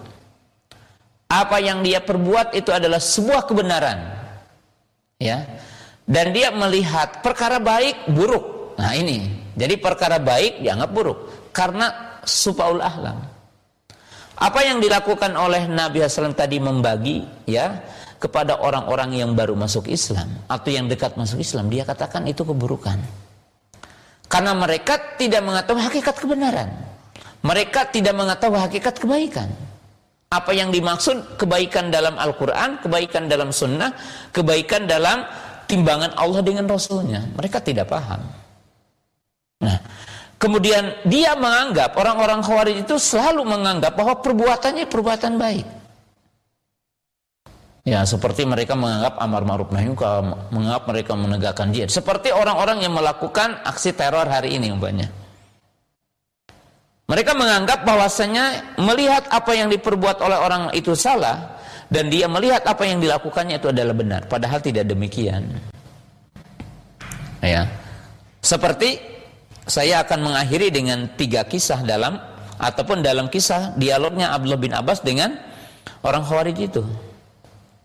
Apa 1.30 1.58
yang 1.62 1.82
dia 1.86 2.02
perbuat 2.02 2.54
itu 2.58 2.70
adalah 2.70 3.02
sebuah 3.02 3.46
kebenaran. 3.50 4.00
Ya. 5.22 5.46
Dan 6.04 6.36
dia 6.36 6.52
melihat 6.52 7.22
perkara 7.24 7.58
baik 7.62 8.10
buruk. 8.12 8.76
Nah, 8.78 8.94
ini. 8.98 9.46
Jadi 9.54 9.78
perkara 9.78 10.18
baik 10.18 10.66
dianggap 10.66 10.90
buruk 10.90 11.20
karena 11.54 12.18
supaul 12.26 12.82
ahlam. 12.82 13.22
Apa 14.34 14.66
yang 14.66 14.82
dilakukan 14.82 15.38
oleh 15.38 15.70
Nabi 15.70 16.02
SAW 16.02 16.34
tadi 16.34 16.58
membagi 16.58 17.22
ya 17.46 17.86
kepada 18.18 18.58
orang-orang 18.58 19.14
yang 19.22 19.38
baru 19.38 19.54
masuk 19.54 19.86
Islam 19.86 20.26
atau 20.50 20.70
yang 20.74 20.90
dekat 20.90 21.14
masuk 21.14 21.38
Islam, 21.38 21.70
dia 21.70 21.86
katakan 21.86 22.26
itu 22.26 22.42
keburukan. 22.42 22.98
Karena 24.34 24.58
mereka 24.58 24.98
tidak 25.14 25.46
mengetahui 25.46 25.84
hakikat 25.86 26.16
kebenaran. 26.18 26.74
Mereka 27.46 27.94
tidak 27.94 28.18
mengetahui 28.18 28.58
hakikat 28.58 28.98
kebaikan. 28.98 29.46
Apa 30.34 30.58
yang 30.58 30.74
dimaksud 30.74 31.38
kebaikan 31.38 31.94
dalam 31.94 32.18
Al-Quran, 32.18 32.82
kebaikan 32.82 33.30
dalam 33.30 33.54
sunnah, 33.54 33.94
kebaikan 34.34 34.90
dalam 34.90 35.22
timbangan 35.70 36.18
Allah 36.18 36.42
dengan 36.42 36.66
Rasulnya. 36.66 37.22
Mereka 37.38 37.62
tidak 37.62 37.94
paham. 37.94 38.26
Nah, 39.62 39.78
Kemudian 40.44 41.08
dia 41.08 41.40
menganggap 41.40 41.96
orang-orang 41.96 42.44
Khawarij 42.44 42.84
itu 42.84 43.00
selalu 43.00 43.48
menganggap 43.48 43.96
bahwa 43.96 44.20
perbuatannya 44.20 44.92
perbuatan 44.92 45.40
baik. 45.40 45.64
Ya, 47.84 48.08
seperti 48.08 48.48
mereka 48.48 48.80
menganggap 48.80 49.20
amar 49.20 49.44
ma'ruf 49.44 49.68
nahi 49.76 49.92
menganggap 50.56 50.84
mereka 50.88 51.12
menegakkan 51.20 51.68
jihad. 51.76 51.92
Seperti 51.92 52.32
orang-orang 52.32 52.80
yang 52.80 52.96
melakukan 52.96 53.60
aksi 53.68 53.92
teror 53.92 54.24
hari 54.24 54.56
ini 54.56 54.72
umpamanya. 54.72 55.12
Mereka 57.12 57.36
menganggap 57.36 57.84
bahwasanya 57.84 58.80
melihat 58.80 59.28
apa 59.28 59.52
yang 59.52 59.68
diperbuat 59.68 60.24
oleh 60.24 60.40
orang 60.40 60.64
itu 60.72 60.96
salah 60.96 61.60
dan 61.92 62.08
dia 62.08 62.32
melihat 62.32 62.64
apa 62.64 62.88
yang 62.88 63.04
dilakukannya 63.04 63.60
itu 63.60 63.68
adalah 63.68 63.92
benar, 63.92 64.22
padahal 64.32 64.64
tidak 64.64 64.88
demikian. 64.88 65.44
Ya. 67.44 67.68
Seperti 68.40 69.04
saya 69.68 70.08
akan 70.08 70.32
mengakhiri 70.32 70.72
dengan 70.72 71.12
tiga 71.20 71.44
kisah 71.44 71.84
dalam 71.84 72.16
ataupun 72.56 73.04
dalam 73.04 73.28
kisah 73.28 73.76
dialognya 73.76 74.32
Abdullah 74.32 74.62
bin 74.64 74.72
Abbas 74.72 75.04
dengan 75.04 75.36
orang 76.00 76.24
Khawarij 76.24 76.72
itu. 76.72 76.84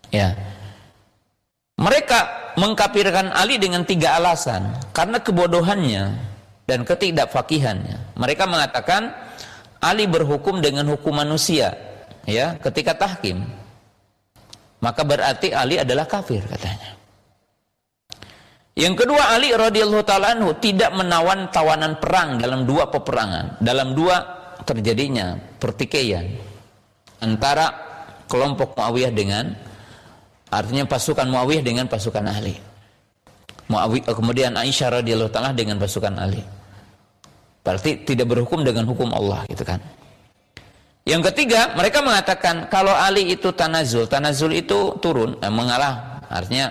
Ya. 0.09 0.33
Mereka 1.79 2.53
mengkapirkan 2.59 3.31
Ali 3.31 3.55
dengan 3.61 3.85
tiga 3.87 4.19
alasan. 4.19 4.75
Karena 4.91 5.21
kebodohannya. 5.21 6.29
dan 6.69 6.85
ketidakfakihannya. 6.85 8.13
Mereka 8.13 8.45
mengatakan 8.45 9.09
Ali 9.81 10.05
berhukum 10.05 10.61
dengan 10.61 10.85
hukum 10.93 11.17
manusia, 11.17 11.73
ya, 12.29 12.61
ketika 12.61 12.93
tahkim. 12.93 13.41
Maka 14.79 15.01
berarti 15.01 15.49
Ali 15.49 15.81
adalah 15.81 16.05
kafir 16.05 16.45
katanya. 16.45 16.93
Yang 18.77 19.03
kedua 19.03 19.35
Ali 19.35 19.51
radhiyallahu 19.51 20.05
taala 20.07 20.37
anhu 20.37 20.55
tidak 20.55 20.93
menawan 20.95 21.51
tawanan 21.51 21.99
perang 21.99 22.39
dalam 22.39 22.63
dua 22.63 22.87
peperangan, 22.87 23.59
dalam 23.59 23.91
dua 23.91 24.23
terjadinya 24.63 25.35
pertikaian 25.59 26.23
antara 27.19 27.67
kelompok 28.31 28.79
Muawiyah 28.79 29.11
dengan 29.11 29.51
artinya 30.49 30.85
pasukan 30.85 31.25
Muawiyah 31.29 31.63
dengan 31.63 31.85
pasukan 31.85 32.25
Ali. 32.25 32.57
Muawiyah 33.69 34.13
kemudian 34.13 34.57
Aisyah 34.57 35.01
radhiyallahu 35.01 35.31
taala 35.31 35.53
dengan 35.53 35.77
pasukan 35.77 36.13
Ali. 36.17 36.41
Berarti 37.61 38.01
tidak 38.01 38.33
berhukum 38.33 38.65
dengan 38.65 38.89
hukum 38.89 39.13
Allah 39.13 39.45
gitu 39.45 39.61
kan. 39.61 39.77
Yang 41.05 41.33
ketiga, 41.33 41.73
mereka 41.73 42.05
mengatakan 42.05 42.69
kalau 42.69 42.93
Ali 42.93 43.33
itu 43.33 43.49
tanazul, 43.49 44.05
tanazul 44.05 44.53
itu 44.53 44.93
turun, 45.01 45.37
eh, 45.41 45.49
mengalah, 45.49 46.21
artinya 46.29 46.69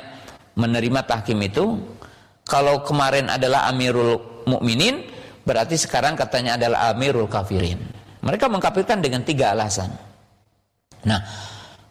menerima 0.55 1.01
tahkim 1.07 1.39
itu 1.43 1.79
kalau 2.47 2.81
kemarin 2.83 3.29
adalah 3.29 3.67
Amirul 3.71 4.43
Mukminin, 4.47 5.05
berarti 5.43 5.77
sekarang 5.77 6.17
katanya 6.17 6.57
adalah 6.57 6.89
Amirul 6.91 7.29
Kafirin. 7.29 7.79
Mereka 8.25 8.51
mengkafirkan 8.51 8.99
dengan 9.05 9.23
tiga 9.23 9.55
alasan. 9.55 9.93
Nah, 11.07 11.21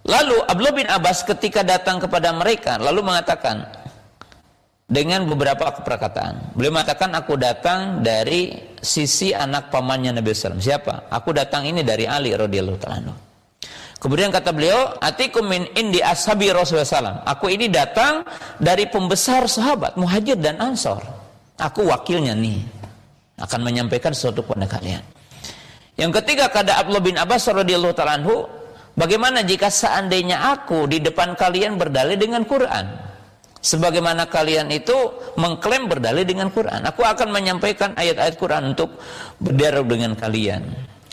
lalu 0.07 0.39
Abdullah 0.47 0.75
bin 0.75 0.87
Abbas 0.87 1.27
ketika 1.27 1.61
datang 1.61 1.99
kepada 2.01 2.31
mereka 2.31 2.79
lalu 2.79 3.03
mengatakan 3.03 3.67
dengan 4.87 5.27
beberapa 5.27 5.67
perkataan. 5.83 6.55
Beliau 6.55 6.71
mengatakan 6.79 7.11
aku 7.11 7.35
datang 7.35 7.99
dari 7.99 8.55
sisi 8.79 9.35
anak 9.35 9.67
pamannya 9.67 10.15
Nabi 10.15 10.31
SAW. 10.31 10.63
Siapa? 10.63 11.11
Aku 11.11 11.35
datang 11.35 11.67
ini 11.67 11.83
dari 11.83 12.07
Ali 12.07 12.31
radhiyallahu 12.31 12.79
taala. 12.79 13.13
Kemudian 13.97 14.31
kata 14.31 14.55
beliau, 14.55 14.95
atikum 15.03 15.43
min 15.43 15.67
indi 15.75 15.99
ashabi 15.99 16.53
Rasulullah 16.55 16.87
SAW. 16.87 17.27
Aku 17.27 17.51
ini 17.51 17.67
datang 17.67 18.23
dari 18.61 18.87
pembesar 18.87 19.43
sahabat, 19.49 19.99
muhajir 19.99 20.39
dan 20.39 20.55
ansor. 20.63 21.03
Aku 21.59 21.89
wakilnya 21.91 22.31
nih. 22.37 22.63
Akan 23.37 23.61
menyampaikan 23.61 24.15
sesuatu 24.15 24.41
kepada 24.41 24.65
kalian. 24.69 25.03
Yang 25.97 26.21
ketiga 26.21 26.45
kata 26.49 26.77
Abdullah 26.77 27.03
bin 27.03 27.17
Abbas 27.17 27.49
radhiyallahu 27.49 27.93
taala 27.97 28.21
bagaimana 28.97 29.45
jika 29.45 29.69
seandainya 29.69 30.57
aku 30.57 30.89
di 30.89 30.97
depan 30.99 31.37
kalian 31.37 31.77
berdalil 31.77 32.17
dengan 32.17 32.43
Quran? 32.43 33.07
Sebagaimana 33.57 34.29
kalian 34.29 34.69
itu 34.69 34.95
mengklaim 35.35 35.89
berdalil 35.89 36.23
dengan 36.23 36.47
Quran, 36.53 36.87
aku 36.87 37.03
akan 37.03 37.33
menyampaikan 37.33 37.91
ayat-ayat 37.97 38.37
Quran 38.37 38.73
untuk 38.73 39.01
berdialog 39.41 39.85
dengan 39.89 40.13
kalian. 40.13 40.61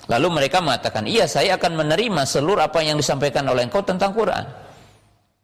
Lalu 0.05 0.29
mereka 0.29 0.61
mengatakan, 0.61 1.09
iya 1.09 1.25
saya 1.25 1.57
akan 1.57 1.81
menerima 1.81 2.23
seluruh 2.29 2.61
apa 2.61 2.85
yang 2.85 3.01
disampaikan 3.01 3.49
oleh 3.49 3.65
engkau 3.65 3.81
tentang 3.81 4.13
Quran. 4.13 4.45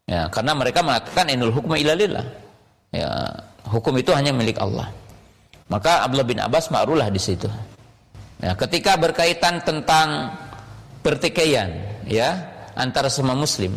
Ya, 0.05 0.29
karena 0.29 0.53
mereka 0.53 0.85
mengatakan 0.85 1.33
inul 1.33 1.55
hukma 1.55 1.81
ilalillah. 1.81 2.27
Ya, 2.93 3.09
hukum 3.71 3.97
itu 3.97 4.13
hanya 4.13 4.37
milik 4.37 4.61
Allah. 4.61 4.93
Maka 5.71 6.05
Abdullah 6.05 6.29
bin 6.29 6.43
Abbas 6.43 6.69
ma'rulah 6.69 7.09
di 7.09 7.23
situ. 7.23 7.49
Ya, 8.43 8.53
ketika 8.59 9.01
berkaitan 9.01 9.65
tentang 9.65 10.37
pertikaian 11.01 11.71
ya 12.07 12.51
antara 12.77 13.13
semua 13.13 13.37
muslim. 13.37 13.77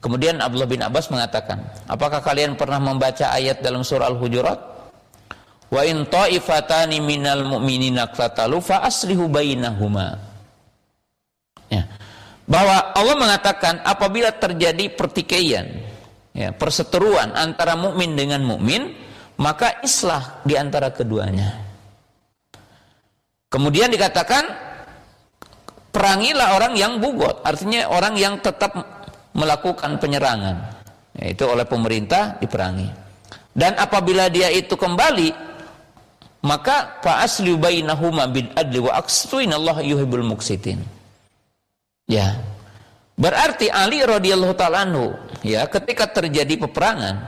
Kemudian 0.00 0.40
Abdullah 0.40 0.70
bin 0.70 0.80
Abbas 0.80 1.12
mengatakan, 1.12 1.60
apakah 1.84 2.24
kalian 2.24 2.56
pernah 2.56 2.80
membaca 2.80 3.28
ayat 3.36 3.60
dalam 3.60 3.84
surah 3.84 4.08
Al-Hujurat? 4.08 4.58
Wa 5.70 5.84
in 5.84 6.08
ta'ifatani 6.08 7.04
minal 7.04 7.44
mu'minina 7.44 8.08
qtatalu 8.08 8.64
fa 8.64 8.80
aslihu 8.80 9.28
bainahuma. 9.28 10.16
Ya. 11.68 11.84
Bahwa 12.48 12.96
Allah 12.96 13.16
mengatakan 13.20 13.84
apabila 13.84 14.34
terjadi 14.34 14.88
pertikaian, 14.90 15.68
ya, 16.32 16.50
perseteruan 16.56 17.36
antara 17.36 17.76
mukmin 17.76 18.16
dengan 18.16 18.42
mukmin, 18.42 18.96
maka 19.36 19.78
islah 19.84 20.42
di 20.48 20.56
antara 20.56 20.90
keduanya. 20.90 21.60
Kemudian 23.52 23.92
dikatakan 23.92 24.69
perangilah 25.90 26.56
orang 26.56 26.74
yang 26.78 26.98
bugot, 26.98 27.42
artinya 27.42 27.86
orang 27.90 28.14
yang 28.18 28.38
tetap 28.38 28.74
melakukan 29.34 29.98
penyerangan, 29.98 30.56
yaitu 31.18 31.46
oleh 31.46 31.66
pemerintah 31.66 32.38
diperangi. 32.38 32.88
Dan 33.50 33.74
apabila 33.76 34.30
dia 34.30 34.46
itu 34.50 34.78
kembali 34.78 35.50
maka 36.40 37.00
fa 37.04 37.20
asli 37.20 37.52
bainahuma 37.52 38.24
bil 38.30 38.48
adli 38.56 38.80
wa 38.80 38.96
Allah 38.96 39.76
yuhibbul 39.84 40.24
muqsitin. 40.24 40.80
Ya. 42.08 42.40
Berarti 43.20 43.68
Ali 43.68 44.00
radhiyallahu 44.00 44.56
taala 44.56 44.88
ya 45.44 45.68
ketika 45.68 46.08
terjadi 46.08 46.56
peperangan 46.56 47.20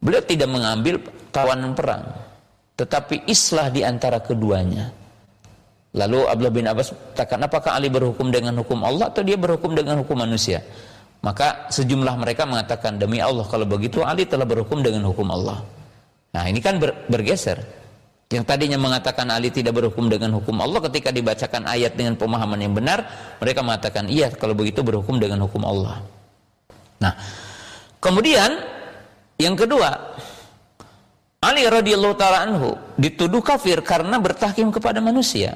beliau 0.00 0.24
tidak 0.24 0.48
mengambil 0.48 1.04
tawanan 1.28 1.76
perang 1.76 2.16
tetapi 2.80 3.28
islah 3.28 3.68
di 3.68 3.84
antara 3.84 4.24
keduanya. 4.24 4.88
Lalu 5.94 6.26
Abdullah 6.26 6.54
bin 6.54 6.66
Abbas 6.66 6.90
katakan 7.14 7.46
apakah 7.46 7.78
Ali 7.78 7.86
berhukum 7.92 8.28
dengan 8.34 8.58
hukum 8.58 8.82
Allah 8.82 9.12
atau 9.12 9.22
dia 9.22 9.38
berhukum 9.38 9.72
dengan 9.76 10.02
hukum 10.02 10.18
manusia? 10.18 10.60
Maka 11.24 11.70
sejumlah 11.72 12.14
mereka 12.20 12.44
mengatakan 12.44 13.00
demi 13.00 13.22
Allah 13.22 13.46
kalau 13.46 13.64
begitu 13.64 14.02
Ali 14.02 14.26
telah 14.28 14.44
berhukum 14.44 14.84
dengan 14.84 15.08
hukum 15.08 15.26
Allah. 15.32 15.62
Nah, 16.36 16.44
ini 16.44 16.60
kan 16.60 16.76
ber, 16.76 17.08
bergeser. 17.08 17.64
Yang 18.26 18.44
tadinya 18.44 18.74
mengatakan 18.76 19.30
Ali 19.30 19.54
tidak 19.54 19.78
berhukum 19.78 20.10
dengan 20.10 20.34
hukum 20.34 20.58
Allah 20.58 20.82
ketika 20.90 21.14
dibacakan 21.14 21.62
ayat 21.70 21.94
dengan 21.94 22.18
pemahaman 22.18 22.58
yang 22.58 22.74
benar, 22.74 23.06
mereka 23.38 23.62
mengatakan 23.62 24.10
iya 24.10 24.34
kalau 24.34 24.52
begitu 24.52 24.82
berhukum 24.82 25.16
dengan 25.22 25.46
hukum 25.46 25.62
Allah. 25.62 26.02
Nah, 26.98 27.14
kemudian 28.02 28.50
yang 29.38 29.54
kedua, 29.54 29.94
Ali 31.38 31.62
radhiyallahu 31.70 32.16
taala 32.18 32.50
anhu 32.50 32.74
dituduh 32.98 33.40
kafir 33.40 33.78
karena 33.80 34.18
bertahkim 34.18 34.74
kepada 34.74 34.98
manusia. 34.98 35.54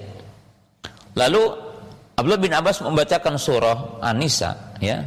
Lalu 1.19 1.43
Abdullah 2.15 2.43
bin 2.43 2.53
Abbas 2.53 2.85
membacakan 2.85 3.41
surah 3.41 4.03
An-Nisa 4.05 4.77
ya 4.79 5.03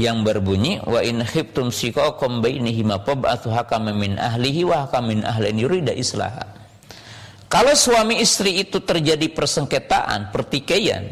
yang 0.00 0.24
berbunyi 0.24 0.80
wa 0.82 0.98
in 1.04 1.20
khiftum 1.22 1.68
shiqaqam 1.68 2.40
bainihima 2.40 3.04
fab'athu 3.04 3.52
hakaman 3.52 3.94
min 3.96 4.12
ahlihi 4.16 4.64
wa 4.64 4.86
hakaman 4.88 5.20
min 5.20 5.20
ahli 5.22 5.52
yurida 5.54 5.92
islaha. 5.92 6.46
Kalau 7.50 7.74
suami 7.74 8.22
istri 8.22 8.62
itu 8.62 8.78
terjadi 8.78 9.26
persengketaan, 9.34 10.30
pertikaian, 10.30 11.02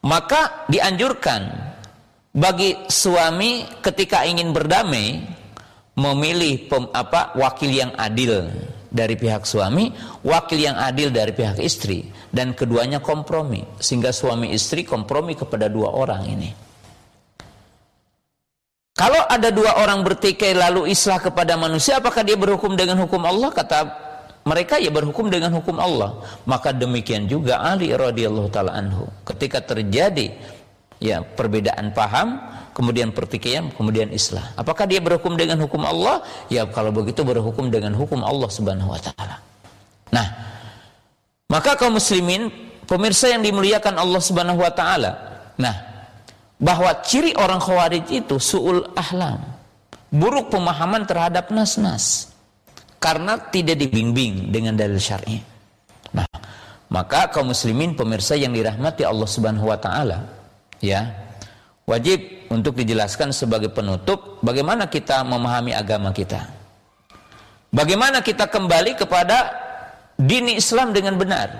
maka 0.00 0.64
dianjurkan 0.72 1.52
bagi 2.32 2.74
suami 2.88 3.62
ketika 3.84 4.24
ingin 4.24 4.56
berdamai 4.56 5.20
memilih 5.94 6.66
pem, 6.66 6.84
apa 6.90 7.36
wakil 7.38 7.70
yang 7.70 7.92
adil 7.94 8.50
dari 8.94 9.18
pihak 9.18 9.42
suami, 9.42 9.90
wakil 10.22 10.54
yang 10.54 10.78
adil 10.78 11.10
dari 11.10 11.34
pihak 11.34 11.58
istri 11.58 12.06
dan 12.30 12.54
keduanya 12.54 13.02
kompromi 13.02 13.66
sehingga 13.82 14.14
suami 14.14 14.54
istri 14.54 14.86
kompromi 14.86 15.34
kepada 15.34 15.66
dua 15.66 15.90
orang 15.90 16.22
ini. 16.30 16.50
Kalau 18.94 19.26
ada 19.26 19.50
dua 19.50 19.82
orang 19.82 20.06
bertikai 20.06 20.54
lalu 20.54 20.94
islah 20.94 21.18
kepada 21.18 21.58
manusia, 21.58 21.98
apakah 21.98 22.22
dia 22.22 22.38
berhukum 22.38 22.78
dengan 22.78 23.02
hukum 23.02 23.26
Allah? 23.26 23.50
Kata 23.50 23.78
mereka 24.46 24.78
ya 24.78 24.94
berhukum 24.94 25.26
dengan 25.26 25.50
hukum 25.58 25.82
Allah. 25.82 26.22
Maka 26.46 26.70
demikian 26.70 27.26
juga 27.26 27.58
Ali 27.58 27.90
radhiyallahu 27.90 28.48
taala 28.54 28.78
anhu. 28.78 29.10
Ketika 29.26 29.66
terjadi 29.66 30.30
ya 31.02 31.26
perbedaan 31.26 31.90
paham, 31.90 32.38
kemudian 32.74 33.14
pertikaian, 33.14 33.70
kemudian 33.70 34.10
islah. 34.10 34.52
Apakah 34.58 34.84
dia 34.84 34.98
berhukum 34.98 35.38
dengan 35.38 35.62
hukum 35.62 35.86
Allah? 35.86 36.20
Ya 36.50 36.66
kalau 36.66 36.90
begitu 36.90 37.22
berhukum 37.22 37.70
dengan 37.70 37.94
hukum 37.94 38.20
Allah 38.20 38.50
Subhanahu 38.50 38.90
wa 38.90 39.00
taala. 39.00 39.38
Nah, 40.10 40.26
maka 41.48 41.78
kaum 41.78 41.96
muslimin, 41.96 42.50
pemirsa 42.84 43.30
yang 43.30 43.40
dimuliakan 43.46 43.94
Allah 43.96 44.20
Subhanahu 44.20 44.60
wa 44.60 44.72
taala. 44.74 45.10
Nah, 45.54 45.74
bahwa 46.58 46.90
ciri 47.06 47.32
orang 47.38 47.62
khawarij 47.62 48.10
itu 48.10 48.36
suul 48.42 48.82
ahlam. 48.98 49.40
Buruk 50.14 50.54
pemahaman 50.54 51.02
terhadap 51.10 51.50
nas-nas 51.50 52.30
karena 53.02 53.34
tidak 53.50 53.82
dibimbing 53.82 54.54
dengan 54.54 54.78
dalil 54.78 54.96
syar'i. 54.96 55.42
Nah, 56.14 56.30
maka 56.86 57.26
kaum 57.34 57.50
muslimin 57.50 57.98
pemirsa 57.98 58.38
yang 58.38 58.54
dirahmati 58.54 59.02
Allah 59.02 59.26
Subhanahu 59.26 59.66
wa 59.66 59.74
taala, 59.74 60.30
ya, 60.78 61.10
wajib 61.84 62.43
untuk 62.54 62.78
dijelaskan 62.78 63.34
sebagai 63.34 63.74
penutup 63.74 64.38
bagaimana 64.46 64.86
kita 64.86 65.26
memahami 65.26 65.74
agama 65.74 66.14
kita. 66.14 66.46
Bagaimana 67.74 68.22
kita 68.22 68.46
kembali 68.46 68.94
kepada 68.94 69.50
dini 70.14 70.54
Islam 70.54 70.94
dengan 70.94 71.18
benar. 71.18 71.50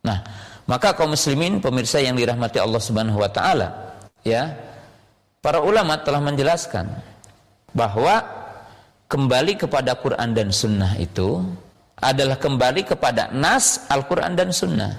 Nah, 0.00 0.24
maka 0.64 0.96
kaum 0.96 1.12
muslimin 1.12 1.60
pemirsa 1.60 2.00
yang 2.00 2.16
dirahmati 2.16 2.56
Allah 2.56 2.80
Subhanahu 2.80 3.20
wa 3.20 3.28
taala, 3.28 3.92
ya, 4.24 4.56
para 5.44 5.60
ulama 5.60 6.00
telah 6.00 6.24
menjelaskan 6.24 6.88
bahwa 7.76 8.24
kembali 9.12 9.60
kepada 9.60 9.92
Quran 10.00 10.32
dan 10.32 10.48
Sunnah 10.48 10.96
itu 10.96 11.44
adalah 12.00 12.40
kembali 12.40 12.88
kepada 12.88 13.28
nas 13.28 13.84
Al-Quran 13.92 14.32
dan 14.32 14.48
Sunnah. 14.48 14.96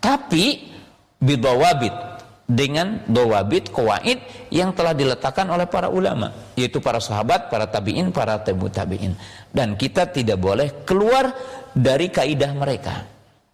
Tapi 0.00 0.72
bidawabit 1.20 2.15
dengan 2.46 3.02
dawabit 3.10 3.74
kawaid 3.74 4.22
yang 4.54 4.70
telah 4.70 4.94
diletakkan 4.94 5.50
oleh 5.50 5.66
para 5.66 5.90
ulama 5.90 6.30
yaitu 6.54 6.78
para 6.78 7.02
sahabat, 7.02 7.50
para 7.50 7.66
tabi'in, 7.66 8.14
para 8.14 8.38
tabu 8.38 8.70
tabi'in. 8.70 9.18
Dan 9.50 9.74
kita 9.74 10.06
tidak 10.14 10.38
boleh 10.38 10.86
keluar 10.86 11.34
dari 11.74 12.06
kaidah 12.08 12.54
mereka. 12.54 13.02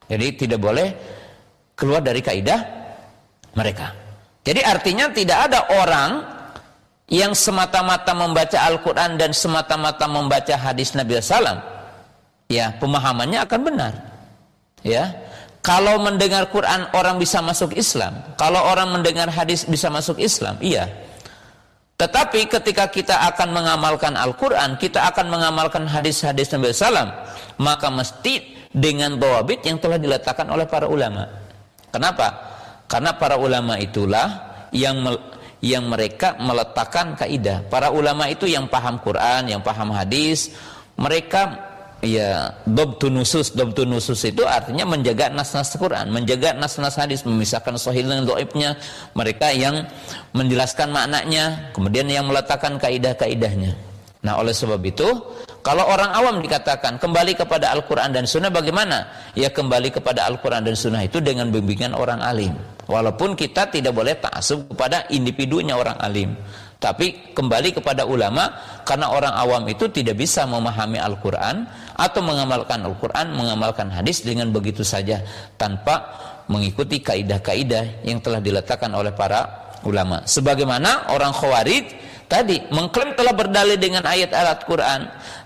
Jadi 0.06 0.44
tidak 0.44 0.60
boleh 0.60 0.88
keluar 1.72 2.04
dari 2.04 2.20
kaidah 2.20 2.60
mereka. 3.56 3.96
Jadi 4.44 4.60
artinya 4.60 5.08
tidak 5.08 5.38
ada 5.48 5.60
orang 5.72 6.10
yang 7.12 7.32
semata-mata 7.36 8.12
membaca 8.16 8.58
Al-Quran 8.60 9.20
dan 9.20 9.36
semata-mata 9.36 10.08
membaca 10.08 10.54
hadis 10.56 10.96
Nabi 10.96 11.20
Sallam 11.20 11.60
ya 12.48 12.72
pemahamannya 12.76 13.40
akan 13.44 13.60
benar 13.64 13.92
ya 14.80 15.12
kalau 15.62 16.02
mendengar 16.02 16.50
Quran 16.50 16.90
orang 16.90 17.22
bisa 17.22 17.38
masuk 17.38 17.78
Islam, 17.78 18.18
kalau 18.34 18.58
orang 18.66 18.90
mendengar 18.90 19.30
hadis 19.30 19.62
bisa 19.62 19.86
masuk 19.86 20.18
Islam, 20.18 20.58
iya. 20.58 20.90
Tetapi 22.02 22.50
ketika 22.50 22.90
kita 22.90 23.14
akan 23.30 23.54
mengamalkan 23.54 24.18
Al-Quran, 24.18 24.74
kita 24.74 25.06
akan 25.14 25.30
mengamalkan 25.30 25.86
hadis-hadis 25.86 26.50
Nabi 26.50 26.74
Sallam, 26.74 27.14
maka 27.62 27.94
mesti 27.94 28.58
dengan 28.74 29.14
bawabit 29.14 29.62
yang 29.62 29.78
telah 29.78 30.02
diletakkan 30.02 30.50
oleh 30.50 30.66
para 30.66 30.90
ulama. 30.90 31.30
Kenapa? 31.94 32.26
Karena 32.90 33.14
para 33.14 33.38
ulama 33.38 33.78
itulah 33.78 34.50
yang 34.74 34.98
yang 35.62 35.86
mereka 35.86 36.34
meletakkan 36.42 37.14
kaidah. 37.14 37.62
Para 37.70 37.94
ulama 37.94 38.26
itu 38.26 38.50
yang 38.50 38.66
paham 38.66 38.98
Quran, 38.98 39.46
yang 39.46 39.62
paham 39.62 39.94
hadis, 39.94 40.50
mereka 40.98 41.71
ya 42.02 42.50
dobtu 42.66 43.06
nusus 43.06 43.54
dobtu 43.54 43.86
nusus 43.86 44.18
itu 44.26 44.42
artinya 44.42 44.82
menjaga 44.82 45.30
nas-nas 45.30 45.70
Quran 45.78 46.10
menjaga 46.10 46.50
nas-nas 46.58 46.98
hadis 46.98 47.22
memisahkan 47.22 47.78
sahih 47.78 48.02
dengan 48.02 48.26
doibnya 48.26 48.74
mereka 49.14 49.54
yang 49.54 49.86
menjelaskan 50.34 50.90
maknanya 50.90 51.70
kemudian 51.70 52.10
yang 52.10 52.26
meletakkan 52.26 52.74
kaidah-kaidahnya 52.82 53.78
nah 54.26 54.42
oleh 54.42 54.50
sebab 54.50 54.82
itu 54.82 55.06
kalau 55.62 55.86
orang 55.86 56.10
awam 56.10 56.42
dikatakan 56.42 56.98
kembali 56.98 57.38
kepada 57.38 57.70
Al-Quran 57.70 58.10
dan 58.10 58.26
Sunnah 58.26 58.50
bagaimana? 58.50 59.06
Ya 59.38 59.46
kembali 59.46 59.94
kepada 59.94 60.26
Al-Quran 60.26 60.66
dan 60.66 60.74
Sunnah 60.74 61.06
itu 61.06 61.22
dengan 61.22 61.54
bimbingan 61.54 61.94
orang 61.94 62.18
alim. 62.18 62.50
Walaupun 62.90 63.38
kita 63.38 63.70
tidak 63.70 63.94
boleh 63.94 64.18
taksub 64.18 64.66
kepada 64.74 65.06
individunya 65.14 65.78
orang 65.78 65.94
alim. 66.02 66.34
Tapi 66.82 67.30
kembali 67.30 67.78
kepada 67.78 68.02
ulama 68.02 68.50
karena 68.82 69.06
orang 69.14 69.30
awam 69.38 69.62
itu 69.70 69.86
tidak 69.86 70.18
bisa 70.18 70.42
memahami 70.50 70.98
Al-Quran 70.98 71.62
atau 71.96 72.20
mengamalkan 72.24 72.82
Al-Quran, 72.84 73.34
mengamalkan 73.36 73.88
hadis 73.92 74.24
dengan 74.24 74.48
begitu 74.50 74.82
saja 74.82 75.20
tanpa 75.56 76.02
mengikuti 76.50 77.00
kaidah-kaidah 77.00 78.04
yang 78.06 78.18
telah 78.18 78.42
diletakkan 78.42 78.90
oleh 78.92 79.14
para 79.14 79.72
ulama. 79.86 80.22
Sebagaimana 80.26 81.12
orang 81.14 81.32
khawarij 81.34 81.86
tadi 82.26 82.62
mengklaim 82.72 83.12
telah 83.12 83.34
berdalil 83.36 83.76
dengan 83.76 84.06
ayat-ayat 84.06 84.58
Quran, 84.64 85.00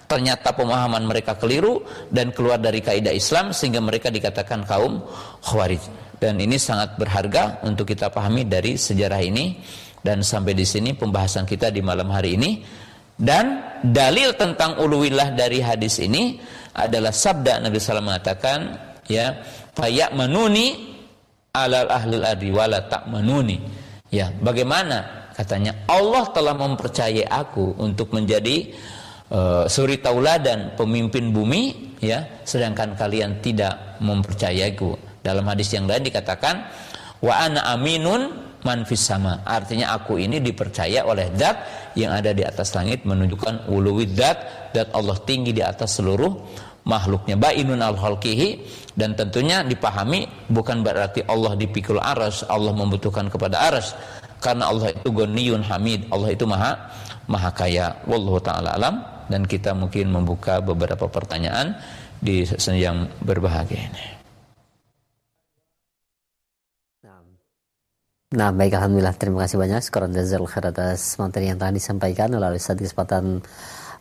ternyata 0.06 0.54
pemahaman 0.54 1.02
mereka 1.04 1.34
keliru 1.34 1.82
dan 2.08 2.30
keluar 2.30 2.62
dari 2.62 2.78
kaidah 2.80 3.12
Islam 3.12 3.50
sehingga 3.50 3.82
mereka 3.82 4.08
dikatakan 4.08 4.62
kaum 4.64 5.02
khawarij. 5.42 5.82
Dan 6.16 6.40
ini 6.40 6.56
sangat 6.56 6.96
berharga 6.96 7.60
untuk 7.60 7.92
kita 7.92 8.08
pahami 8.08 8.48
dari 8.48 8.80
sejarah 8.80 9.20
ini 9.20 9.60
dan 10.00 10.24
sampai 10.24 10.56
di 10.56 10.64
sini 10.64 10.96
pembahasan 10.96 11.44
kita 11.44 11.68
di 11.68 11.84
malam 11.84 12.08
hari 12.08 12.40
ini. 12.40 12.50
Dan 13.16 13.64
dalil 13.80 14.36
tentang 14.36 14.76
uluwillah 14.76 15.32
dari 15.32 15.64
hadis 15.64 16.04
ini 16.04 16.36
adalah 16.76 17.10
sabda 17.10 17.64
Nabi 17.64 17.80
SAW 17.80 18.04
mengatakan, 18.04 18.76
ya, 19.08 19.40
fayak 19.72 20.12
menuni 20.12 20.96
alal 21.56 21.88
ahlil 21.88 22.24
ardi 22.24 22.52
wala 22.52 22.84
tak 22.84 23.08
menuni. 23.08 23.56
Ya, 24.12 24.28
bagaimana 24.28 25.28
katanya 25.32 25.84
Allah 25.88 26.28
telah 26.32 26.52
mempercayai 26.56 27.24
aku 27.24 27.76
untuk 27.80 28.12
menjadi 28.12 28.72
uh, 29.30 29.64
suri 29.68 30.00
tauladan 30.00 30.72
pemimpin 30.78 31.28
bumi 31.28 31.96
ya 32.00 32.40
sedangkan 32.40 32.96
kalian 32.96 33.44
tidak 33.44 34.00
mempercayaiku 34.00 34.96
dalam 35.20 35.44
hadis 35.44 35.72
yang 35.76 35.84
lain 35.84 36.08
dikatakan 36.08 36.64
wa 37.20 37.34
ana 37.36 37.68
aminun 37.76 38.45
manfis 38.66 39.06
sama. 39.06 39.46
Artinya 39.46 39.94
aku 39.94 40.18
ini 40.18 40.42
dipercaya 40.42 41.06
oleh 41.06 41.30
zat 41.38 41.56
yang 41.94 42.10
ada 42.10 42.34
di 42.34 42.42
atas 42.42 42.74
langit 42.74 43.06
menunjukkan 43.06 43.70
uluwid 43.70 44.18
zat, 44.18 44.70
zat 44.74 44.90
Allah 44.90 45.14
tinggi 45.22 45.54
di 45.54 45.62
atas 45.62 46.02
seluruh 46.02 46.34
makhluknya. 46.82 47.38
Bainun 47.38 47.78
al 47.78 47.94
halkihi 47.94 48.66
dan 48.98 49.14
tentunya 49.14 49.62
dipahami 49.62 50.26
bukan 50.50 50.82
berarti 50.82 51.22
Allah 51.30 51.54
dipikul 51.54 52.02
aras, 52.02 52.42
Allah 52.50 52.74
membutuhkan 52.74 53.30
kepada 53.30 53.70
aras. 53.70 53.94
Karena 54.42 54.68
Allah 54.68 54.90
itu 54.92 55.08
goniyun 55.14 55.62
hamid, 55.62 56.10
Allah 56.10 56.34
itu 56.34 56.44
maha 56.44 56.74
maha 57.30 57.50
kaya. 57.54 57.94
Wallahu 58.10 58.42
taala 58.42 58.74
alam 58.74 59.02
dan 59.30 59.46
kita 59.46 59.74
mungkin 59.74 60.10
membuka 60.10 60.58
beberapa 60.58 61.06
pertanyaan 61.06 61.78
di 62.18 62.46
yang 62.74 63.06
berbahagia 63.22 63.80
ini. 63.90 64.15
Nah 68.34 68.50
baik 68.50 68.74
Alhamdulillah. 68.74 69.14
Terima 69.14 69.46
kasih 69.46 69.54
banyak 69.54 69.86
Sekarang 69.86 70.10
Dazal 70.10 70.42
Khair 70.50 70.74
atas 70.74 71.14
materi 71.14 71.46
yang 71.46 71.62
tadi 71.62 71.78
disampaikan 71.78 72.26
melalui 72.34 72.58
satu 72.58 72.82
kesempatan 72.82 73.38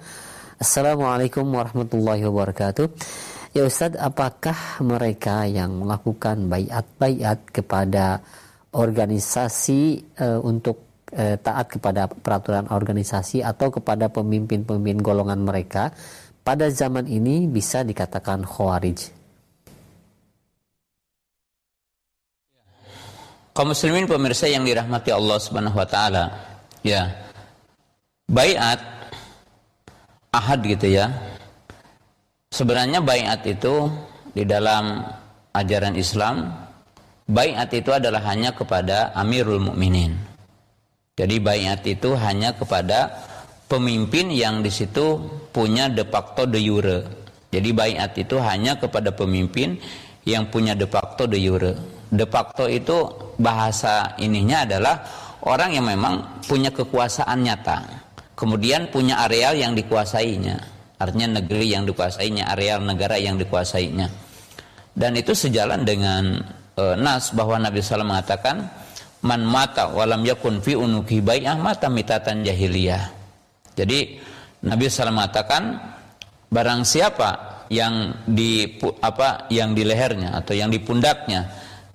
Assalamualaikum 0.60 1.48
warahmatullahi 1.48 2.28
wabarakatuh. 2.28 2.86
Ya 3.56 3.64
Ustaz, 3.64 3.96
apakah 3.96 4.84
mereka 4.84 5.48
yang 5.48 5.80
melakukan 5.80 6.44
bayat-bayat 6.52 7.48
kepada 7.48 8.20
organisasi 8.76 10.04
uh, 10.20 10.44
untuk 10.44 11.08
uh, 11.16 11.40
taat 11.40 11.72
kepada 11.72 12.12
peraturan 12.12 12.68
organisasi 12.68 13.40
atau 13.40 13.72
kepada 13.72 14.12
pemimpin-pemimpin 14.12 15.00
golongan 15.00 15.40
mereka 15.40 15.96
pada 16.44 16.68
zaman 16.68 17.08
ini 17.08 17.48
bisa 17.48 17.80
dikatakan 17.80 18.44
khawarij? 18.44 19.17
Kaum 23.58 23.74
muslimin 23.74 24.06
pemirsa 24.06 24.46
yang 24.46 24.62
dirahmati 24.62 25.10
Allah 25.10 25.34
Subhanahu 25.42 25.74
wa 25.74 25.82
taala. 25.82 26.30
Ya. 26.86 27.10
Baiat 28.30 28.78
ahad 30.30 30.62
gitu 30.62 30.86
ya. 30.86 31.10
Sebenarnya 32.54 33.02
baiat 33.02 33.42
itu 33.50 33.90
di 34.30 34.46
dalam 34.46 35.02
ajaran 35.50 35.98
Islam 35.98 36.54
baiat 37.26 37.74
itu 37.74 37.90
adalah 37.90 38.22
hanya 38.30 38.54
kepada 38.54 39.10
Amirul 39.18 39.58
Mukminin. 39.58 40.14
Jadi 41.18 41.42
baiat 41.42 41.82
itu 41.82 42.14
hanya 42.14 42.54
kepada 42.54 43.10
pemimpin 43.66 44.30
yang 44.30 44.62
di 44.62 44.70
situ 44.70 45.18
punya 45.50 45.90
de 45.90 46.06
facto 46.06 46.46
de 46.46 46.62
jure. 46.62 46.98
Jadi 47.50 47.74
baiat 47.74 48.14
itu 48.22 48.38
hanya 48.38 48.78
kepada 48.78 49.10
pemimpin 49.10 49.82
yang 50.22 50.46
punya 50.46 50.78
de 50.78 50.86
facto 50.86 51.26
de 51.26 51.42
jure 51.42 51.97
de 52.08 52.26
facto 52.26 52.64
itu 52.68 53.08
bahasa 53.36 54.16
ininya 54.16 54.64
adalah 54.64 54.96
orang 55.44 55.76
yang 55.76 55.86
memang 55.86 56.42
punya 56.48 56.72
kekuasaan 56.72 57.44
nyata. 57.44 57.78
Kemudian 58.38 58.88
punya 58.88 59.26
areal 59.26 59.58
yang 59.58 59.74
dikuasainya. 59.74 60.56
Artinya 60.98 61.42
negeri 61.42 61.74
yang 61.74 61.86
dikuasainya 61.86 62.50
areal 62.54 62.82
negara 62.82 63.18
yang 63.18 63.38
dikuasainya. 63.38 64.06
Dan 64.98 65.14
itu 65.14 65.30
sejalan 65.30 65.86
dengan 65.86 66.42
e, 66.74 66.84
nas 66.98 67.30
bahwa 67.30 67.58
Nabi 67.58 67.78
SAW 67.78 68.02
mengatakan 68.02 68.66
man 69.22 69.46
mata 69.46 69.90
walam 69.90 70.26
yakun 70.26 70.58
fi 70.58 70.74
unuki 70.74 71.22
bai'ah 71.22 71.58
mata 71.58 71.86
mitatan 71.86 72.42
jahiliyah. 72.42 73.14
Jadi 73.78 74.18
Nabi 74.66 74.90
SAW 74.90 75.14
mengatakan 75.14 75.62
barang 76.50 76.82
siapa 76.82 77.62
yang 77.70 78.24
di 78.26 78.80
apa 78.98 79.46
yang 79.52 79.76
di 79.76 79.86
lehernya 79.86 80.34
atau 80.34 80.56
yang 80.56 80.72
di 80.72 80.80
pundaknya 80.82 81.46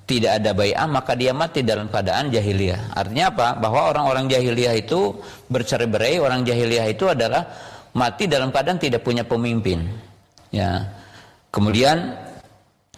tidak 0.03 0.43
ada 0.43 0.51
bai'ah 0.51 0.87
maka 0.87 1.15
dia 1.15 1.31
mati 1.31 1.63
dalam 1.63 1.87
keadaan 1.87 2.27
jahiliyah. 2.27 2.91
Artinya 2.91 3.31
apa? 3.31 3.47
Bahwa 3.55 3.95
orang-orang 3.95 4.27
jahiliyah 4.27 4.75
itu 4.75 5.15
bercerai-berai, 5.47 6.19
orang 6.19 6.43
jahiliyah 6.43 6.87
itu 6.91 7.07
adalah 7.07 7.47
mati 7.95 8.27
dalam 8.27 8.51
keadaan 8.51 8.79
tidak 8.81 9.01
punya 9.05 9.23
pemimpin. 9.23 9.87
Ya. 10.51 10.83
Kemudian 11.53 12.17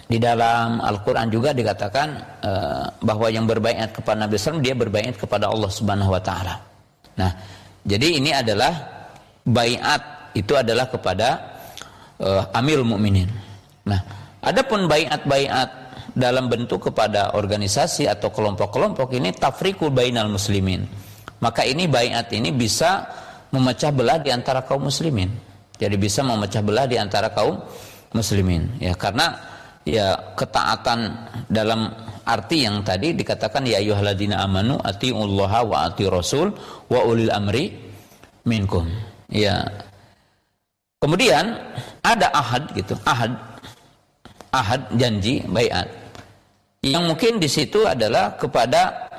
di 0.05 0.17
dalam 0.17 0.81
Al-Quran 0.81 1.29
juga 1.29 1.53
dikatakan 1.53 2.07
uh, 2.41 2.85
bahwa 3.01 3.27
yang 3.29 3.45
berbaikat 3.45 3.95
kepada 4.01 4.25
Nabi 4.25 4.35
SAW 4.37 4.61
dia 4.61 4.73
berbaikat 4.77 5.17
kepada 5.17 5.49
Allah 5.49 5.69
Subhanahu 5.69 6.13
Wa 6.13 6.21
Taala. 6.21 6.55
Nah, 7.15 7.31
jadi 7.85 8.07
ini 8.17 8.31
adalah 8.33 8.73
baiat 9.45 10.33
itu 10.35 10.53
adalah 10.57 10.89
kepada 10.89 11.27
uh, 12.19 12.43
Amil 12.57 12.83
Mukminin. 12.83 13.29
Nah, 13.85 14.01
adapun 14.41 14.89
baiat-baiat 14.89 15.84
dalam 16.15 16.47
bentuk 16.47 16.89
kepada 16.89 17.35
organisasi 17.35 18.07
atau 18.07 18.31
kelompok-kelompok 18.31 19.11
ini 19.13 19.35
tafriqul 19.35 19.91
bainal 19.91 20.31
muslimin. 20.31 20.87
Maka 21.43 21.67
ini 21.67 21.91
baiat 21.91 22.31
ini 22.31 22.55
bisa 22.55 23.03
memecah 23.51 23.91
belah 23.91 24.17
di 24.23 24.31
antara 24.31 24.63
kaum 24.63 24.87
muslimin. 24.87 25.29
Jadi 25.75 25.95
bisa 25.99 26.23
memecah 26.23 26.63
belah 26.63 26.87
di 26.87 26.95
antara 26.95 27.35
kaum 27.35 27.59
muslimin. 28.15 28.79
Ya, 28.79 28.95
karena 28.95 29.35
ya 29.83 30.33
ketaatan 30.39 30.99
dalam 31.51 31.91
arti 32.25 32.65
yang 32.65 32.81
tadi 32.81 33.13
dikatakan 33.13 33.67
ya 33.69 33.77
ayyuhalladzina 33.77 34.41
amanu 34.41 34.81
atiullaha 34.81 35.61
wa 35.61 35.85
ati 35.85 36.09
rasul 36.09 36.49
wa 36.89 36.99
ulil 37.05 37.29
amri 37.29 37.69
minkum 38.49 38.89
ya 39.29 39.61
kemudian 40.97 41.53
ada 42.01 42.33
ahad 42.33 42.65
gitu 42.73 42.97
ahad 43.05 43.37
ahad 44.49 44.81
janji 44.97 45.45
bayat 45.45 45.85
yang 46.85 47.09
mungkin 47.09 47.41
di 47.41 47.49
situ 47.49 47.81
adalah 47.89 48.37
kepada 48.37 49.09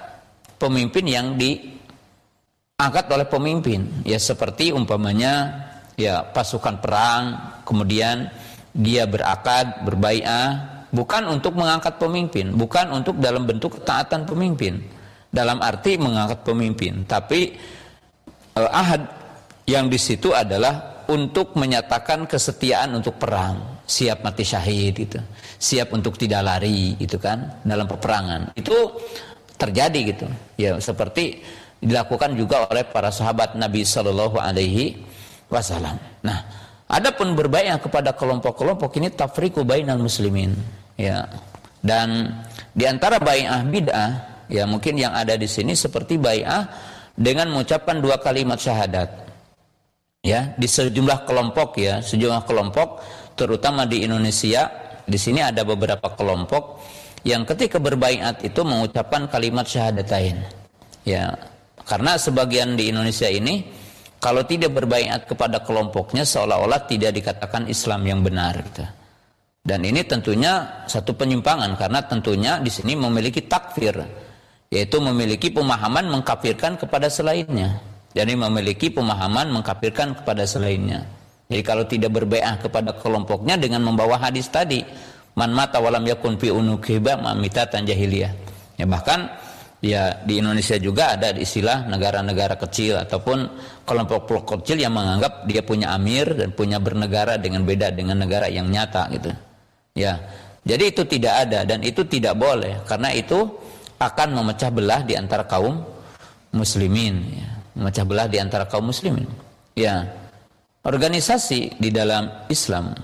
pemimpin 0.55 1.03
yang 1.03 1.27
diangkat 1.35 3.11
oleh 3.11 3.27
pemimpin. 3.27 4.07
Ya 4.07 4.23
seperti 4.23 4.71
umpamanya 4.71 5.67
ya 5.99 6.23
pasukan 6.23 6.79
perang 6.79 7.25
kemudian 7.67 8.31
dia 8.71 9.09
berakad, 9.11 9.83
berbaiah, 9.83 10.87
bukan 10.95 11.27
untuk 11.27 11.59
mengangkat 11.59 11.99
pemimpin, 11.99 12.55
bukan 12.55 12.93
untuk 12.95 13.19
dalam 13.19 13.49
bentuk 13.49 13.83
ketaatan 13.83 14.23
pemimpin. 14.29 14.79
Dalam 15.27 15.61
arti 15.61 16.01
mengangkat 16.01 16.49
pemimpin, 16.49 17.05
tapi 17.05 17.53
eh, 18.57 18.71
ahad 18.73 19.05
yang 19.69 19.91
di 19.91 19.99
situ 20.01 20.33
adalah 20.33 21.05
untuk 21.13 21.53
menyatakan 21.61 22.25
kesetiaan 22.25 22.97
untuk 22.97 23.21
perang, 23.21 23.85
siap 23.85 24.25
mati 24.25 24.47
syahid 24.47 24.97
itu, 24.97 25.21
siap 25.67 25.91
untuk 25.91 26.15
tidak 26.15 26.47
lari 26.47 26.95
itu 27.03 27.19
kan 27.19 27.59
dalam 27.67 27.91
peperangan. 27.91 28.55
Itu 28.55 29.03
terjadi 29.59 30.01
gitu. 30.15 30.27
Ya 30.55 30.79
seperti 30.79 31.43
dilakukan 31.83 32.39
juga 32.39 32.71
oleh 32.71 32.87
para 32.87 33.11
sahabat 33.11 33.59
Nabi 33.59 33.83
Shallallahu 33.83 34.39
alaihi 34.39 35.03
wasallam. 35.51 35.99
Nah, 36.23 36.39
Adapun 36.87 37.35
berbaikat 37.35 37.83
kepada 37.83 38.15
kelompok-kelompok 38.15 38.95
ini 39.03 39.11
tafriqu 39.11 39.67
bainal 39.67 39.99
muslimin, 39.99 40.55
ya. 40.95 41.27
Dan 41.83 42.31
di 42.71 42.87
antara 42.87 43.19
bai'ah 43.19 43.67
bid'ah, 43.67 44.11
ya 44.47 44.71
mungkin 44.71 44.95
yang 44.95 45.11
ada 45.11 45.35
di 45.35 45.51
sini 45.51 45.75
seperti 45.75 46.15
bai'ah 46.15 46.63
dengan 47.19 47.51
mengucapkan 47.51 47.99
dua 47.99 48.23
kalimat 48.23 48.63
syahadat. 48.63 49.11
Ya, 50.23 50.55
di 50.55 50.67
sejumlah 50.71 51.27
kelompok 51.27 51.75
ya, 51.79 51.99
sejumlah 52.03 52.47
kelompok 52.47 53.03
terutama 53.35 53.83
di 53.83 54.07
Indonesia, 54.07 54.71
di 55.07 55.19
sini 55.19 55.41
ada 55.41 55.63
beberapa 55.63 56.13
kelompok 56.19 56.83
yang 57.23 57.47
ketika 57.47 57.79
berbaiat 57.79 58.43
itu 58.43 58.63
mengucapkan 58.63 59.27
kalimat 59.27 59.67
syahadatain. 59.67 60.43
Ya, 61.07 61.39
karena 61.87 62.19
sebagian 62.19 62.75
di 62.75 62.91
Indonesia 62.91 63.31
ini 63.31 63.63
kalau 64.19 64.43
tidak 64.43 64.75
berbaikat 64.75 65.31
kepada 65.31 65.63
kelompoknya 65.63 66.27
seolah-olah 66.27 66.91
tidak 66.91 67.15
dikatakan 67.15 67.71
Islam 67.71 68.03
yang 68.07 68.21
benar 68.27 68.59
gitu. 68.59 68.87
Dan 69.67 69.83
ini 69.83 70.07
tentunya 70.07 70.87
satu 70.87 71.15
penyimpangan 71.19 71.75
karena 71.75 71.99
tentunya 72.07 72.63
di 72.63 72.71
sini 72.71 72.95
memiliki 72.95 73.43
takfir 73.47 73.99
yaitu 74.71 74.99
memiliki 74.99 75.51
pemahaman 75.51 76.07
mengkafirkan 76.11 76.79
kepada 76.79 77.11
selainnya. 77.11 77.79
Jadi 78.15 78.33
memiliki 78.39 78.91
pemahaman 78.91 79.51
mengkafirkan 79.51 80.23
kepada 80.23 80.47
selainnya. 80.47 81.07
Jadi 81.47 81.63
kalau 81.63 81.85
tidak 81.87 82.11
berbaikat 82.11 82.67
kepada 82.67 82.91
kelompoknya 82.99 83.55
dengan 83.55 83.87
membawa 83.87 84.19
hadis 84.19 84.51
tadi, 84.51 84.83
man 85.39 85.55
mata 85.55 85.79
walam 85.79 86.03
yakun 86.03 86.35
fi 86.41 86.51
unukiba 86.51 87.15
mamitatan 87.23 87.87
jahiliyah. 87.87 88.33
Ya 88.77 88.85
bahkan 88.85 89.31
ya 89.79 90.19
di 90.27 90.43
Indonesia 90.43 90.75
juga 90.81 91.15
ada 91.15 91.31
istilah 91.39 91.87
negara-negara 91.87 92.59
kecil 92.59 92.99
ataupun 92.99 93.47
kelompok-kelompok 93.87 94.67
kecil 94.67 94.83
yang 94.83 94.99
menganggap 94.99 95.47
dia 95.47 95.63
punya 95.63 95.95
amir 95.95 96.35
dan 96.35 96.51
punya 96.51 96.83
bernegara 96.83 97.39
dengan 97.39 97.63
beda 97.63 97.95
dengan 97.95 98.19
negara 98.27 98.51
yang 98.51 98.67
nyata 98.67 99.07
gitu. 99.15 99.31
Ya. 99.95 100.19
Jadi 100.67 100.85
itu 100.91 101.07
tidak 101.07 101.47
ada 101.47 101.63
dan 101.63 101.79
itu 101.87 102.03
tidak 102.11 102.35
boleh 102.35 102.83
karena 102.91 103.15
itu 103.15 103.47
akan 104.03 104.29
memecah 104.35 104.75
belah 104.75 105.07
di 105.07 105.15
antara 105.15 105.47
kaum 105.47 105.79
muslimin 106.51 107.23
ya. 107.39 107.49
Memecah 107.79 108.03
belah 108.03 108.27
di 108.27 108.43
antara 108.43 108.67
kaum 108.67 108.91
muslimin. 108.91 109.31
Ya. 109.79 110.26
Organisasi 110.87 111.83
di 111.83 111.91
dalam 111.91 112.47
Islam. 112.47 112.95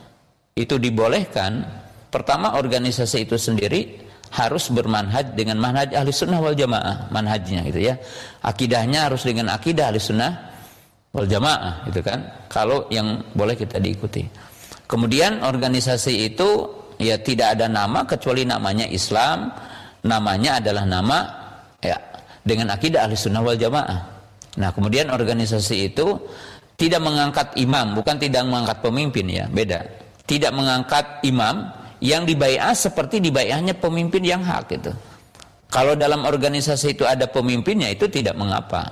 Itu 0.54 0.78
dibolehkan. 0.78 1.82
Pertama 2.14 2.54
organisasi 2.54 3.26
itu 3.26 3.34
sendiri 3.34 3.98
harus 4.30 4.70
bermanhaj 4.70 5.34
dengan 5.34 5.58
manhaj 5.58 5.90
ahli 5.90 6.14
sunnah 6.14 6.38
wal 6.38 6.54
jamaah 6.54 7.10
manhajnya 7.10 7.66
gitu 7.66 7.90
ya. 7.90 7.98
Akidahnya 8.46 9.10
harus 9.10 9.26
dengan 9.26 9.50
akidah 9.50 9.90
ahli 9.90 9.98
sunnah 9.98 10.30
wal 11.10 11.26
jamaah 11.26 11.82
gitu 11.90 12.06
kan. 12.06 12.22
Kalau 12.46 12.86
yang 12.94 13.18
boleh 13.34 13.58
kita 13.58 13.82
diikuti. 13.82 14.22
Kemudian 14.86 15.42
organisasi 15.42 16.32
itu 16.32 16.68
ya 17.02 17.18
tidak 17.18 17.58
ada 17.58 17.66
nama 17.66 18.06
kecuali 18.06 18.46
namanya 18.46 18.86
Islam. 18.86 19.50
Namanya 20.06 20.62
adalah 20.62 20.86
nama 20.86 21.18
ya 21.82 21.98
dengan 22.46 22.70
akidah 22.70 23.10
ahli 23.10 23.18
sunnah 23.18 23.42
wal 23.42 23.58
jamaah. 23.58 24.00
Nah 24.52 24.70
kemudian 24.70 25.08
organisasi 25.08 25.90
itu 25.90 26.20
tidak 26.82 26.98
mengangkat 26.98 27.54
imam 27.54 27.94
bukan 27.94 28.18
tidak 28.18 28.42
mengangkat 28.42 28.78
pemimpin 28.82 29.26
ya 29.30 29.46
beda 29.46 29.86
tidak 30.26 30.50
mengangkat 30.50 31.22
imam 31.22 31.70
yang 32.02 32.26
dibaiah 32.26 32.74
seperti 32.74 33.22
dibaiahnya 33.22 33.78
pemimpin 33.78 34.26
yang 34.26 34.42
hak 34.42 34.74
itu. 34.74 34.90
Kalau 35.70 35.94
dalam 35.94 36.26
organisasi 36.26 36.98
itu 36.98 37.06
ada 37.06 37.30
pemimpinnya 37.30 37.88
itu 37.88 38.10
tidak 38.10 38.36
mengapa. 38.36 38.84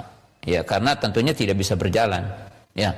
Ya, 0.47 0.65
karena 0.65 0.97
tentunya 0.97 1.37
tidak 1.37 1.61
bisa 1.61 1.77
berjalan. 1.77 2.25
Ya. 2.73 2.97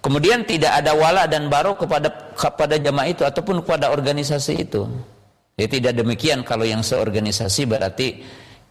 Kemudian 0.00 0.48
tidak 0.48 0.80
ada 0.80 0.96
wala 0.96 1.28
dan 1.28 1.52
baro 1.52 1.76
kepada 1.76 2.08
kepada 2.32 2.80
jamaah 2.80 3.12
itu 3.12 3.22
ataupun 3.22 3.60
kepada 3.62 3.92
organisasi 3.92 4.64
itu. 4.64 4.88
Ya 5.60 5.68
tidak 5.68 5.92
demikian 5.92 6.40
kalau 6.40 6.64
yang 6.64 6.80
seorganisasi 6.80 7.68
berarti 7.68 8.24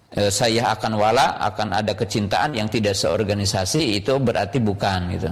e, 0.09 0.34
saya 0.34 0.74
akan 0.74 0.97
wala, 0.97 1.38
akan 1.38 1.78
ada 1.78 1.93
kecintaan 1.93 2.57
yang 2.57 2.65
tidak 2.65 2.97
seorganisasi 2.97 4.01
itu 4.01 4.17
berarti 4.17 4.57
bukan 4.57 4.99
gitu. 5.13 5.30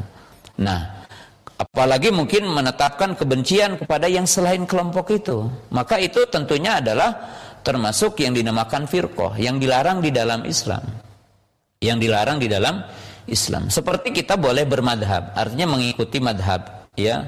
Nah, 0.58 0.98
apalagi 1.58 2.14
mungkin 2.14 2.46
menetapkan 2.50 3.18
kebencian 3.18 3.82
kepada 3.82 4.06
yang 4.06 4.30
selain 4.30 4.64
kelompok 4.70 5.10
itu 5.10 5.50
maka 5.74 5.98
itu 5.98 6.22
tentunya 6.30 6.78
adalah 6.78 7.18
termasuk 7.66 8.22
yang 8.22 8.38
dinamakan 8.38 8.86
firqoh 8.86 9.34
yang 9.42 9.58
dilarang 9.58 10.00
di 10.00 10.14
dalam 10.14 10.46
Islam 10.46 10.86
yang 11.82 11.98
dilarang 11.98 12.38
di 12.38 12.46
dalam 12.46 12.86
Islam 13.26 13.74
seperti 13.74 14.14
kita 14.14 14.38
boleh 14.38 14.70
bermadhab 14.70 15.34
artinya 15.34 15.74
mengikuti 15.76 16.22
madhab 16.22 16.88
ya 16.94 17.26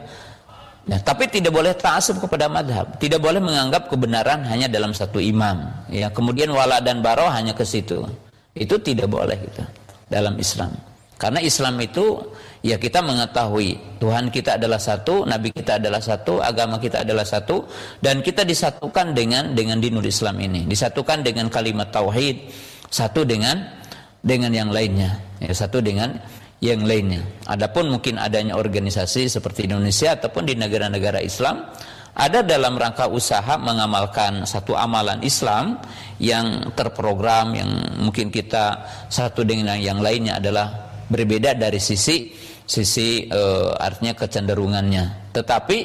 Nah, 0.89 0.97
tapi 0.97 1.30
tidak 1.30 1.53
boleh 1.53 1.77
ta'asub 1.77 2.17
kepada 2.17 2.49
madhab. 2.49 2.97
Tidak 2.97 3.21
boleh 3.21 3.38
menganggap 3.38 3.93
kebenaran 3.93 4.41
hanya 4.49 4.65
dalam 4.65 4.89
satu 4.89 5.21
imam. 5.21 5.69
Ya, 5.86 6.09
kemudian 6.09 6.49
wala 6.49 6.82
dan 6.82 7.05
baro 7.05 7.30
hanya 7.30 7.53
ke 7.53 7.61
situ. 7.61 8.09
Itu 8.57 8.82
tidak 8.82 9.05
boleh 9.05 9.38
gitu 9.38 9.61
dalam 10.09 10.34
Islam. 10.41 10.73
Karena 11.21 11.45
Islam 11.45 11.77
itu 11.77 12.17
ya 12.66 12.76
kita 12.76 12.99
mengetahui 12.99 13.99
Tuhan 13.99 14.32
kita 14.32 14.55
adalah 14.60 14.80
satu, 14.80 15.28
Nabi 15.28 15.51
kita 15.51 15.80
adalah 15.80 15.99
satu, 15.99 16.39
agama 16.43 16.80
kita 16.80 17.03
adalah 17.03 17.28
satu, 17.28 17.68
dan 17.99 18.20
kita 18.24 18.43
disatukan 18.47 19.12
dengan 19.16 19.51
dengan 19.55 19.80
dinul 19.80 20.03
Islam 20.03 20.39
ini, 20.39 20.68
disatukan 20.68 21.24
dengan 21.24 21.47
kalimat 21.51 21.91
tauhid, 21.91 22.51
satu 22.88 23.24
dengan 23.28 23.60
dengan 24.20 24.51
yang 24.51 24.72
lainnya, 24.72 25.20
ya 25.39 25.51
satu 25.55 25.80
dengan 25.80 26.16
yang 26.60 26.84
lainnya. 26.84 27.24
Adapun 27.47 27.88
mungkin 27.88 28.20
adanya 28.20 28.60
organisasi 28.60 29.32
seperti 29.32 29.68
Indonesia 29.68 30.16
ataupun 30.16 30.43
di 30.43 30.60
negara-negara 30.60 31.24
Islam 31.24 31.72
ada 32.20 32.43
dalam 32.43 32.76
rangka 32.76 33.07
usaha 33.07 33.55
mengamalkan 33.55 34.43
satu 34.43 34.76
amalan 34.76 35.24
Islam 35.24 35.80
yang 36.20 36.76
terprogram 36.76 37.55
yang 37.55 37.70
mungkin 38.03 38.28
kita 38.28 38.84
satu 39.07 39.47
dengan 39.47 39.80
yang 39.80 40.03
lainnya 40.03 40.36
adalah 40.36 40.91
berbeda 41.07 41.55
dari 41.55 41.80
sisi 41.80 42.49
sisi 42.70 43.26
uh, 43.34 43.74
artinya 43.82 44.13
kecenderungannya. 44.13 45.34
Tetapi 45.34 45.78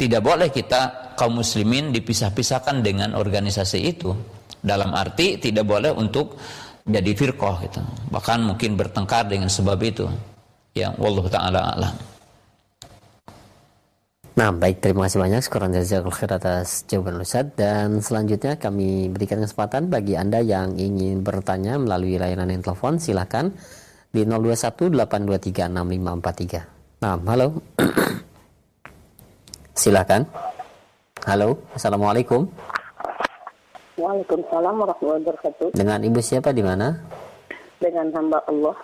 tidak 0.00 0.24
boleh 0.24 0.48
kita 0.48 1.12
kaum 1.12 1.44
muslimin 1.44 1.92
dipisah-pisahkan 1.92 2.80
dengan 2.80 3.12
organisasi 3.12 3.78
itu. 3.84 4.16
Dalam 4.62 4.96
arti 4.96 5.36
tidak 5.36 5.68
boleh 5.68 5.92
untuk 5.92 6.40
jadi 6.88 7.12
firqah 7.12 7.56
gitu. 7.68 7.80
Bahkan 8.08 8.38
mungkin 8.48 8.80
bertengkar 8.80 9.28
dengan 9.28 9.52
sebab 9.52 9.76
itu. 9.84 10.08
Ya, 10.72 10.96
wallahu 10.96 11.28
taala 11.28 11.76
alam. 11.76 11.94
Nah, 14.32 14.48
baik 14.48 14.80
terima 14.80 15.04
kasih 15.04 15.20
banyak 15.20 15.44
sekurang 15.44 15.76
jazakallahu 15.76 16.16
khair 16.16 16.32
atas 16.32 16.88
jawaban 16.88 17.20
Ustaz 17.20 17.52
dan 17.52 18.00
selanjutnya 18.00 18.56
kami 18.56 19.12
berikan 19.12 19.44
kesempatan 19.44 19.92
bagi 19.92 20.16
Anda 20.16 20.40
yang 20.40 20.80
ingin 20.80 21.20
bertanya 21.20 21.76
melalui 21.76 22.16
layanan 22.16 22.64
telepon 22.64 22.96
silakan 22.96 23.52
di 24.12 24.28
0218236543. 24.28 27.00
Nah, 27.00 27.16
halo. 27.24 27.56
silakan. 29.82 30.28
Halo, 31.24 31.56
Assalamualaikum. 31.72 32.44
Waalaikumsalam 33.96 34.74
warahmatullahi 34.76 35.24
wabarakatuh. 35.24 35.72
Dengan 35.72 36.04
Ibu 36.04 36.20
siapa 36.20 36.52
di 36.52 36.60
mana? 36.60 36.92
Dengan 37.80 38.12
hamba 38.12 38.44
Allah. 38.44 38.76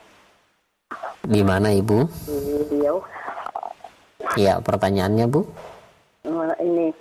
Di 1.28 1.44
mana 1.44 1.76
Ibu? 1.76 2.08
Di 2.08 2.72
Riau. 2.72 3.04
Ya, 4.38 4.62
pertanyaannya 4.64 5.26
Bu? 5.28 5.44
Uh, 6.24 6.54
ini 6.62 6.94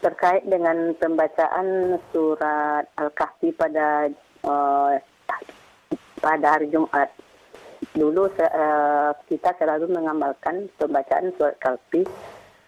terkait 0.00 0.46
dengan 0.46 0.94
pembacaan 0.96 1.98
surat 2.14 2.86
Al-Kahfi 2.96 3.52
pada 3.56 4.08
uh, 4.46 4.94
pada 6.20 6.46
hari 6.56 6.68
Jumat. 6.70 7.10
Dulu 7.96 8.28
uh, 8.28 9.10
kita 9.24 9.56
selalu 9.56 9.88
mengamalkan 9.88 10.68
pembacaan 10.76 11.32
surat 11.40 11.56
Al-Kahfi 11.64 12.04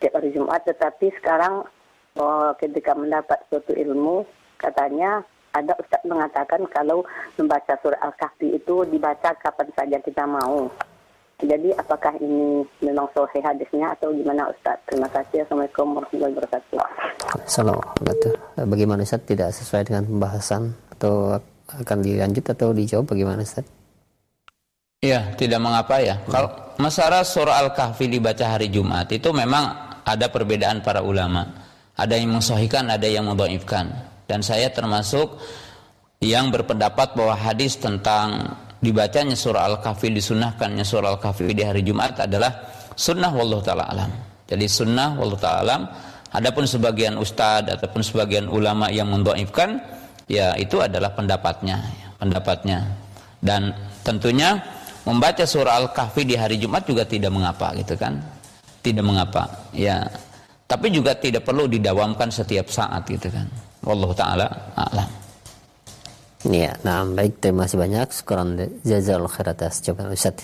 setiap 0.00 0.16
hari 0.16 0.32
Jumat, 0.32 0.64
tetapi 0.64 1.12
sekarang 1.20 1.68
uh, 2.16 2.56
ketika 2.56 2.96
mendapat 2.96 3.36
suatu 3.52 3.76
ilmu, 3.76 4.24
katanya 4.56 5.20
ada 5.52 5.76
Ustaz 5.76 6.00
mengatakan 6.08 6.64
kalau 6.72 7.04
membaca 7.36 7.76
surat 7.84 8.00
Al-Kahfi 8.00 8.56
itu 8.56 8.88
dibaca 8.88 9.36
kapan 9.36 9.68
saja 9.76 10.00
kita 10.00 10.24
mau. 10.24 10.72
Jadi 11.38 11.70
apakah 11.76 12.18
ini 12.18 12.66
memang 12.82 13.06
sahih 13.14 13.44
hadisnya 13.44 13.94
atau 13.94 14.10
gimana 14.10 14.50
Ustaz? 14.50 14.74
Terima 14.90 15.06
kasih. 15.06 15.46
Assalamualaikum 15.46 15.86
warahmatullahi 15.94 16.32
wabarakatuh. 16.34 16.78
Assalamualaikum. 17.46 18.32
Bagaimana 18.66 19.00
Ustaz? 19.06 19.22
Tidak 19.22 19.46
sesuai 19.54 19.86
dengan 19.86 20.02
pembahasan 20.08 20.74
atau 20.98 21.38
akan 21.68 21.98
dilanjut 22.02 22.42
atau 22.48 22.74
dijawab 22.74 23.14
bagaimana 23.14 23.46
Ustaz? 23.46 23.77
Iya, 24.98 25.30
tidak 25.38 25.62
mengapa 25.62 26.02
ya. 26.02 26.18
Hmm. 26.18 26.26
Kalau 26.26 26.50
masalah 26.82 27.22
surah 27.22 27.62
Al-Kahfi 27.62 28.10
dibaca 28.10 28.42
hari 28.58 28.66
Jumat 28.66 29.06
itu 29.14 29.30
memang 29.30 29.70
ada 30.02 30.26
perbedaan 30.26 30.82
para 30.82 30.98
ulama. 31.06 31.46
Ada 31.94 32.18
yang 32.18 32.34
mensahihkan, 32.34 32.90
ada 32.90 33.06
yang 33.06 33.30
mendhaifkan. 33.30 33.90
Dan 34.26 34.42
saya 34.42 34.70
termasuk 34.74 35.38
yang 36.18 36.50
berpendapat 36.50 37.14
bahwa 37.14 37.38
hadis 37.38 37.78
tentang 37.78 38.58
dibacanya 38.82 39.38
surah 39.38 39.70
Al-Kahfi 39.70 40.10
disunahkannya 40.18 40.82
surah 40.82 41.14
Al-Kahfi 41.14 41.46
di 41.50 41.62
hari 41.62 41.86
Jumat 41.86 42.18
adalah 42.18 42.50
sunnah 42.98 43.30
wallahu 43.30 43.62
taala 43.62 43.86
alam. 43.86 44.10
Jadi 44.50 44.66
sunnah 44.66 45.14
wallahu 45.14 45.38
taala 45.38 45.60
alam. 45.62 45.82
Adapun 46.34 46.66
sebagian 46.66 47.16
ustadz 47.16 47.70
ataupun 47.70 48.02
sebagian 48.02 48.50
ulama 48.50 48.90
yang 48.90 49.08
mendhaifkan 49.08 49.78
ya 50.26 50.58
itu 50.58 50.82
adalah 50.82 51.14
pendapatnya, 51.14 51.86
pendapatnya. 52.18 52.82
Dan 53.38 53.70
tentunya 54.02 54.58
membaca 55.06 55.44
surah 55.46 55.78
Al-Kahfi 55.84 56.22
di 56.24 56.34
hari 56.34 56.56
Jumat 56.58 56.86
juga 56.88 57.06
tidak 57.06 57.30
mengapa 57.30 57.74
gitu 57.76 57.94
kan. 57.94 58.18
Tidak 58.82 59.04
mengapa. 59.04 59.70
Ya. 59.74 60.06
Tapi 60.68 60.92
juga 60.92 61.16
tidak 61.16 61.48
perlu 61.48 61.68
didawamkan 61.68 62.28
setiap 62.28 62.68
saat 62.68 63.04
gitu 63.08 63.28
kan. 63.32 63.48
Wallahu 63.84 64.12
taala 64.12 64.46
alam. 64.76 65.08
Ya, 66.46 66.70
nah 66.86 67.02
baik 67.02 67.42
terima 67.42 67.66
kasih 67.66 67.78
banyak. 67.82 68.08
Sekurang 68.14 68.54
jazal 68.86 69.26
khair 69.26 69.48
atas 69.50 69.82
jawaban 69.82 70.14
Ustaz. 70.14 70.38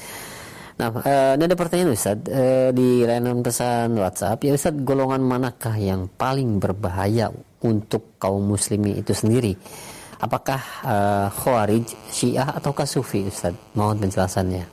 Nah, 0.74 0.90
uh, 0.90 1.38
ini 1.38 1.46
ada 1.46 1.55
pertanyaan 1.55 1.94
Ustaz 1.94 2.18
uh, 2.26 2.74
di 2.74 3.07
layanan 3.07 3.46
pesan 3.46 3.94
WhatsApp. 3.94 4.42
Ya 4.42 4.59
Ustaz, 4.59 4.74
golongan 4.74 5.22
manakah 5.22 5.78
yang 5.78 6.11
paling 6.18 6.59
berbahaya 6.59 7.30
untuk 7.62 8.18
kaum 8.18 8.42
muslimin 8.42 8.98
itu 8.98 9.14
sendiri? 9.14 9.55
Apakah 10.21 10.61
uh, 10.85 11.27
Khawarij, 11.33 11.87
Syiah 12.11 12.55
ataukah 12.55 12.87
Sufi 12.87 13.27
Ustaz? 13.27 13.55
Mohon 13.75 14.07
penjelasannya. 14.07 14.65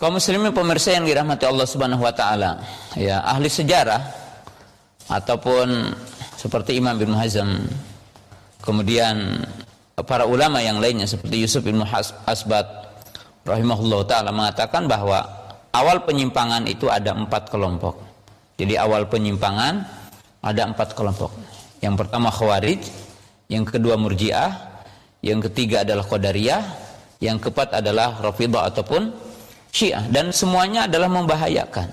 Kaum 0.00 0.16
muslimin 0.16 0.54
pemirsa 0.54 0.96
yang 0.96 1.04
dirahmati 1.04 1.44
Allah 1.44 1.68
Subhanahu 1.68 2.00
wa 2.00 2.14
taala, 2.14 2.64
ya 2.96 3.20
ahli 3.20 3.52
sejarah 3.52 4.00
ataupun 5.12 5.92
seperti 6.40 6.80
Imam 6.80 6.96
bin 6.96 7.12
Hazm 7.12 7.68
Kemudian 8.60 9.40
para 10.04 10.28
ulama 10.28 10.60
yang 10.60 10.80
lainnya 10.80 11.08
seperti 11.08 11.40
Yusuf 11.40 11.64
bin 11.64 11.80
Asbat 12.28 12.66
rahimahullah 13.48 14.00
taala 14.04 14.30
mengatakan 14.36 14.84
bahwa 14.84 15.24
awal 15.72 16.04
penyimpangan 16.04 16.68
itu 16.68 16.92
ada 16.92 17.16
empat 17.16 17.48
kelompok. 17.48 17.96
Jadi 18.60 18.76
awal 18.76 19.08
penyimpangan 19.08 19.80
ada 20.44 20.62
empat 20.68 20.92
kelompok. 20.92 21.32
Yang 21.80 22.04
pertama 22.04 22.28
Khawarij, 22.28 22.84
yang 23.50 23.66
kedua 23.66 23.98
Murji'ah, 23.98 24.50
yang 25.26 25.42
ketiga 25.42 25.82
adalah 25.82 26.06
Qadariyah, 26.06 26.62
yang 27.18 27.36
keempat 27.42 27.76
adalah 27.76 28.16
Rafidah 28.22 28.70
ataupun 28.70 29.10
Syiah 29.74 30.06
dan 30.08 30.30
semuanya 30.30 30.86
adalah 30.86 31.10
membahayakan. 31.10 31.90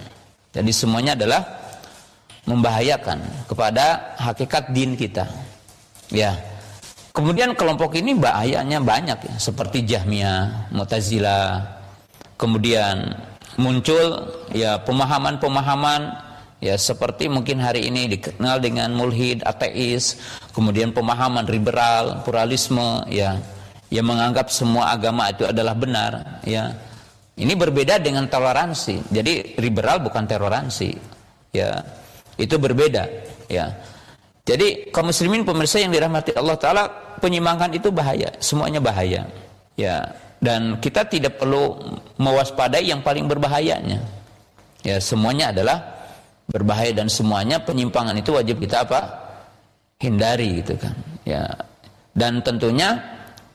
Jadi 0.54 0.72
semuanya 0.72 1.18
adalah 1.18 1.42
membahayakan 2.48 3.20
kepada 3.50 4.16
hakikat 4.22 4.72
din 4.72 4.96
kita. 4.96 5.28
Ya. 6.14 6.38
Kemudian 7.12 7.58
kelompok 7.58 7.98
ini 7.98 8.14
bahayanya 8.14 8.78
banyak 8.78 9.18
ya, 9.26 9.36
seperti 9.42 9.82
Jahmiyah, 9.84 10.70
Mu'tazilah. 10.70 11.66
Kemudian 12.38 13.18
muncul 13.58 14.30
ya 14.54 14.78
pemahaman-pemahaman 14.86 16.27
ya 16.64 16.76
seperti 16.76 17.30
mungkin 17.30 17.62
hari 17.62 17.90
ini 17.90 18.10
dikenal 18.18 18.62
dengan 18.62 18.94
mulhid, 18.94 19.46
ateis, 19.46 20.18
kemudian 20.52 20.94
pemahaman 20.94 21.46
liberal, 21.46 22.22
pluralisme 22.26 23.06
ya 23.10 23.38
yang 23.88 24.08
menganggap 24.08 24.52
semua 24.52 24.92
agama 24.92 25.32
itu 25.32 25.48
adalah 25.48 25.76
benar 25.78 26.44
ya. 26.44 26.76
Ini 27.38 27.54
berbeda 27.54 28.02
dengan 28.02 28.26
toleransi. 28.26 29.14
Jadi 29.14 29.62
liberal 29.62 30.02
bukan 30.02 30.26
toleransi. 30.26 30.90
Ya. 31.54 31.86
Itu 32.34 32.58
berbeda 32.58 33.06
ya. 33.46 33.78
Jadi 34.48 34.90
kaum 34.96 35.12
muslimin 35.12 35.44
pemirsa 35.44 35.84
yang 35.84 35.92
dirahmati 35.92 36.32
Allah 36.34 36.56
taala 36.56 36.84
penyimpangan 37.20 37.76
itu 37.76 37.92
bahaya, 37.92 38.32
semuanya 38.40 38.80
bahaya. 38.80 39.28
Ya, 39.76 40.16
dan 40.40 40.80
kita 40.80 41.04
tidak 41.10 41.42
perlu 41.42 41.76
mewaspadai 42.16 42.88
yang 42.88 43.04
paling 43.04 43.28
berbahayanya. 43.28 44.00
Ya, 44.86 44.98
semuanya 45.04 45.52
adalah 45.52 45.97
berbahaya 46.48 46.96
dan 46.96 47.12
semuanya 47.12 47.60
penyimpangan 47.60 48.16
itu 48.16 48.32
wajib 48.36 48.58
kita 48.64 48.88
apa? 48.88 49.28
hindari 49.98 50.62
gitu 50.62 50.78
kan. 50.78 50.96
Ya. 51.26 51.46
Dan 52.14 52.42
tentunya 52.46 52.98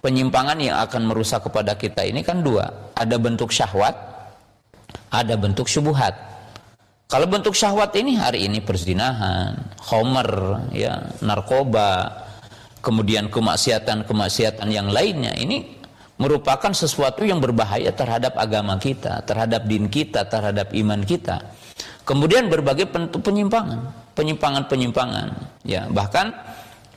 penyimpangan 0.02 0.59
yang 0.59 0.78
akan 0.82 1.10
merusak 1.10 1.47
kepada 1.47 1.78
kita 1.78 2.02
ini 2.02 2.27
kan 2.27 2.43
dua, 2.43 2.93
ada 2.98 3.16
bentuk 3.19 3.55
syahwat, 3.55 3.94
ada 5.10 5.35
bentuk 5.39 5.70
syubhat. 5.70 6.14
Kalau 7.06 7.28
bentuk 7.28 7.55
syahwat 7.55 7.94
ini 7.94 8.16
hari 8.16 8.48
ini 8.48 8.64
perzinahan, 8.64 9.55
homer, 9.93 10.31
ya, 10.73 11.06
narkoba, 11.20 12.27
kemudian 12.82 13.28
kemaksiatan-kemaksiatan 13.31 14.66
yang 14.73 14.89
lainnya 14.90 15.36
ini 15.36 15.78
merupakan 16.16 16.73
sesuatu 16.73 17.23
yang 17.23 17.39
berbahaya 17.39 17.93
terhadap 17.93 18.35
agama 18.39 18.78
kita, 18.78 19.23
terhadap 19.28 19.66
din 19.69 19.86
kita, 19.93 20.24
terhadap 20.27 20.73
iman 20.73 21.02
kita. 21.05 21.52
Kemudian 22.03 22.51
berbagai 22.51 22.91
penyimpangan, 23.23 23.79
penyimpangan-penyimpangan. 24.19 25.29
Ya, 25.62 25.87
bahkan 25.87 26.35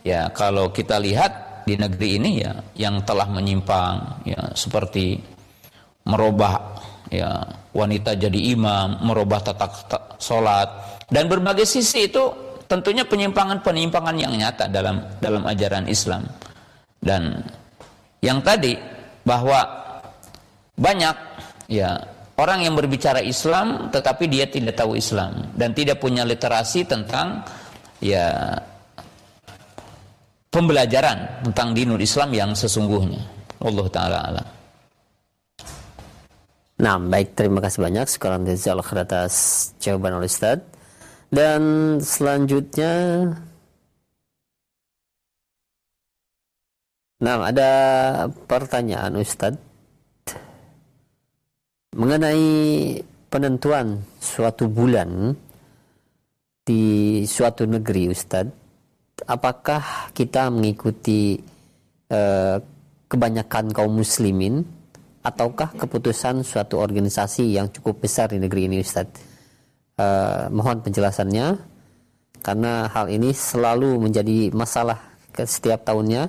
ya 0.01 0.29
kalau 0.33 0.73
kita 0.73 0.97
lihat 0.97 1.65
di 1.65 1.77
negeri 1.77 2.21
ini 2.21 2.31
ya 2.45 2.53
yang 2.77 3.01
telah 3.01 3.25
menyimpang 3.25 4.21
ya 4.25 4.41
seperti 4.53 5.17
merubah 6.05 6.77
ya 7.09 7.41
wanita 7.73 8.13
jadi 8.13 8.39
imam, 8.53 9.01
merubah 9.01 9.41
tata 9.41 9.67
sholat 10.21 10.69
dan 11.09 11.25
berbagai 11.25 11.65
sisi 11.65 12.05
itu 12.09 12.33
tentunya 12.69 13.05
penyimpangan-penyimpangan 13.05 14.15
yang 14.17 14.33
nyata 14.37 14.69
dalam 14.69 15.01
dalam 15.21 15.45
ajaran 15.45 15.85
Islam 15.89 16.25
dan 17.01 17.45
yang 18.21 18.41
tadi 18.41 18.77
bahwa 19.25 19.61
banyak 20.77 21.17
ya 21.69 21.97
orang 22.35 22.67
yang 22.67 22.75
berbicara 22.75 23.23
Islam 23.23 23.89
tetapi 23.91 24.27
dia 24.27 24.47
tidak 24.47 24.75
tahu 24.79 24.99
Islam 24.99 25.55
dan 25.55 25.71
tidak 25.71 25.99
punya 26.03 26.27
literasi 26.27 26.83
tentang 26.83 27.43
ya 28.03 28.55
pembelajaran 30.51 31.43
tentang 31.51 31.75
dinul 31.75 31.99
Islam 31.99 32.31
yang 32.31 32.51
sesungguhnya. 32.55 33.23
Allah 33.59 33.87
taala 33.91 34.19
alam. 34.23 34.47
Nah, 36.75 36.99
baik 36.99 37.39
terima 37.39 37.63
kasih 37.63 37.87
banyak 37.87 38.07
sekarang 38.11 38.43
Rizal 38.43 38.83
atas 38.83 39.33
jawaban 39.79 40.19
oleh 40.19 40.27
Ustaz. 40.27 40.59
Dan 41.31 41.61
selanjutnya 42.03 42.93
Nah, 47.15 47.47
ada 47.47 47.71
pertanyaan 48.43 49.15
Ustadz 49.15 49.74
mengenai 51.95 52.99
penentuan 53.31 54.03
suatu 54.19 54.67
bulan 54.67 55.31
di 56.67 57.23
suatu 57.23 57.63
negeri 57.63 58.11
Ustadz 58.11 58.51
apakah 59.23 60.11
kita 60.11 60.51
mengikuti 60.51 61.39
eh, 62.11 62.57
kebanyakan 63.07 63.71
kaum 63.71 64.03
muslimin 64.03 64.59
ataukah 65.23 65.71
keputusan 65.79 66.43
suatu 66.43 66.83
organisasi 66.83 67.55
yang 67.55 67.71
cukup 67.71 68.03
besar 68.03 68.35
di 68.35 68.43
negeri 68.43 68.67
ini 68.67 68.83
Ustadz 68.83 69.15
eh, 69.95 70.51
mohon 70.51 70.83
penjelasannya 70.83 71.47
karena 72.43 72.91
hal 72.91 73.07
ini 73.07 73.31
selalu 73.31 74.03
menjadi 74.03 74.51
masalah 74.51 74.99
setiap 75.31 75.87
tahunnya 75.87 76.27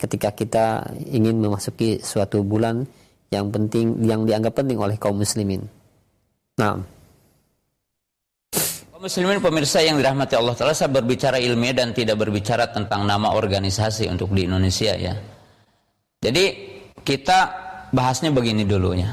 ketika 0.00 0.32
kita 0.32 0.66
ingin 1.04 1.36
memasuki 1.36 2.00
suatu 2.00 2.40
bulan 2.40 2.88
yang 3.36 3.52
penting 3.52 4.00
yang 4.04 4.24
dianggap 4.24 4.56
penting 4.56 4.80
oleh 4.80 4.96
kaum 4.96 5.20
muslimin. 5.20 5.60
Nah, 6.56 6.80
kaum 8.90 9.02
muslimin 9.04 9.38
pemirsa 9.44 9.84
yang 9.84 10.00
dirahmati 10.00 10.34
Allah 10.34 10.56
Taala 10.56 10.72
saya 10.72 10.88
berbicara 10.88 11.36
ilmiah 11.36 11.76
dan 11.76 11.92
tidak 11.92 12.16
berbicara 12.16 12.72
tentang 12.72 13.04
nama 13.04 13.36
organisasi 13.36 14.08
untuk 14.08 14.32
di 14.32 14.48
Indonesia 14.48 14.96
ya. 14.96 15.14
Jadi 16.24 16.44
kita 17.04 17.38
bahasnya 17.92 18.32
begini 18.32 18.64
dulunya. 18.64 19.12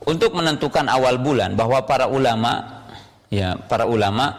Untuk 0.00 0.32
menentukan 0.32 0.88
awal 0.88 1.20
bulan 1.20 1.54
bahwa 1.54 1.84
para 1.84 2.08
ulama 2.08 2.80
ya 3.28 3.54
para 3.68 3.84
ulama 3.84 4.32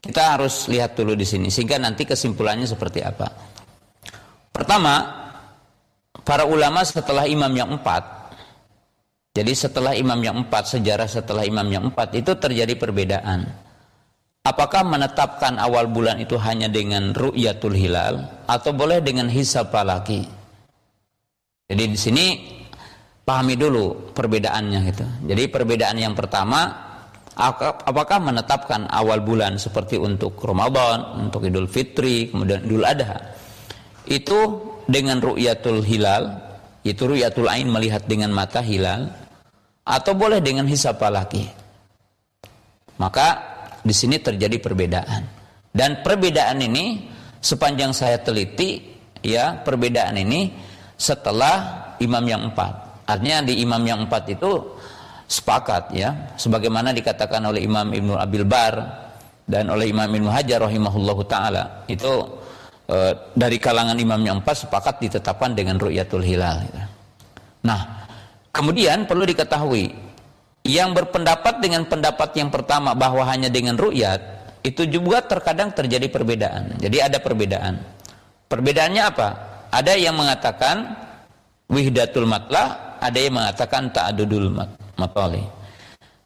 kita 0.00 0.36
harus 0.36 0.68
lihat 0.68 0.96
dulu 0.96 1.12
di 1.12 1.24
sini 1.28 1.48
sehingga 1.52 1.76
nanti 1.76 2.04
kesimpulannya 2.08 2.68
seperti 2.68 3.00
apa. 3.04 3.28
Pertama, 4.52 5.19
para 6.26 6.44
ulama 6.46 6.82
setelah 6.82 7.24
imam 7.28 7.52
yang 7.54 7.70
empat 7.76 8.02
jadi 9.36 9.52
setelah 9.54 9.94
imam 9.94 10.18
yang 10.18 10.36
empat 10.42 10.74
sejarah 10.74 11.06
setelah 11.06 11.46
imam 11.46 11.66
yang 11.70 11.84
empat 11.94 12.18
itu 12.18 12.34
terjadi 12.34 12.74
perbedaan. 12.74 13.46
Apakah 14.42 14.82
menetapkan 14.82 15.54
awal 15.54 15.86
bulan 15.86 16.18
itu 16.18 16.34
hanya 16.34 16.66
dengan 16.66 17.14
ru'yatul 17.14 17.76
hilal 17.78 18.26
atau 18.50 18.74
boleh 18.74 18.98
dengan 18.98 19.30
hisab 19.30 19.70
falaki 19.70 20.40
jadi 21.70 21.86
di 21.86 21.94
sini 21.94 22.26
pahami 23.22 23.54
dulu 23.54 24.10
perbedaannya 24.10 24.80
gitu. 24.90 25.06
Jadi 25.30 25.42
perbedaan 25.46 25.94
yang 26.02 26.18
pertama 26.18 26.66
apakah 27.86 28.18
menetapkan 28.18 28.90
awal 28.90 29.22
bulan 29.22 29.54
seperti 29.54 29.94
untuk 29.94 30.34
Ramadan 30.42 31.30
untuk 31.30 31.46
Idul 31.46 31.70
Fitri 31.70 32.34
kemudian 32.34 32.66
Idul 32.66 32.82
Adha? 32.82 33.22
Itu 34.02 34.69
dengan 34.90 35.22
ru'yatul 35.22 35.86
hilal, 35.86 36.34
itu 36.82 37.06
ru'yatul 37.06 37.46
ain 37.46 37.70
melihat 37.70 38.02
dengan 38.10 38.34
mata 38.34 38.58
hilal, 38.58 39.06
atau 39.86 40.12
boleh 40.18 40.42
dengan 40.42 40.66
hisab 40.66 40.98
falaki. 40.98 41.46
Maka 42.98 43.26
di 43.80 43.94
sini 43.94 44.18
terjadi 44.20 44.58
perbedaan. 44.60 45.22
Dan 45.70 46.02
perbedaan 46.02 46.58
ini 46.60 47.06
sepanjang 47.38 47.94
saya 47.94 48.18
teliti, 48.20 48.82
ya 49.22 49.62
perbedaan 49.62 50.18
ini 50.18 50.50
setelah 50.98 51.96
imam 52.02 52.24
yang 52.26 52.50
empat. 52.52 53.06
Artinya 53.08 53.46
di 53.46 53.62
imam 53.62 53.80
yang 53.86 54.04
empat 54.04 54.28
itu 54.28 54.76
sepakat 55.30 55.94
ya, 55.94 56.34
sebagaimana 56.34 56.90
dikatakan 56.90 57.38
oleh 57.46 57.62
Imam 57.62 57.86
Ibnu 57.86 58.18
Abil 58.18 58.42
Bar 58.42 58.74
dan 59.46 59.70
oleh 59.70 59.90
Imam 59.90 60.10
Ibnu 60.10 60.26
Hajar 60.26 60.62
rahimahullahu 60.66 61.22
taala 61.26 61.86
itu 61.86 62.39
e, 62.90 62.98
dari 63.38 63.62
kalangan 63.62 63.94
imam 63.94 64.18
yang 64.26 64.42
empat 64.42 64.66
sepakat 64.66 64.98
ditetapkan 64.98 65.54
dengan 65.54 65.78
ru'yatul 65.78 66.26
hilal. 66.26 66.66
Nah, 67.62 67.80
kemudian 68.50 69.06
perlu 69.06 69.22
diketahui 69.22 69.94
yang 70.66 70.92
berpendapat 70.92 71.62
dengan 71.62 71.86
pendapat 71.86 72.34
yang 72.36 72.50
pertama 72.50 72.92
bahwa 72.92 73.22
hanya 73.30 73.48
dengan 73.48 73.78
ru'yat 73.78 74.42
itu 74.66 74.84
juga 74.90 75.24
terkadang 75.24 75.72
terjadi 75.72 76.10
perbedaan. 76.12 76.76
Jadi 76.76 76.98
ada 77.00 77.16
perbedaan. 77.22 77.80
Perbedaannya 78.50 79.02
apa? 79.06 79.28
Ada 79.70 79.96
yang 79.96 80.18
mengatakan 80.18 80.98
wihdatul 81.70 82.26
matlah, 82.26 82.98
ada 82.98 83.16
yang 83.16 83.38
mengatakan 83.38 83.88
ta'adudul 83.94 84.50
matali. 84.98 85.40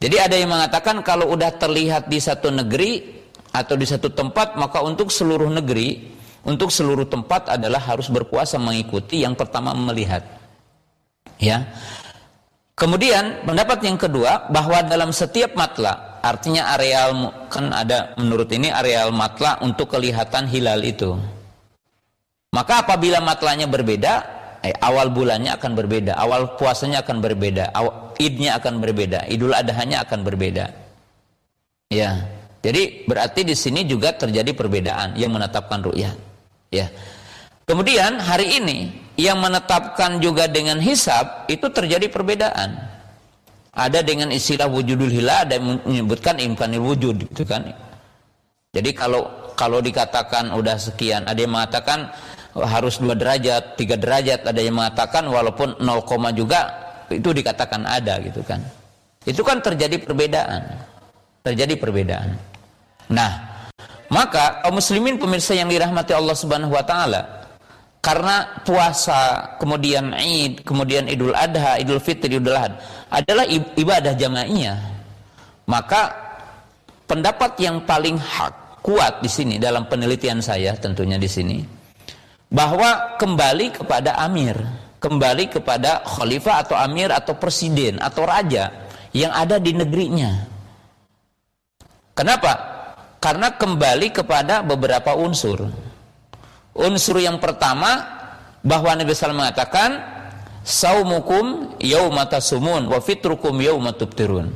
Jadi 0.03 0.16
ada 0.19 0.35
yang 0.35 0.51
mengatakan 0.51 1.01
kalau 1.07 1.31
udah 1.31 1.55
terlihat 1.55 2.11
di 2.11 2.19
satu 2.19 2.51
negeri 2.51 3.23
atau 3.55 3.78
di 3.78 3.86
satu 3.86 4.11
tempat 4.11 4.59
maka 4.59 4.82
untuk 4.82 5.15
seluruh 5.15 5.47
negeri 5.47 6.14
untuk 6.45 6.69
seluruh 6.69 7.09
tempat 7.09 7.57
adalah 7.57 7.81
harus 7.81 8.12
berpuasa 8.12 8.61
mengikuti 8.61 9.25
yang 9.25 9.33
pertama 9.33 9.73
melihat. 9.73 10.25
Ya. 11.41 11.65
Kemudian 12.75 13.47
pendapat 13.47 13.81
yang 13.87 13.97
kedua 13.97 14.51
bahwa 14.51 14.83
dalam 14.83 15.15
setiap 15.15 15.55
matla 15.55 16.21
artinya 16.25 16.75
areal 16.75 17.31
kan 17.53 17.71
ada 17.71 18.16
menurut 18.19 18.51
ini 18.51 18.73
areal 18.73 19.15
matla 19.15 19.61
untuk 19.62 19.95
kelihatan 19.95 20.49
hilal 20.51 20.83
itu. 20.83 21.15
Maka 22.55 22.87
apabila 22.87 23.19
matlanya 23.19 23.66
berbeda, 23.66 24.12
eh, 24.62 24.75
awal 24.79 25.11
bulannya 25.11 25.55
akan 25.59 25.73
berbeda, 25.75 26.15
awal 26.15 26.55
puasanya 26.55 27.03
akan 27.03 27.19
berbeda, 27.19 27.75
awal, 27.75 28.15
idnya 28.19 28.59
akan 28.62 28.79
berbeda, 28.79 29.27
idul 29.27 29.51
adhanya 29.51 30.07
akan 30.07 30.23
berbeda. 30.23 30.71
Ya. 31.91 32.27
Jadi 32.65 33.05
berarti 33.05 33.45
di 33.45 33.53
sini 33.53 33.85
juga 33.85 34.16
terjadi 34.16 34.57
perbedaan 34.57 35.21
yang 35.21 35.37
menetapkan 35.37 35.85
ru'yah. 35.85 36.24
Ya. 36.75 36.91
Kemudian 37.65 38.19
hari 38.19 38.59
ini 38.59 38.79
yang 39.15 39.39
menetapkan 39.39 40.19
juga 40.19 40.51
dengan 40.51 40.83
hisab 40.83 41.47
itu 41.47 41.71
terjadi 41.71 42.11
perbedaan. 42.11 42.77
Ada 43.75 44.03
dengan 44.03 44.31
istilah 44.31 44.67
wujudul 44.71 45.11
hilal 45.11 45.47
ada 45.47 45.59
yang 45.59 45.79
menyebutkan 45.83 46.39
imkanil 46.39 46.83
wujud 46.83 47.27
gitu 47.31 47.43
kan. 47.47 47.71
Jadi 48.75 48.91
kalau 48.91 49.55
kalau 49.55 49.79
dikatakan 49.79 50.51
udah 50.51 50.77
sekian, 50.79 51.27
ada 51.31 51.39
yang 51.39 51.55
mengatakan 51.55 52.11
harus 52.55 53.03
dua 53.03 53.19
derajat, 53.19 53.79
tiga 53.79 53.99
derajat, 53.99 54.47
ada 54.47 54.61
yang 54.63 54.79
mengatakan 54.79 55.27
walaupun 55.27 55.79
0, 55.83 56.39
juga 56.39 56.71
itu 57.11 57.31
dikatakan 57.35 57.83
ada 57.87 58.19
gitu 58.23 58.43
kan. 58.47 58.63
Itu 59.27 59.43
kan 59.43 59.59
terjadi 59.59 59.99
perbedaan. 60.03 60.63
Terjadi 61.43 61.75
perbedaan. 61.79 62.39
Nah, 63.11 63.54
maka 64.15 64.62
kaum 64.62 64.78
muslimin 64.78 65.19
pemirsa 65.19 65.59
yang 65.59 65.66
dirahmati 65.66 66.15
Allah 66.15 66.39
Subhanahu 66.39 66.70
wa 66.70 66.86
taala 66.86 67.45
karena 68.05 68.61
puasa, 68.61 69.57
kemudian 69.57 70.12
Id, 70.12 70.61
kemudian 70.61 71.09
Idul 71.09 71.32
Adha, 71.32 71.81
Idul 71.81 72.05
Fitri, 72.05 72.36
Idul 72.36 72.53
Adha 72.53 72.77
adalah 73.09 73.49
ibadah 73.49 74.12
jamaiyah. 74.12 74.77
Maka 75.65 76.12
pendapat 77.09 77.57
yang 77.65 77.81
paling 77.89 78.20
hak 78.20 78.85
kuat 78.85 79.24
di 79.24 79.31
sini 79.32 79.57
dalam 79.57 79.89
penelitian 79.89 80.45
saya 80.45 80.77
tentunya 80.77 81.16
di 81.16 81.24
sini 81.24 81.65
bahwa 82.53 83.16
kembali 83.16 83.81
kepada 83.81 84.20
amir, 84.20 84.61
kembali 85.01 85.49
kepada 85.49 86.05
khalifah 86.05 86.61
atau 86.61 86.77
amir 86.77 87.09
atau 87.09 87.32
presiden 87.41 87.97
atau 88.05 88.28
raja 88.28 88.69
yang 89.16 89.32
ada 89.32 89.57
di 89.57 89.73
negerinya. 89.73 90.45
Kenapa? 92.12 92.74
Karena 93.25 93.57
kembali 93.57 94.13
kepada 94.13 94.61
beberapa 94.61 95.17
unsur. 95.17 95.73
Unsur 96.77 97.17
yang 97.17 97.41
pertama 97.41 98.05
bahwa 98.61 98.93
Nabi 98.93 99.17
SAW 99.17 99.33
mengatakan 99.33 99.97
saumukum 100.61 101.73
yaumata 101.81 102.37
sumun 102.45 102.85
wa 102.85 103.01
fitrukum 103.01 103.57
yaumatubtirun. 103.65 104.53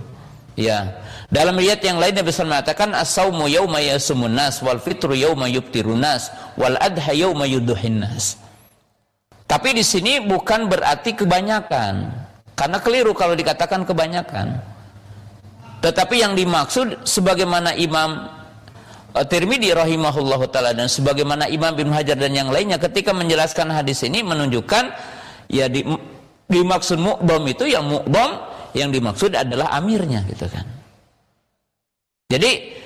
Ya. 0.53 1.01
Dalam 1.33 1.57
riwayat 1.57 1.81
yang 1.81 1.97
lain 1.97 2.13
Nabi 2.13 2.29
SAW 2.29 2.53
mengatakan 2.53 2.93
as-saumu 2.93 3.49
yauma 3.49 3.81
yasumun 3.81 4.37
nas 4.37 4.61
wal 4.61 4.77
fitru 4.85 5.17
yauma 5.17 5.49
yubtirun 5.49 6.05
nas 6.05 6.29
wal 6.61 6.77
adha 6.77 7.17
yauma 7.17 7.49
yuduhin 7.49 8.05
nas. 8.05 8.37
Tapi 9.49 9.81
di 9.81 9.81
sini 9.81 10.21
bukan 10.21 10.69
berarti 10.69 11.17
kebanyakan. 11.17 12.05
Karena 12.53 12.77
keliru 12.85 13.17
kalau 13.17 13.33
dikatakan 13.33 13.89
kebanyakan. 13.89 14.61
Tetapi 15.81 16.21
yang 16.21 16.37
dimaksud 16.37 17.09
sebagaimana 17.09 17.73
Imam 17.73 18.38
Tirmidzi 19.09 19.73
rahimahullahu 19.73 20.53
taala 20.53 20.77
dan 20.77 20.87
sebagaimana 20.87 21.49
Imam 21.49 21.73
Ibnu 21.73 21.91
Hajar 21.97 22.15
dan 22.21 22.37
yang 22.37 22.53
lainnya 22.53 22.77
ketika 22.77 23.17
menjelaskan 23.17 23.73
hadis 23.73 24.05
ini 24.05 24.21
menunjukkan 24.21 24.85
ya 25.49 25.67
di 25.67 25.81
dimaksud 26.49 27.01
mu'bam 27.01 27.43
itu 27.49 27.65
yang 27.65 27.89
mu'bam 27.89 28.45
yang 28.77 28.93
dimaksud 28.93 29.33
adalah 29.33 29.73
amirnya 29.81 30.25
gitu 30.29 30.45
kan. 30.53 30.65
Jadi 32.29 32.77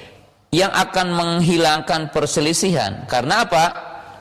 yang 0.55 0.70
akan 0.70 1.07
menghilangkan 1.11 2.15
perselisihan 2.15 3.03
karena 3.11 3.43
apa? 3.43 3.65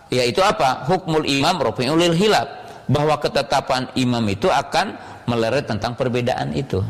Yaitu 0.10 0.42
apa? 0.42 0.90
Hukmul 0.90 1.30
imam 1.30 1.62
rofi'ulil 1.62 2.18
hilab 2.18 2.48
bahwa 2.90 3.16
ketetapan 3.22 3.88
imam 3.96 4.26
itu 4.28 4.50
akan 4.50 4.98
meleret 5.30 5.70
tentang 5.70 5.94
perbedaan 5.94 6.52
itu. 6.58 6.82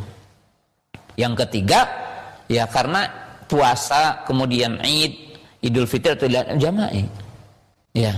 Yang 1.20 1.46
ketiga, 1.46 1.86
ya 2.48 2.66
karena 2.66 3.21
puasa 3.52 4.24
kemudian 4.24 4.80
Id, 4.80 5.36
Idul 5.60 5.84
Fitri 5.84 6.16
atau 6.16 6.32
jama'i. 6.56 7.04
Ya. 7.92 8.16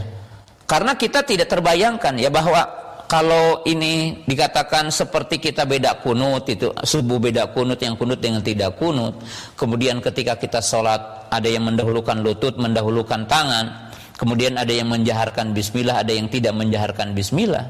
Karena 0.70 0.94
kita 0.94 1.26
tidak 1.26 1.50
terbayangkan 1.50 2.14
ya 2.22 2.30
bahwa 2.30 2.62
kalau 3.10 3.62
ini 3.70 4.26
dikatakan 4.26 4.90
seperti 4.90 5.38
kita 5.38 5.70
beda 5.70 6.02
kunut 6.02 6.50
itu 6.50 6.74
subuh 6.82 7.22
beda 7.22 7.52
kunut 7.54 7.78
yang 7.82 7.98
kunut 7.98 8.22
dengan 8.22 8.42
tidak 8.46 8.78
kunut. 8.78 9.22
Kemudian 9.54 10.02
ketika 10.02 10.38
kita 10.38 10.62
sholat 10.62 11.30
ada 11.30 11.46
yang 11.50 11.66
mendahulukan 11.66 12.22
lutut 12.22 12.58
mendahulukan 12.58 13.26
tangan. 13.26 13.90
Kemudian 14.14 14.56
ada 14.56 14.70
yang 14.70 14.88
menjaharkan 14.88 15.52
bismillah 15.52 16.06
ada 16.06 16.14
yang 16.14 16.30
tidak 16.30 16.54
menjaharkan 16.54 17.18
bismillah. 17.18 17.66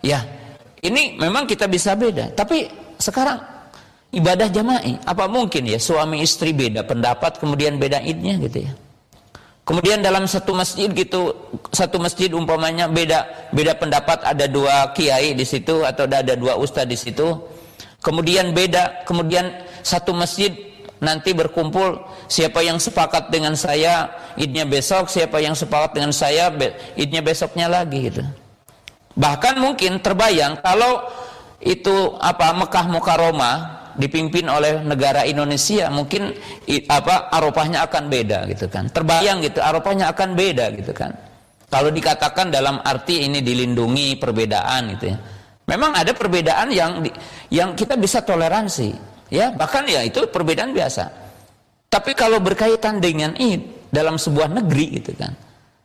Ya. 0.00 0.24
Ini 0.84 1.16
memang 1.16 1.48
kita 1.48 1.64
bisa 1.64 1.96
beda. 1.96 2.36
Tapi 2.36 2.68
sekarang 3.00 3.55
ibadah 4.14 4.48
jama'i 4.50 4.98
apa 5.02 5.24
mungkin 5.26 5.66
ya 5.66 5.78
suami 5.80 6.22
istri 6.22 6.54
beda 6.54 6.86
pendapat 6.86 7.38
kemudian 7.42 7.80
beda 7.80 8.02
idnya 8.02 8.38
gitu 8.42 8.66
ya 8.66 8.72
Kemudian 9.66 9.98
dalam 9.98 10.30
satu 10.30 10.54
masjid 10.54 10.86
gitu, 10.94 11.34
satu 11.74 11.98
masjid 11.98 12.30
umpamanya 12.30 12.86
beda 12.86 13.50
beda 13.50 13.74
pendapat 13.74 14.22
ada 14.22 14.46
dua 14.46 14.94
kiai 14.94 15.34
di 15.34 15.42
situ 15.42 15.82
atau 15.82 16.06
ada 16.06 16.38
dua 16.38 16.54
ustadz 16.54 16.86
di 16.86 16.94
situ. 16.94 17.34
Kemudian 17.98 18.54
beda, 18.54 19.02
kemudian 19.02 19.50
satu 19.82 20.14
masjid 20.14 20.54
nanti 21.02 21.34
berkumpul 21.34 21.98
siapa 22.30 22.62
yang 22.62 22.78
sepakat 22.78 23.26
dengan 23.34 23.58
saya 23.58 24.06
idnya 24.38 24.70
besok, 24.70 25.10
siapa 25.10 25.42
yang 25.42 25.58
sepakat 25.58 25.98
dengan 25.98 26.14
saya 26.14 26.46
idnya 26.94 27.26
besoknya 27.26 27.66
lagi 27.66 28.06
gitu. 28.06 28.22
Bahkan 29.18 29.58
mungkin 29.58 29.98
terbayang 29.98 30.62
kalau 30.62 31.10
itu 31.58 32.14
apa 32.22 32.54
Mekah 32.54 32.86
Mukaromah 32.86 33.75
dipimpin 33.96 34.46
oleh 34.48 34.80
negara 34.84 35.24
Indonesia 35.24 35.88
mungkin 35.92 36.32
apa 36.88 37.32
Arafahnya 37.32 37.84
akan 37.88 38.08
beda 38.08 38.48
gitu 38.52 38.68
kan. 38.68 38.88
Terbayang 38.92 39.42
gitu 39.42 39.60
Arafahnya 39.60 40.12
akan 40.12 40.36
beda 40.36 40.72
gitu 40.76 40.92
kan. 40.92 41.12
Kalau 41.66 41.90
dikatakan 41.90 42.54
dalam 42.54 42.78
arti 42.80 43.26
ini 43.26 43.42
dilindungi 43.42 44.16
perbedaan 44.16 44.96
gitu 44.96 45.12
ya. 45.12 45.18
Memang 45.66 45.98
ada 45.98 46.14
perbedaan 46.14 46.70
yang 46.70 47.02
yang 47.50 47.74
kita 47.74 47.98
bisa 47.98 48.22
toleransi 48.22 48.94
ya. 49.34 49.50
Bahkan 49.50 49.84
ya 49.90 50.06
itu 50.06 50.30
perbedaan 50.30 50.70
biasa. 50.70 51.04
Tapi 51.90 52.14
kalau 52.14 52.38
berkaitan 52.38 53.02
dengan 53.02 53.34
ini 53.34 53.88
dalam 53.90 54.14
sebuah 54.14 54.52
negeri 54.52 55.02
gitu 55.02 55.12
kan. 55.18 55.34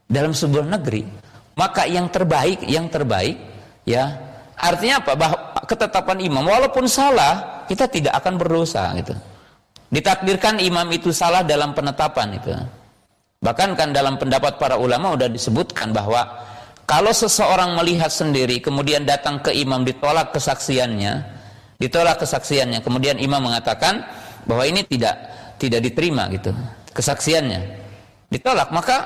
Dalam 0.05 0.35
sebuah 0.35 0.67
negeri 0.67 1.31
maka 1.55 1.83
yang 1.87 2.07
terbaik 2.07 2.63
yang 2.67 2.87
terbaik 2.87 3.35
ya 3.83 4.30
artinya 4.61 5.01
apa 5.01 5.17
bahwa 5.17 5.37
ketetapan 5.65 6.17
imam 6.21 6.45
walaupun 6.45 6.85
salah 6.85 7.65
kita 7.65 7.89
tidak 7.89 8.13
akan 8.21 8.37
berdosa 8.37 8.93
gitu. 9.01 9.17
Ditakdirkan 9.91 10.63
imam 10.63 10.87
itu 10.93 11.11
salah 11.11 11.43
dalam 11.43 11.75
penetapan 11.75 12.39
itu. 12.39 12.53
Bahkan 13.41 13.75
kan 13.75 13.89
dalam 13.91 14.15
pendapat 14.21 14.55
para 14.61 14.77
ulama 14.77 15.17
sudah 15.17 15.27
disebutkan 15.27 15.91
bahwa 15.91 16.23
kalau 16.85 17.11
seseorang 17.11 17.75
melihat 17.75 18.13
sendiri 18.13 18.61
kemudian 18.61 19.03
datang 19.03 19.41
ke 19.41 19.51
imam 19.51 19.81
ditolak 19.83 20.31
kesaksiannya, 20.31 21.25
ditolak 21.81 22.21
kesaksiannya, 22.21 22.79
kemudian 22.85 23.17
imam 23.17 23.41
mengatakan 23.41 24.05
bahwa 24.45 24.63
ini 24.63 24.85
tidak 24.85 25.17
tidak 25.57 25.81
diterima 25.83 26.29
gitu 26.31 26.53
kesaksiannya. 26.95 27.61
Ditolak, 28.31 28.71
maka 28.71 28.97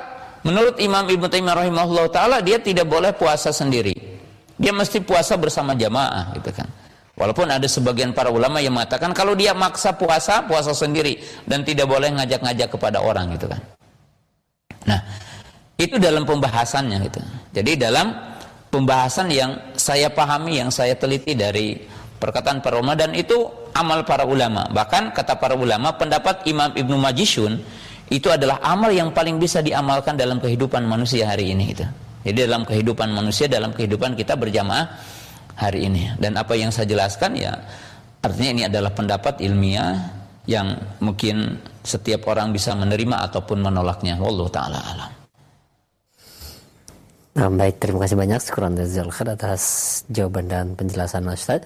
menurut 0.46 0.78
Imam 0.78 1.06
Ibnu 1.10 1.26
Taimiyah 1.26 1.66
rahimahullah 1.66 2.06
taala 2.14 2.38
dia 2.46 2.62
tidak 2.62 2.86
boleh 2.86 3.10
puasa 3.14 3.50
sendiri. 3.50 4.15
Dia 4.56 4.72
mesti 4.72 5.04
puasa 5.04 5.36
bersama 5.36 5.76
jamaah 5.76 6.32
gitu 6.40 6.52
kan. 6.56 6.68
Walaupun 7.16 7.48
ada 7.48 7.64
sebagian 7.64 8.12
para 8.12 8.28
ulama 8.28 8.60
yang 8.60 8.76
mengatakan 8.76 9.16
kalau 9.16 9.40
dia 9.40 9.56
maksa 9.56 9.96
puasa, 9.96 10.44
puasa 10.44 10.76
sendiri 10.76 11.16
dan 11.48 11.64
tidak 11.64 11.88
boleh 11.88 12.12
ngajak-ngajak 12.12 12.68
kepada 12.76 13.00
orang 13.00 13.32
gitu 13.40 13.48
kan. 13.48 13.62
Nah, 14.84 15.00
itu 15.80 15.96
dalam 15.96 16.28
pembahasannya 16.28 16.98
gitu. 17.08 17.20
Jadi 17.56 17.72
dalam 17.80 18.12
pembahasan 18.68 19.32
yang 19.32 19.56
saya 19.80 20.12
pahami, 20.12 20.60
yang 20.60 20.68
saya 20.68 20.92
teliti 21.00 21.40
dari 21.40 21.80
perkataan 22.20 22.60
para 22.60 22.80
ulama 22.80 23.00
dan 23.00 23.16
itu 23.16 23.48
amal 23.72 24.04
para 24.04 24.28
ulama. 24.28 24.68
Bahkan 24.68 25.16
kata 25.16 25.40
para 25.40 25.56
ulama 25.56 25.96
pendapat 25.96 26.44
Imam 26.52 26.76
Ibnu 26.76 27.00
Majishun 27.00 27.60
itu 28.12 28.28
adalah 28.28 28.60
amal 28.60 28.92
yang 28.92 29.16
paling 29.16 29.40
bisa 29.40 29.64
diamalkan 29.64 30.20
dalam 30.20 30.44
kehidupan 30.44 30.84
manusia 30.84 31.32
hari 31.32 31.56
ini 31.56 31.72
itu. 31.72 31.88
Jadi 32.26 32.50
dalam 32.50 32.66
kehidupan 32.66 33.14
manusia, 33.14 33.46
dalam 33.46 33.70
kehidupan 33.70 34.18
kita 34.18 34.34
berjamaah 34.34 34.86
hari 35.54 35.86
ini. 35.86 36.10
Dan 36.18 36.34
apa 36.42 36.58
yang 36.58 36.74
saya 36.74 36.90
jelaskan 36.90 37.38
ya 37.38 37.54
artinya 38.26 38.50
ini 38.58 38.64
adalah 38.66 38.90
pendapat 38.90 39.46
ilmiah 39.46 39.94
yang 40.50 40.74
mungkin 40.98 41.62
setiap 41.86 42.26
orang 42.26 42.50
bisa 42.50 42.74
menerima 42.74 43.30
ataupun 43.30 43.62
menolaknya. 43.62 44.18
Wallahu 44.18 44.50
taala 44.50 44.82
alam. 44.82 45.12
Nah, 47.36 47.52
baik, 47.52 47.84
terima 47.84 48.00
kasih 48.08 48.16
banyak 48.16 48.40
Syukuran 48.40 48.80
Jazil 48.80 49.12
atas 49.12 49.64
jawaban 50.08 50.48
dan 50.48 50.72
penjelasan 50.74 51.28
Ustaz. 51.30 51.62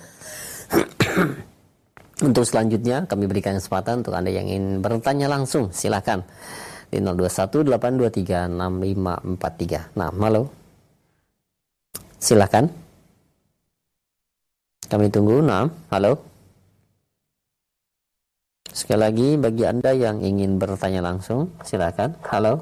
untuk 2.28 2.44
selanjutnya 2.44 3.08
kami 3.08 3.32
berikan 3.32 3.56
kesempatan 3.56 4.04
untuk 4.04 4.12
Anda 4.12 4.34
yang 4.34 4.50
ingin 4.50 4.84
bertanya 4.84 5.32
langsung, 5.32 5.72
silakan 5.72 6.26
di 6.90 6.98
0218236543. 6.98 9.94
Nah, 9.98 10.10
halo. 10.10 10.50
Silakan. 12.20 12.68
Kami 14.90 15.06
tunggu. 15.14 15.46
Nah, 15.46 15.70
halo. 15.94 16.18
Sekali 18.70 19.02
lagi 19.02 19.34
bagi 19.38 19.66
Anda 19.66 19.98
yang 19.98 20.22
ingin 20.22 20.62
bertanya 20.62 21.02
langsung, 21.02 21.50
silakan. 21.66 22.14
Halo. 22.26 22.62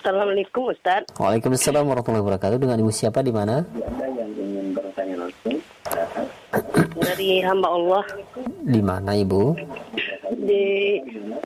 Assalamualaikum 0.00 0.72
Ustaz. 0.72 1.04
Waalaikumsalam 1.16 1.84
warahmatullahi 1.84 2.24
wabarakatuh. 2.24 2.58
Dengan 2.60 2.80
Ibu 2.80 2.92
siapa 2.92 3.20
di 3.20 3.32
mana? 3.32 3.64
Dari 6.94 7.42
hamba 7.44 7.68
Allah. 7.68 8.04
Di 8.64 8.80
mana 8.80 9.12
Ibu? 9.16 9.56
Di 10.32 10.64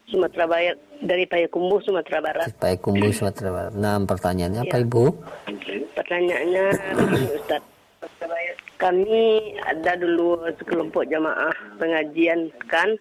Sumatera 0.06 0.46
Barat, 0.46 0.78
dari 1.02 1.26
Payakumbuh 1.26 1.82
Sumatera 1.82 2.18
Barat. 2.22 2.46
Payakumbuh 2.62 3.10
Sumatera 3.10 3.50
Barat. 3.50 3.72
Nah, 3.74 3.98
pertanyaannya 4.06 4.60
apa 4.62 4.76
ya. 4.78 4.84
Ibu? 4.86 5.05
Pertanyaannya 5.98 6.66
Ustaz 7.34 7.62
kami 8.78 9.59
ada 9.66 9.98
dulu 9.98 10.38
sekelompok 10.55 11.10
jamaah 11.10 11.50
pengajian 11.82 12.46
kan 12.70 12.94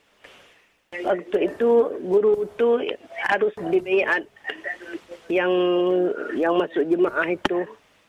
waktu 1.06 1.54
itu 1.54 2.02
guru 2.02 2.49
itu 2.49 2.70
harus 3.30 3.54
dibayar 3.70 4.26
yang 5.30 5.52
yang 6.34 6.58
masuk 6.58 6.82
jemaah 6.90 7.30
itu 7.30 7.62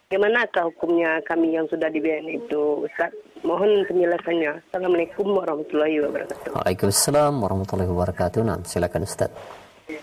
Bagaimana 0.09 0.49
hukumnya 0.65 1.21
kami 1.29 1.53
yang 1.53 1.69
sudah 1.69 1.93
dibayar 1.93 2.25
itu 2.25 2.81
Ustaz? 2.81 3.13
Mohon 3.45 3.85
penjelasannya. 3.85 4.57
Assalamualaikum 4.65 5.37
warahmatullahi 5.37 6.01
wabarakatuh. 6.01 6.57
Waalaikumsalam 6.57 7.37
warahmatullahi 7.45 7.93
wabarakatuh. 7.93 8.41
Nah, 8.41 8.57
silakan 8.65 9.05
Ustaz. 9.05 9.29
Ya, 9.85 10.01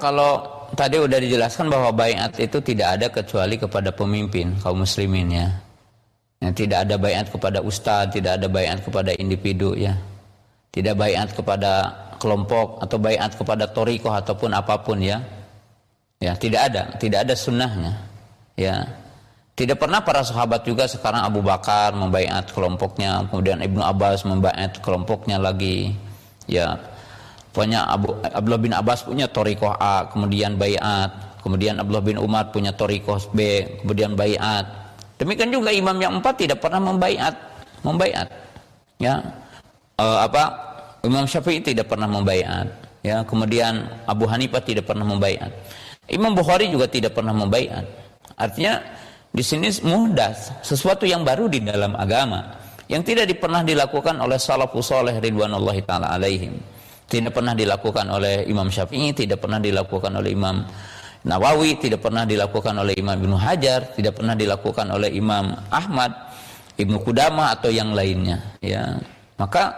kalau 0.00 0.64
tadi 0.72 0.96
udah 0.96 1.20
dijelaskan 1.20 1.68
bahwa 1.68 1.92
bayat 1.92 2.40
itu 2.40 2.56
tidak 2.64 2.88
ada 2.96 3.12
kecuali 3.12 3.60
kepada 3.60 3.92
pemimpin 3.92 4.56
kaum 4.64 4.80
muslimin 4.80 5.28
ya. 5.28 5.52
Ya, 6.40 6.48
tidak 6.48 6.88
ada 6.88 6.96
bayat 6.96 7.28
kepada 7.28 7.60
ustadz, 7.60 8.16
tidak 8.16 8.40
ada 8.40 8.48
bayat 8.48 8.80
kepada 8.80 9.12
individu 9.20 9.76
ya. 9.76 9.92
Tidak 10.72 10.96
bayat 10.96 11.36
kepada 11.36 11.92
kelompok 12.16 12.80
atau 12.80 12.96
bayat 12.96 13.28
kepada 13.36 13.68
torikoh 13.68 14.16
ataupun 14.16 14.56
apa 14.56 14.80
pun 14.80 15.04
ya. 15.04 15.20
Ya, 16.16 16.32
tidak 16.32 16.72
ada, 16.72 16.96
tidak 16.96 17.28
ada 17.28 17.36
sunnahnya. 17.36 18.07
Ya. 18.58 18.90
Tidak 19.54 19.78
pernah 19.78 20.02
para 20.02 20.22
sahabat 20.22 20.66
juga 20.66 20.86
sekarang 20.86 21.22
Abu 21.22 21.42
Bakar 21.42 21.94
membayat 21.94 22.46
kelompoknya, 22.50 23.26
kemudian 23.30 23.58
Ibnu 23.58 23.82
Abbas 23.82 24.26
membayat 24.26 24.78
kelompoknya 24.82 25.38
lagi. 25.38 25.94
Ya. 26.50 26.78
Punya 27.54 27.86
Abu 27.86 28.18
Abdullah 28.22 28.60
bin 28.60 28.74
Abbas 28.74 29.06
punya 29.06 29.26
torikoh 29.30 29.74
A, 29.74 30.06
kemudian 30.10 30.54
bayat, 30.58 31.40
kemudian 31.42 31.78
Abdullah 31.78 32.04
bin 32.04 32.18
Umar 32.18 32.50
punya 32.54 32.70
torikoh 32.74 33.18
B, 33.34 33.66
kemudian 33.82 34.14
bayat 34.14 34.88
Demikian 35.18 35.50
juga 35.50 35.74
imam 35.74 35.98
yang 35.98 36.22
empat 36.22 36.46
tidak 36.46 36.62
pernah 36.62 36.78
membaiat, 36.78 37.34
membaiat. 37.82 38.30
Ya, 39.02 39.18
e, 39.98 40.06
apa? 40.06 40.54
Imam 41.02 41.26
Syafi'i 41.26 41.58
tidak 41.58 41.90
pernah 41.90 42.06
membaiat. 42.06 42.70
Ya, 43.02 43.26
kemudian 43.26 43.90
Abu 44.06 44.30
Hanifah 44.30 44.62
tidak 44.62 44.86
pernah 44.86 45.02
membaiat. 45.02 45.50
Imam 46.06 46.34
Bukhari 46.38 46.70
juga 46.70 46.86
tidak 46.86 47.18
pernah 47.18 47.34
membaiat. 47.34 47.82
Artinya 48.38 48.80
di 49.28 49.42
sini 49.44 49.68
mudah, 49.84 50.62
sesuatu 50.64 51.04
yang 51.04 51.26
baru 51.26 51.50
di 51.50 51.60
dalam 51.60 51.98
agama. 51.98 52.56
yang 52.88 53.04
tidak 53.04 53.28
pernah 53.36 53.60
dilakukan 53.60 54.16
oleh 54.16 54.40
salafus 54.40 54.88
saleh 54.88 55.20
ridwanullahi 55.20 55.84
taala 55.84 56.16
alaihim. 56.16 56.56
Tidak 57.04 57.28
pernah 57.36 57.52
dilakukan 57.52 58.08
oleh 58.08 58.48
Imam 58.48 58.72
Syafi'i, 58.72 59.12
tidak 59.12 59.44
pernah 59.44 59.60
dilakukan 59.60 60.08
oleh 60.16 60.32
Imam 60.32 60.64
Nawawi, 61.28 61.76
tidak 61.76 62.00
pernah 62.00 62.24
dilakukan 62.24 62.72
oleh 62.80 62.96
Imam 62.96 63.12
Ibnu 63.12 63.36
Hajar, 63.36 63.92
tidak 63.92 64.16
pernah 64.16 64.32
dilakukan 64.32 64.88
oleh 64.88 65.12
Imam 65.12 65.52
Ahmad, 65.68 66.16
Ibnu 66.80 67.04
Kudama 67.04 67.52
atau 67.52 67.68
yang 67.68 67.92
lainnya, 67.92 68.56
ya. 68.64 68.96
Maka 69.36 69.76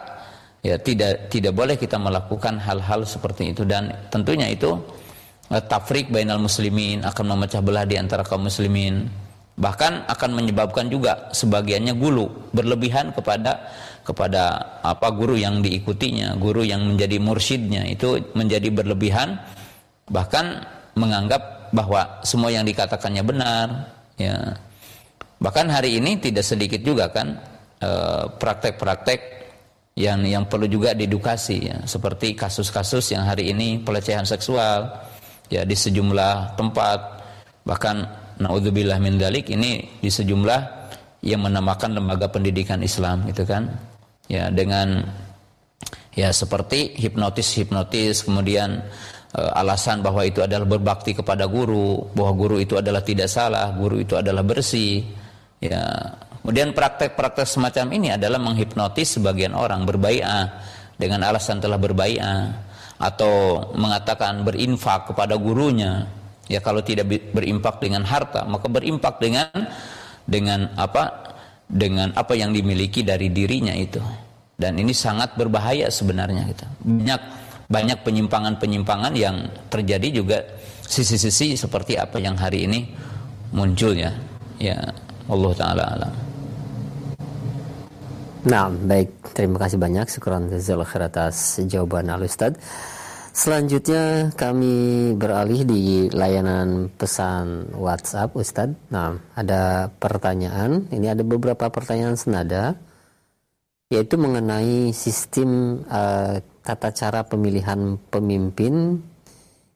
ya 0.63 0.79
tidak 0.79 1.33
tidak 1.33 1.53
boleh 1.57 1.75
kita 1.75 1.99
melakukan 1.99 2.63
hal-hal 2.63 3.03
seperti 3.03 3.51
itu 3.57 3.67
dan 3.67 3.91
tentunya 4.13 4.47
itu 4.53 4.77
tafrik 5.59 6.15
bainal 6.15 6.39
muslimin 6.39 7.03
akan 7.03 7.35
memecah 7.35 7.59
belah 7.59 7.83
di 7.83 7.99
antara 7.99 8.23
kaum 8.23 8.47
muslimin. 8.47 9.11
Bahkan 9.59 10.07
akan 10.07 10.31
menyebabkan 10.39 10.87
juga 10.87 11.29
sebagiannya 11.35 11.99
gulu 11.99 12.55
berlebihan 12.55 13.11
kepada 13.11 13.59
kepada 14.07 14.79
apa 14.81 15.13
guru 15.13 15.37
yang 15.37 15.61
diikutinya 15.61 16.39
guru 16.39 16.63
yang 16.63 16.87
menjadi 16.87 17.19
mursyidnya. 17.19 17.83
Itu 17.91 18.31
menjadi 18.39 18.71
berlebihan 18.71 19.37
bahkan 20.07 20.63
menganggap 20.95 21.75
bahwa 21.75 22.23
semua 22.23 22.55
yang 22.55 22.63
dikatakannya 22.63 23.23
benar 23.27 23.67
ya. 24.17 24.55
Bahkan 25.41 25.67
hari 25.67 25.99
ini 25.99 26.21
tidak 26.23 26.47
sedikit 26.47 26.81
juga 26.85 27.11
kan 27.11 27.35
eh, 27.83 28.25
praktek-praktek 28.31 29.21
yang 29.99 30.23
yang 30.23 30.45
perlu 30.47 30.71
juga 30.71 30.95
diedukasi 30.95 31.57
ya. 31.59 31.77
Seperti 31.85 32.39
kasus-kasus 32.39 33.13
yang 33.13 33.27
hari 33.27 33.51
ini 33.51 33.83
pelecehan 33.83 34.25
seksual 34.25 34.89
ya 35.51 35.67
di 35.67 35.77
sejumlah 35.77 36.57
tempat. 36.57 36.99
Bahkan 37.67 37.97
naudzubillah 38.41 38.97
min 39.03 39.21
dalik 39.21 39.53
ini 39.53 40.01
di 40.01 40.09
sejumlah 40.09 40.61
yang 41.27 41.45
menamakan 41.45 42.01
lembaga 42.01 42.33
pendidikan 42.33 42.81
Islam 42.81 43.29
gitu 43.29 43.45
kan? 43.45 43.69
Ya 44.31 44.49
dengan 44.49 45.05
ya 46.15 46.31
seperti 46.31 46.97
hipnotis 46.97 47.51
hipnotis 47.59 48.25
kemudian 48.25 48.81
e, 49.35 49.41
alasan 49.59 50.01
bahwa 50.01 50.23
itu 50.25 50.41
adalah 50.41 50.65
berbakti 50.65 51.13
kepada 51.13 51.45
guru 51.51 52.09
bahwa 52.15 52.33
guru 52.39 52.57
itu 52.63 52.79
adalah 52.79 53.03
tidak 53.03 53.27
salah 53.29 53.75
guru 53.75 54.01
itu 54.01 54.17
adalah 54.17 54.47
bersih 54.47 55.05
ya. 55.61 55.83
Kemudian 56.41 56.73
praktek-praktek 56.73 57.45
semacam 57.45 58.01
ini 58.01 58.17
adalah 58.17 58.41
menghipnotis 58.41 59.21
sebagian 59.21 59.53
orang 59.53 59.85
berbaiat 59.85 60.49
dengan 60.97 61.21
alasan 61.29 61.61
telah 61.61 61.77
berbaiat 61.77 62.70
atau 63.01 63.65
mengatakan 63.73 64.45
berinfak 64.45 65.09
kepada 65.09 65.41
gurunya 65.41 66.05
Ya 66.51 66.59
kalau 66.59 66.83
tidak 66.83 67.07
berimpak 67.31 67.79
dengan 67.79 68.03
harta, 68.03 68.43
maka 68.43 68.67
berimpak 68.67 69.23
dengan 69.23 69.47
dengan 70.27 70.67
apa? 70.75 71.31
Dengan 71.71 72.11
apa 72.19 72.35
yang 72.35 72.51
dimiliki 72.51 73.07
dari 73.07 73.31
dirinya 73.31 73.71
itu. 73.71 74.03
Dan 74.59 74.75
ini 74.83 74.91
sangat 74.91 75.39
berbahaya 75.39 75.87
sebenarnya 75.87 76.51
gitu. 76.51 76.67
Banyak 76.83 77.21
banyak 77.71 77.99
penyimpangan-penyimpangan 78.03 79.15
yang 79.15 79.47
terjadi 79.71 80.11
juga 80.11 80.43
sisi-sisi 80.83 81.55
seperti 81.55 81.95
apa 81.95 82.19
yang 82.19 82.35
hari 82.35 82.67
ini 82.67 82.91
muncul 83.55 83.95
ya. 83.95 84.11
Ya 84.59 84.91
Allah 85.31 85.53
taala 85.55 85.85
alam. 85.87 86.15
Nah, 88.41 88.67
baik. 88.67 89.39
Terima 89.39 89.63
kasih 89.63 89.79
banyak. 89.79 90.11
Syukuran 90.11 90.51
jazakallahu 90.51 91.07
atas 91.07 91.63
jawaban 91.71 92.11
Al 92.11 92.27
Ustaz. 92.27 92.59
Selanjutnya 93.31 94.35
kami 94.35 95.15
beralih 95.15 95.63
di 95.63 95.83
layanan 96.11 96.91
pesan 96.91 97.71
WhatsApp 97.79 98.35
Ustadz. 98.35 98.91
Nah, 98.91 99.15
ada 99.39 99.87
pertanyaan. 99.87 100.91
Ini 100.91 101.15
ada 101.15 101.23
beberapa 101.23 101.71
pertanyaan 101.71 102.19
senada 102.19 102.75
yaitu 103.91 104.15
mengenai 104.19 104.95
sistem 104.95 105.83
uh, 105.87 106.39
tata 106.63 106.95
cara 106.95 107.27
pemilihan 107.27 107.99
pemimpin 108.07 109.03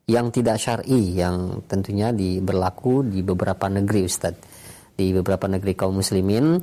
yang 0.07 0.31
tidak 0.31 0.55
syar'i 0.55 1.19
yang 1.19 1.59
tentunya 1.67 2.15
di, 2.15 2.39
berlaku 2.39 3.03
di 3.03 3.19
beberapa 3.23 3.67
negeri 3.67 4.07
Ustadz. 4.07 4.43
Di 4.95 5.11
beberapa 5.11 5.51
negeri 5.51 5.75
kaum 5.75 5.99
muslimin, 5.99 6.55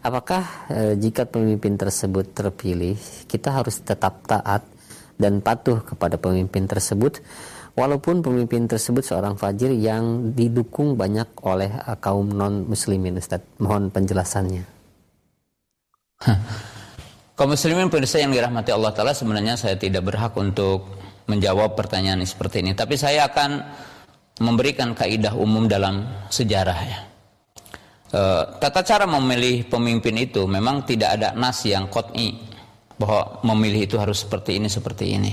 apakah 0.00 0.68
uh, 0.72 0.92
jika 0.96 1.28
pemimpin 1.28 1.76
tersebut 1.76 2.32
terpilih, 2.32 2.96
kita 3.28 3.52
harus 3.52 3.84
tetap 3.84 4.24
taat 4.24 4.64
dan 5.18 5.40
patuh 5.40 5.82
kepada 5.82 6.18
pemimpin 6.18 6.66
tersebut. 6.66 7.22
Walaupun 7.74 8.22
pemimpin 8.22 8.70
tersebut 8.70 9.02
seorang 9.02 9.34
fajir 9.34 9.74
yang 9.74 10.30
didukung 10.30 10.94
banyak 10.94 11.26
oleh 11.42 11.74
uh, 11.74 11.98
kaum 11.98 12.30
non 12.30 12.70
muslimin 12.70 13.18
Ustaz. 13.18 13.42
Mohon 13.58 13.90
penjelasannya. 13.90 14.62
Kaum 17.34 17.50
muslimin 17.50 17.90
pemirsa 17.90 18.22
yang 18.22 18.30
dirahmati 18.30 18.70
Allah 18.70 18.94
taala 18.94 19.10
sebenarnya 19.10 19.58
saya 19.58 19.74
tidak 19.74 20.06
berhak 20.06 20.38
untuk 20.38 20.86
menjawab 21.26 21.74
pertanyaan 21.74 22.22
seperti 22.22 22.62
ini. 22.62 22.78
Tapi 22.78 22.94
saya 22.94 23.26
akan 23.26 23.50
memberikan 24.38 24.94
kaidah 24.94 25.34
umum 25.34 25.66
dalam 25.66 26.06
sejarah 26.30 26.78
ya. 26.86 26.98
E, 28.06 28.20
tata 28.62 28.86
cara 28.86 29.10
memilih 29.10 29.66
pemimpin 29.66 30.14
itu 30.14 30.46
memang 30.46 30.86
tidak 30.86 31.18
ada 31.18 31.34
nas 31.34 31.58
yang 31.66 31.90
qot'i 31.90 32.53
bahwa 33.04 33.44
memilih 33.44 33.84
itu 33.84 34.00
harus 34.00 34.24
seperti 34.24 34.56
ini 34.56 34.72
seperti 34.72 35.04
ini. 35.12 35.32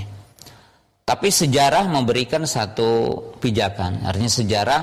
Tapi 1.08 1.32
sejarah 1.32 1.88
memberikan 1.88 2.44
satu 2.44 3.16
pijakan. 3.40 4.04
Artinya 4.04 4.28
sejarah 4.28 4.82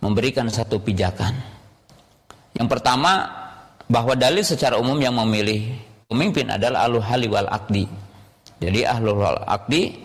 memberikan 0.00 0.48
satu 0.48 0.80
pijakan. 0.80 1.36
Yang 2.56 2.68
pertama 2.72 3.28
bahwa 3.84 4.16
dalil 4.16 4.40
secara 4.40 4.80
umum 4.80 4.96
yang 4.96 5.12
memilih 5.20 5.76
pemimpin 6.08 6.48
adalah 6.48 6.88
ahlu 6.88 7.04
hali 7.04 7.28
wal 7.28 7.48
akdi. 7.52 7.84
Jadi 8.56 8.80
ahlu 8.88 9.20
wal 9.20 9.44
akdi 9.44 10.00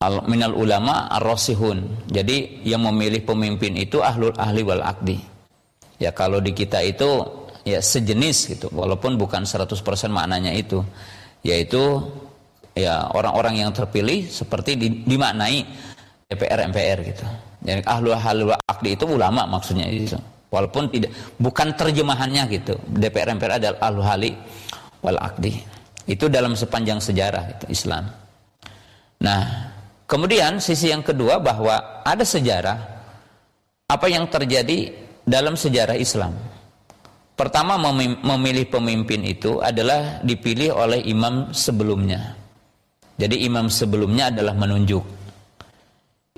al 0.00 0.24
minal 0.24 0.56
ulama 0.56 1.04
ar-rasihun. 1.20 2.08
Jadi 2.08 2.64
yang 2.64 2.80
memilih 2.80 3.28
pemimpin 3.28 3.76
itu 3.76 4.00
ahlul 4.00 4.32
ahli 4.40 4.64
wal 4.64 4.80
akdi. 4.80 5.20
Ya 6.00 6.16
kalau 6.16 6.40
di 6.40 6.56
kita 6.56 6.80
itu 6.80 7.24
ya 7.66 7.82
sejenis 7.82 8.56
gitu 8.56 8.66
walaupun 8.70 9.18
bukan 9.18 9.42
100% 9.42 9.74
maknanya 10.08 10.54
itu 10.54 10.86
yaitu 11.46 12.02
ya 12.74 13.06
orang-orang 13.14 13.62
yang 13.62 13.70
terpilih 13.70 14.26
seperti 14.26 14.74
dimaknai 15.06 15.62
DPR 16.26 16.66
MPR 16.74 16.98
gitu. 17.06 17.24
Jadi 17.62 17.82
ahlu 17.86 18.10
ahlu 18.10 18.50
akdi 18.66 18.98
itu 18.98 19.06
ulama 19.06 19.46
maksudnya 19.46 19.86
itu. 19.86 20.18
Walaupun 20.50 20.90
tidak 20.90 21.14
bukan 21.38 21.74
terjemahannya 21.74 22.42
gitu. 22.50 22.74
DPR 22.90 23.34
MPR 23.38 23.62
adalah 23.62 23.78
ahlu 23.86 24.00
hali 24.02 24.30
wal 25.02 25.18
akdi. 25.22 25.54
Itu 26.06 26.30
dalam 26.30 26.54
sepanjang 26.54 27.02
sejarah 27.02 27.58
itu 27.58 27.66
Islam. 27.70 28.06
Nah, 29.22 29.42
kemudian 30.06 30.62
sisi 30.62 30.90
yang 30.90 31.02
kedua 31.02 31.42
bahwa 31.42 32.02
ada 32.06 32.22
sejarah 32.22 32.78
apa 33.86 34.06
yang 34.06 34.26
terjadi 34.30 34.94
dalam 35.26 35.58
sejarah 35.58 35.98
Islam. 35.98 36.34
Pertama 37.36 37.76
memilih 38.24 38.64
pemimpin 38.72 39.20
itu 39.20 39.60
adalah 39.60 40.24
dipilih 40.24 40.72
oleh 40.72 41.04
imam 41.04 41.52
sebelumnya. 41.52 42.32
Jadi 43.20 43.44
imam 43.44 43.68
sebelumnya 43.68 44.32
adalah 44.32 44.56
menunjuk. 44.56 45.04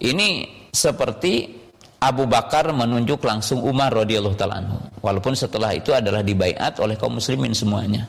Ini 0.02 0.28
seperti 0.74 1.54
Abu 2.02 2.26
Bakar 2.26 2.74
menunjuk 2.74 3.22
langsung 3.22 3.62
Umar 3.62 3.94
radhiyallahu 3.94 4.38
taala 4.38 4.62
Walaupun 4.98 5.38
setelah 5.38 5.74
itu 5.74 5.94
adalah 5.94 6.22
dibaiat 6.22 6.82
oleh 6.82 6.98
kaum 6.98 7.18
muslimin 7.18 7.54
semuanya. 7.54 8.06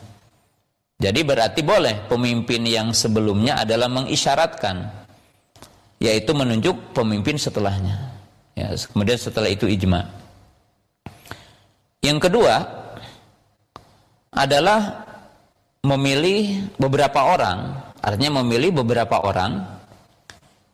Jadi 0.98 1.22
berarti 1.22 1.62
boleh 1.62 2.10
pemimpin 2.10 2.66
yang 2.66 2.90
sebelumnya 2.90 3.62
adalah 3.62 3.86
mengisyaratkan 3.86 4.82
yaitu 6.02 6.34
menunjuk 6.34 6.74
pemimpin 6.90 7.38
setelahnya. 7.38 8.18
Ya, 8.58 8.74
kemudian 8.74 9.14
setelah 9.14 9.46
itu 9.46 9.70
ijma. 9.70 10.10
Yang 12.00 12.18
kedua, 12.28 12.79
adalah 14.30 15.06
memilih 15.82 16.70
beberapa 16.78 17.34
orang, 17.34 17.74
artinya 17.98 18.42
memilih 18.42 18.82
beberapa 18.82 19.20
orang 19.22 19.64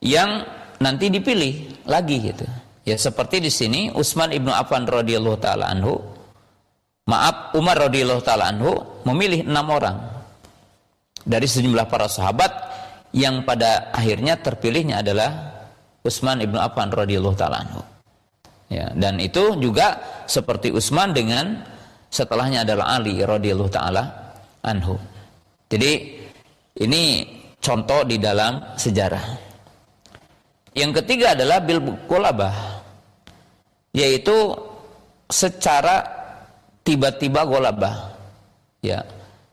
yang 0.03 0.45
nanti 0.77 1.09
dipilih 1.09 1.85
lagi 1.89 2.21
gitu. 2.21 2.45
Ya 2.87 2.95
seperti 2.95 3.43
di 3.43 3.51
sini 3.51 3.91
Utsman 3.91 4.31
ibnu 4.31 4.47
Affan 4.53 4.87
radhiyallahu 4.87 5.39
taala 5.41 5.67
anhu, 5.73 5.99
maaf 7.09 7.51
Umar 7.57 7.75
radhiyallahu 7.89 8.23
taala 8.23 8.53
anhu 8.53 8.79
memilih 9.03 9.43
enam 9.43 9.67
orang 9.73 9.97
dari 11.27 11.47
sejumlah 11.49 11.91
para 11.91 12.07
sahabat 12.07 12.51
yang 13.11 13.43
pada 13.43 13.91
akhirnya 13.91 14.39
terpilihnya 14.39 15.03
adalah 15.03 15.55
Utsman 16.05 16.39
ibnu 16.39 16.55
Affan 16.55 16.87
radhiyallahu 16.87 17.35
taala 17.35 17.63
anhu. 17.67 17.81
Ya, 18.67 18.91
dan 18.95 19.19
itu 19.23 19.55
juga 19.59 19.99
seperti 20.27 20.75
Utsman 20.75 21.15
dengan 21.15 21.63
setelahnya 22.17 22.65
adalah 22.65 22.97
Ali 22.97 23.21
radhiyallahu 23.21 23.69
taala 23.69 24.33
anhu. 24.65 24.97
Jadi 25.69 26.17
ini 26.81 27.03
contoh 27.61 28.01
di 28.01 28.17
dalam 28.17 28.73
sejarah. 28.73 29.45
Yang 30.73 31.01
ketiga 31.01 31.37
adalah 31.37 31.61
bil 31.61 31.81
kulabah 32.09 32.81
yaitu 33.93 34.53
secara 35.25 36.05
tiba-tiba 36.85 37.43
golabah 37.43 38.13
ya 38.85 39.01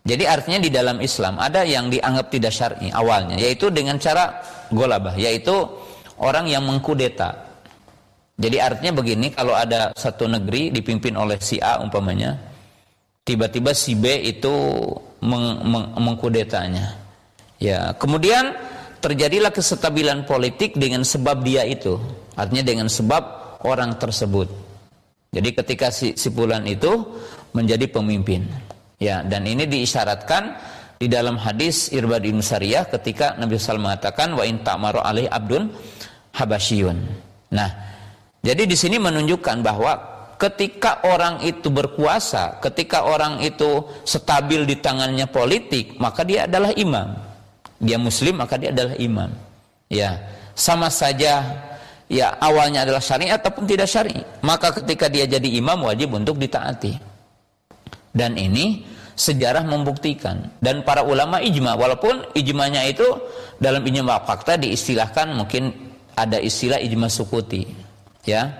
Jadi 0.05 0.28
artinya 0.28 0.61
di 0.61 0.69
dalam 0.69 1.01
Islam 1.01 1.41
ada 1.41 1.65
yang 1.65 1.89
dianggap 1.89 2.28
tidak 2.28 2.53
syar'i 2.53 2.93
awalnya 2.93 3.41
yaitu 3.41 3.73
dengan 3.73 3.97
cara 3.97 4.36
golabah 4.69 5.16
yaitu 5.16 5.65
orang 6.20 6.45
yang 6.45 6.61
mengkudeta. 6.61 7.32
Jadi 8.36 8.61
artinya 8.61 9.01
begini 9.01 9.32
kalau 9.32 9.57
ada 9.57 9.97
satu 9.97 10.28
negeri 10.28 10.69
dipimpin 10.69 11.16
oleh 11.16 11.41
si 11.41 11.57
A 11.57 11.81
umpamanya 11.81 12.36
tiba-tiba 13.24 13.72
si 13.72 13.96
B 13.96 14.20
itu 14.20 14.52
meng, 15.24 15.64
meng, 15.64 15.86
mengkudetanya. 15.96 16.94
Ya, 17.59 17.96
kemudian 17.96 18.52
terjadilah 19.01 19.51
kesetabilan 19.51 20.28
politik 20.28 20.76
dengan 20.76 21.02
sebab 21.02 21.40
dia 21.40 21.64
itu. 21.64 21.96
Artinya 22.36 22.64
dengan 22.64 22.88
sebab 22.92 23.22
orang 23.64 23.96
tersebut. 23.96 24.48
Jadi 25.34 25.51
ketika 25.51 25.90
si, 25.90 26.14
si 26.14 26.28
Fulan 26.30 26.68
itu 26.68 27.02
menjadi 27.56 27.88
pemimpin. 27.90 28.46
Ya, 29.02 29.24
dan 29.26 29.48
ini 29.48 29.66
diisyaratkan 29.66 30.55
di 31.01 31.10
dalam 31.10 31.34
hadis 31.34 31.90
Irbad 31.90 32.22
bin 32.22 32.38
Sariyah 32.38 32.86
ketika 32.86 33.34
Nabi 33.34 33.59
SAW 33.59 33.82
mengatakan 33.82 34.30
wa 34.38 34.46
in 34.46 34.62
ta'maru 34.62 35.02
alaihi 35.02 35.26
abdun 35.26 35.74
habasyun. 36.38 37.02
Nah, 37.51 37.70
jadi 38.46 38.62
di 38.68 38.76
sini 38.78 39.02
menunjukkan 39.02 39.64
bahwa 39.64 40.14
ketika 40.39 41.05
orang 41.06 41.43
itu 41.43 41.70
berkuasa, 41.70 42.59
ketika 42.62 43.06
orang 43.06 43.40
itu 43.43 43.85
stabil 44.05 44.66
di 44.66 44.78
tangannya 44.78 45.27
politik, 45.31 45.97
maka 45.98 46.23
dia 46.23 46.47
adalah 46.48 46.70
imam. 46.74 47.15
Dia 47.81 47.98
muslim 47.98 48.39
maka 48.39 48.56
dia 48.56 48.70
adalah 48.70 48.94
imam. 48.97 49.31
Ya, 49.90 50.16
sama 50.56 50.89
saja 50.89 51.44
ya 52.09 52.36
awalnya 52.40 52.86
adalah 52.86 53.02
syar'i 53.02 53.28
ataupun 53.28 53.65
tidak 53.69 53.89
syar'i. 53.90 54.19
Maka 54.43 54.73
ketika 54.82 55.11
dia 55.11 55.27
jadi 55.27 55.48
imam 55.61 55.85
wajib 55.85 56.15
untuk 56.15 56.40
ditaati. 56.40 56.97
Dan 58.15 58.39
ini 58.39 58.94
sejarah 59.15 59.62
membuktikan 59.62 60.51
dan 60.59 60.82
para 60.82 61.06
ulama 61.06 61.39
ijma 61.39 61.78
walaupun 61.78 62.35
ijmanya 62.35 62.82
itu 62.90 63.06
dalam 63.62 63.86
ijma 63.86 64.27
fakta 64.27 64.59
diistilahkan 64.59 65.31
mungkin 65.39 65.70
ada 66.19 66.43
istilah 66.43 66.82
ijma 66.82 67.06
sukuti 67.06 67.62
ya 68.27 68.51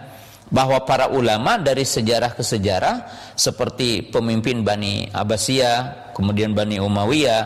bahwa 0.53 0.83
para 0.85 1.09
ulama 1.09 1.57
dari 1.57 1.85
sejarah 1.85 2.37
ke 2.37 2.45
sejarah 2.45 3.09
seperti 3.33 4.09
pemimpin 4.13 4.61
Bani 4.61 5.09
Abbasiyah 5.09 6.13
kemudian 6.13 6.53
Bani 6.53 6.79
Umayyah 6.81 7.43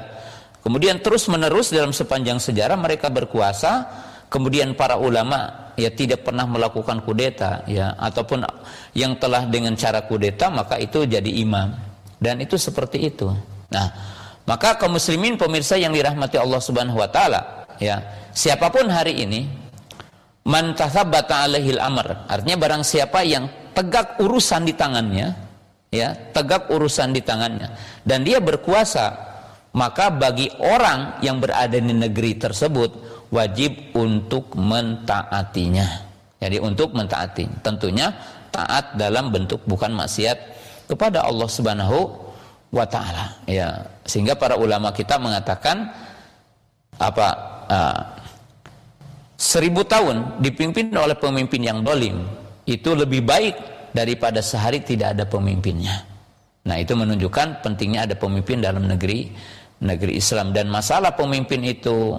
kemudian 0.63 0.99
terus 1.03 1.31
menerus 1.31 1.71
dalam 1.71 1.95
sepanjang 1.95 2.43
sejarah 2.43 2.75
mereka 2.75 3.09
berkuasa 3.09 3.87
kemudian 4.29 4.75
para 4.75 4.99
ulama 4.99 5.73
ya 5.79 5.95
tidak 5.95 6.27
pernah 6.27 6.45
melakukan 6.45 7.01
kudeta 7.07 7.63
ya 7.71 7.95
ataupun 7.97 8.43
yang 8.99 9.15
telah 9.17 9.47
dengan 9.47 9.79
cara 9.79 10.05
kudeta 10.05 10.51
maka 10.51 10.77
itu 10.83 11.07
jadi 11.07 11.31
imam 11.39 11.89
dan 12.19 12.43
itu 12.43 12.59
seperti 12.59 13.15
itu. 13.15 13.31
Nah, 13.71 13.87
maka 14.45 14.75
kaum 14.75 14.99
muslimin 14.99 15.39
pemirsa 15.39 15.79
yang 15.79 15.95
dirahmati 15.95 16.37
Allah 16.37 16.59
Subhanahu 16.59 16.99
wa 16.99 17.09
taala, 17.09 17.67
ya. 17.79 18.03
Siapa 18.35 18.71
pun 18.71 18.87
hari 18.91 19.23
ini 19.23 19.47
man 20.49 20.73
tathabbata 20.73 21.45
alaihil 21.45 21.79
amr, 21.79 22.25
artinya 22.25 22.57
barang 22.57 22.83
siapa 22.83 23.21
yang 23.23 23.47
tegak 23.77 24.17
urusan 24.19 24.65
di 24.65 24.73
tangannya, 24.73 25.29
ya, 25.93 26.17
tegak 26.33 26.73
urusan 26.73 27.13
di 27.13 27.21
tangannya 27.21 27.69
dan 28.03 28.25
dia 28.25 28.41
berkuasa, 28.41 29.13
maka 29.77 30.09
bagi 30.09 30.49
orang 30.59 31.21
yang 31.21 31.39
berada 31.39 31.77
di 31.77 31.93
negeri 31.93 32.41
tersebut 32.41 32.91
wajib 33.29 33.93
untuk 33.93 34.57
mentaatinya. 34.57 36.09
Jadi 36.39 36.57
untuk 36.63 36.95
mentaati, 36.95 37.45
tentunya 37.61 38.15
taat 38.49 38.95
dalam 38.97 39.29
bentuk 39.29 39.61
bukan 39.69 39.93
maksiat 39.93 40.39
kepada 40.89 41.27
Allah 41.27 41.49
Subhanahu 41.51 41.99
wa 42.73 42.87
taala. 42.89 43.43
Ya 43.45 43.85
sehingga 44.09 44.39
para 44.39 44.57
ulama 44.57 44.95
kita 44.95 45.21
mengatakan 45.21 45.93
apa 46.97 47.29
uh, 47.69 48.01
seribu 49.39 49.87
tahun 49.87 50.43
dipimpin 50.43 50.91
oleh 50.99 51.15
pemimpin 51.15 51.63
yang 51.63 51.87
dolim. 51.87 52.27
Itu 52.67 52.93
lebih 52.93 53.25
baik 53.25 53.55
daripada 53.95 54.43
sehari 54.45 54.83
tidak 54.85 55.17
ada 55.17 55.25
pemimpinnya. 55.25 56.05
Nah 56.69 56.77
itu 56.77 56.93
menunjukkan 56.93 57.65
pentingnya 57.65 58.05
ada 58.05 58.17
pemimpin 58.19 58.61
dalam 58.61 58.85
negeri 58.85 59.33
negeri 59.81 60.19
Islam. 60.19 60.53
Dan 60.53 60.69
masalah 60.69 61.15
pemimpin 61.17 61.65
itu 61.65 62.19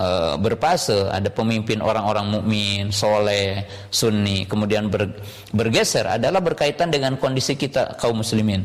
e, 0.00 0.08
berpase 0.40 1.10
ada 1.10 1.28
pemimpin 1.28 1.84
orang-orang 1.84 2.40
mukmin, 2.40 2.88
soleh, 2.88 3.66
sunni, 3.92 4.48
kemudian 4.48 4.88
ber, 4.88 5.10
bergeser 5.52 6.06
adalah 6.06 6.40
berkaitan 6.40 6.88
dengan 6.88 7.18
kondisi 7.20 7.58
kita 7.58 7.98
kaum 8.00 8.24
muslimin. 8.24 8.64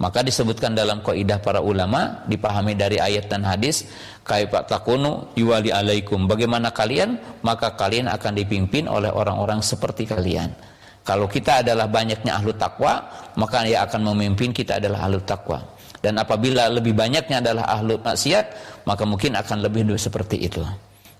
Maka 0.00 0.24
disebutkan 0.24 0.72
dalam 0.72 1.04
kaidah 1.04 1.44
para 1.44 1.60
ulama 1.60 2.24
dipahami 2.24 2.72
dari 2.72 2.96
ayat 2.96 3.28
dan 3.28 3.44
hadis 3.44 3.84
kaifa 4.24 4.64
takunu 4.64 5.28
yuwali 5.36 5.68
alaikum 5.68 6.24
bagaimana 6.24 6.72
kalian 6.72 7.20
maka 7.44 7.76
kalian 7.76 8.08
akan 8.08 8.32
dipimpin 8.32 8.88
oleh 8.88 9.12
orang-orang 9.12 9.60
seperti 9.60 10.08
kalian. 10.08 10.56
Kalau 11.04 11.28
kita 11.28 11.60
adalah 11.60 11.84
banyaknya 11.84 12.32
ahlu 12.32 12.56
takwa 12.56 13.12
maka 13.36 13.60
yang 13.68 13.84
akan 13.84 14.00
memimpin 14.16 14.56
kita 14.56 14.80
adalah 14.80 15.04
ahlu 15.04 15.20
takwa. 15.20 15.60
Dan 16.00 16.16
apabila 16.16 16.72
lebih 16.72 16.96
banyaknya 16.96 17.44
adalah 17.44 17.68
ahlu 17.68 18.00
maksiat, 18.00 18.44
maka 18.88 19.04
mungkin 19.04 19.36
akan 19.36 19.60
lebih 19.60 19.84
seperti 20.00 20.40
itu. 20.48 20.64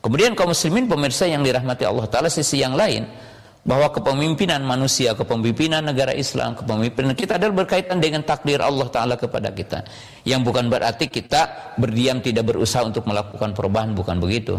Kemudian 0.01 0.33
kaum 0.33 0.57
muslimin 0.57 0.89
pemirsa 0.89 1.29
yang 1.29 1.45
dirahmati 1.45 1.85
Allah 1.85 2.09
Ta'ala 2.09 2.33
sisi 2.33 2.65
yang 2.65 2.73
lain, 2.73 3.05
bahwa 3.61 3.93
kepemimpinan 3.93 4.65
manusia, 4.65 5.13
kepemimpinan 5.13 5.85
negara 5.85 6.17
Islam, 6.17 6.57
kepemimpinan 6.57 7.13
kita 7.13 7.37
adalah 7.37 7.65
berkaitan 7.65 8.01
dengan 8.01 8.25
takdir 8.25 8.65
Allah 8.65 8.89
Ta'ala 8.89 9.15
kepada 9.21 9.53
kita. 9.53 9.85
Yang 10.25 10.41
bukan 10.49 10.73
berarti 10.73 11.13
kita 11.13 11.75
berdiam 11.77 12.25
tidak 12.25 12.49
berusaha 12.49 12.81
untuk 12.81 13.05
melakukan 13.05 13.53
perubahan, 13.53 13.93
bukan 13.93 14.17
begitu. 14.17 14.57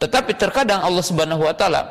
Tetapi 0.00 0.32
terkadang 0.40 0.80
Allah 0.80 1.04
Subhanahu 1.04 1.44
Wa 1.44 1.54
Ta'ala, 1.54 1.82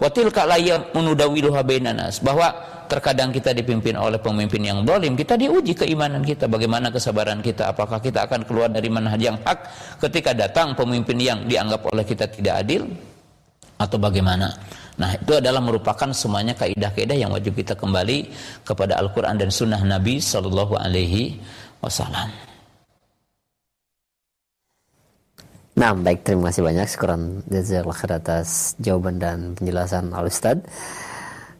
watilka 0.00 0.48
layam 0.48 0.88
menudawiluha 0.96 1.60
bainanas, 1.60 2.24
bahwa 2.24 2.48
terkadang 2.88 3.30
kita 3.30 3.52
dipimpin 3.52 3.94
oleh 3.94 4.18
pemimpin 4.18 4.64
yang 4.64 4.82
dolim, 4.82 5.14
kita 5.14 5.36
diuji 5.36 5.76
keimanan 5.76 6.24
kita, 6.24 6.48
bagaimana 6.48 6.88
kesabaran 6.88 7.44
kita, 7.44 7.70
apakah 7.70 8.00
kita 8.00 8.24
akan 8.24 8.48
keluar 8.48 8.72
dari 8.72 8.88
manhaj 8.88 9.20
yang 9.20 9.38
hak 9.44 9.68
ketika 10.00 10.32
datang 10.32 10.72
pemimpin 10.74 11.20
yang 11.20 11.38
dianggap 11.44 11.86
oleh 11.92 12.02
kita 12.02 12.26
tidak 12.26 12.66
adil, 12.66 12.88
atau 13.80 13.96
bagaimana. 13.96 14.52
Nah 14.98 15.14
itu 15.14 15.32
adalah 15.36 15.62
merupakan 15.62 16.10
semuanya 16.10 16.56
kaidah-kaidah 16.58 17.14
yang 17.14 17.30
wajib 17.30 17.54
kita 17.54 17.78
kembali 17.78 18.32
kepada 18.64 18.98
Al-Quran 18.98 19.36
dan 19.38 19.50
Sunnah 19.52 19.82
Nabi 19.84 20.18
Sallallahu 20.18 20.74
Alaihi 20.74 21.38
Wasallam. 21.84 22.50
Nah, 25.80 25.96
baik 25.96 26.28
terima 26.28 26.52
kasih 26.52 26.60
banyak 26.60 26.86
sekurang 26.92 27.40
jazakallah 27.48 28.20
atas 28.20 28.76
jawaban 28.76 29.16
dan 29.16 29.56
penjelasan 29.56 30.12
Al 30.12 30.28
Ustaz. 30.28 30.60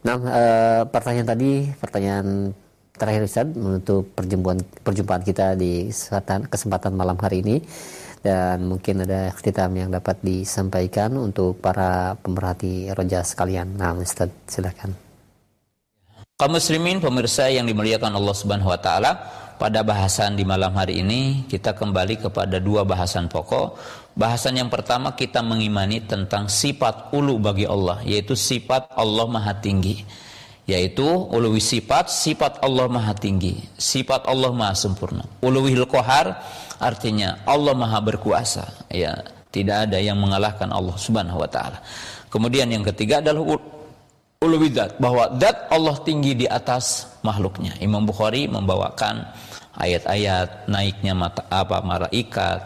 Nah, 0.05 0.17
e, 0.21 0.43
pertanyaan 0.93 1.29
tadi, 1.33 1.65
pertanyaan 1.81 2.53
terakhir 3.01 3.25
Ustaz 3.25 3.49
menutup 3.49 4.05
perjumpaan 4.13 4.61
perjumpaan 4.85 5.25
kita 5.25 5.57
di 5.57 5.89
kesempatan, 5.89 6.45
kesempatan 6.53 6.93
malam 6.93 7.17
hari 7.17 7.41
ini 7.41 7.55
dan 8.21 8.65
mungkin 8.69 9.05
ada 9.05 9.33
khitam 9.33 9.73
yang 9.73 9.89
dapat 9.89 10.21
disampaikan 10.21 11.13
untuk 11.17 11.57
para 11.57 12.13
pemerhati 12.21 12.93
roja 12.93 13.25
sekalian. 13.25 13.77
Nah, 13.77 13.97
Ustaz, 13.97 14.29
silakan. 14.45 14.93
Kaum 16.37 16.57
muslimin 16.57 16.97
pemirsa 16.97 17.49
yang 17.53 17.69
dimuliakan 17.69 18.17
Allah 18.17 18.33
Subhanahu 18.33 18.73
wa 18.73 18.81
taala, 18.81 19.11
pada 19.61 19.85
bahasan 19.85 20.33
di 20.33 20.41
malam 20.41 20.73
hari 20.73 21.05
ini 21.05 21.45
kita 21.45 21.77
kembali 21.77 22.17
kepada 22.17 22.57
dua 22.57 22.81
bahasan 22.81 23.29
pokok 23.29 23.77
Bahasan 24.11 24.59
yang 24.59 24.67
pertama 24.67 25.15
kita 25.15 25.39
mengimani 25.39 26.03
tentang 26.03 26.51
sifat 26.51 27.15
ulu 27.15 27.39
bagi 27.39 27.63
Allah, 27.63 28.03
yaitu 28.03 28.35
sifat 28.35 28.91
Allah 28.91 29.23
Maha 29.23 29.55
Tinggi. 29.55 30.03
Yaitu 30.69 31.03
uluwi 31.05 31.57
sifat, 31.57 32.07
sifat 32.07 32.61
Allah 32.61 32.85
Maha 32.85 33.17
Tinggi, 33.17 33.59
sifat 33.75 34.29
Allah 34.29 34.53
Maha 34.53 34.77
Sempurna. 34.77 35.25
Uluwihil 35.41 35.89
kohar 35.89 36.37
artinya 36.77 37.41
Allah 37.49 37.73
Maha 37.73 37.97
Berkuasa. 37.99 38.69
Ya, 38.87 39.25
tidak 39.49 39.89
ada 39.89 39.97
yang 39.97 40.21
mengalahkan 40.21 40.69
Allah 40.69 40.95
Subhanahu 40.95 41.41
wa 41.41 41.49
taala. 41.49 41.81
Kemudian 42.31 42.69
yang 42.71 42.85
ketiga 42.87 43.19
adalah 43.19 43.57
uluwi 44.41 44.69
dat, 44.71 44.95
bahwa 45.01 45.33
dat 45.35 45.67
Allah 45.73 45.97
tinggi 46.01 46.33
di 46.33 46.47
atas 46.47 47.09
makhluknya. 47.25 47.75
Imam 47.83 48.05
Bukhari 48.07 48.47
membawakan 48.47 49.27
ayat-ayat 49.75 50.69
naiknya 50.71 51.13
mata 51.17 51.43
apa 51.49 51.83
malaikat, 51.83 52.59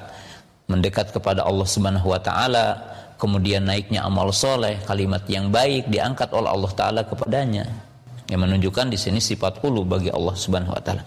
mendekat 0.70 1.10
kepada 1.16 1.48
Allah 1.48 1.66
Subhanahu 1.66 2.12
wa 2.12 2.22
taala, 2.22 2.80
kemudian 3.18 3.66
naiknya 3.66 4.06
amal 4.06 4.30
soleh, 4.36 4.78
kalimat 4.86 5.26
yang 5.26 5.50
baik 5.50 5.90
diangkat 5.90 6.30
oleh 6.36 6.50
Allah 6.52 6.72
taala 6.76 7.02
kepadanya. 7.08 7.85
Yang 8.26 8.42
menunjukkan 8.42 8.90
di 8.90 8.98
sini 8.98 9.22
sifat 9.22 9.62
hulu 9.62 9.86
bagi 9.86 10.10
Allah 10.10 10.34
Subhanahu 10.34 10.74
wa 10.74 10.82
taala. 10.82 11.04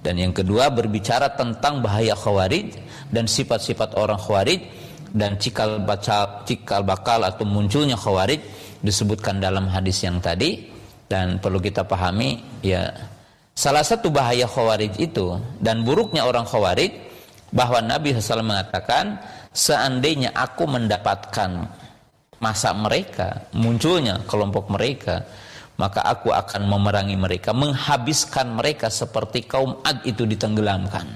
Dan 0.00 0.16
yang 0.16 0.32
kedua 0.32 0.72
berbicara 0.72 1.36
tentang 1.36 1.84
bahaya 1.84 2.16
khawarij 2.16 2.72
dan 3.12 3.28
sifat-sifat 3.28 4.00
orang 4.00 4.16
khawarij 4.16 4.60
dan 5.12 5.36
cikal 5.36 5.82
baca 5.82 6.46
cikal 6.46 6.86
bakal 6.86 7.20
atau 7.26 7.44
munculnya 7.44 7.98
khawarij 7.98 8.40
disebutkan 8.80 9.42
dalam 9.42 9.68
hadis 9.68 10.00
yang 10.00 10.22
tadi 10.22 10.70
dan 11.10 11.42
perlu 11.42 11.58
kita 11.58 11.82
pahami 11.84 12.38
ya 12.62 12.86
salah 13.52 13.82
satu 13.82 14.08
bahaya 14.08 14.46
khawarij 14.46 14.94
itu 14.96 15.36
dan 15.58 15.82
buruknya 15.82 16.24
orang 16.24 16.46
khawarij 16.46 16.94
bahwa 17.50 17.82
Nabi 17.82 18.14
SAW 18.14 18.46
mengatakan 18.46 19.18
seandainya 19.50 20.30
aku 20.32 20.70
mendapatkan 20.70 21.66
masa 22.38 22.70
mereka 22.72 23.50
munculnya 23.52 24.22
kelompok 24.24 24.70
mereka 24.70 25.26
maka 25.80 26.04
aku 26.04 26.28
akan 26.28 26.68
memerangi 26.68 27.16
mereka 27.16 27.56
menghabiskan 27.56 28.52
mereka 28.52 28.92
seperti 28.92 29.48
kaum 29.48 29.80
Ad 29.80 30.04
itu 30.04 30.28
ditenggelamkan 30.28 31.08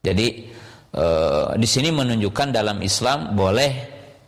jadi 0.00 0.48
e, 0.88 1.04
di 1.60 1.68
sini 1.68 1.92
menunjukkan 1.92 2.48
dalam 2.48 2.80
Islam 2.80 3.36
boleh 3.36 3.72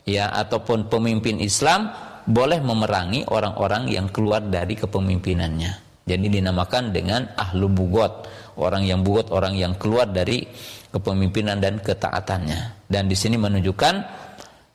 ya 0.05 0.29
ataupun 0.37 0.93
pemimpin 0.93 1.41
Islam 1.41 1.89
boleh 2.29 2.61
memerangi 2.61 3.25
orang-orang 3.33 3.89
yang 3.89 4.13
keluar 4.13 4.45
dari 4.45 4.77
kepemimpinannya 4.77 6.05
jadi 6.05 6.27
dinamakan 6.29 6.93
dengan 6.93 7.33
ahlu 7.41 7.73
bugot 7.73 8.29
orang 8.61 8.85
yang 8.85 9.01
bugot 9.01 9.33
orang 9.33 9.57
yang 9.57 9.73
keluar 9.81 10.05
dari 10.05 10.45
kepemimpinan 10.93 11.57
dan 11.59 11.81
ketaatannya. 11.81 12.85
Dan 12.87 13.09
di 13.09 13.17
sini 13.17 13.41
menunjukkan 13.41 13.95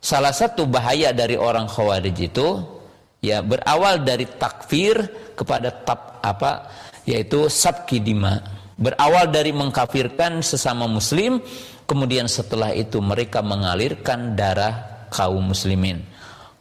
salah 0.01 0.33
satu 0.33 0.65
bahaya 0.65 1.13
dari 1.13 1.37
orang 1.37 1.69
khawarij 1.69 2.17
itu 2.17 2.47
ya 3.22 3.41
berawal 3.41 4.02
dari 4.06 4.26
takfir 4.26 4.95
kepada 5.34 5.73
tab 5.84 6.22
apa 6.22 6.69
yaitu 7.07 7.48
sabki 7.48 8.03
dima. 8.03 8.44
Berawal 8.77 9.34
dari 9.34 9.49
mengkafirkan 9.49 10.45
sesama 10.45 10.85
muslim, 10.85 11.41
kemudian 11.89 12.30
setelah 12.30 12.69
itu 12.77 13.02
mereka 13.02 13.41
mengalirkan 13.41 14.38
darah 14.38 15.07
kaum 15.10 15.49
muslimin. 15.49 16.06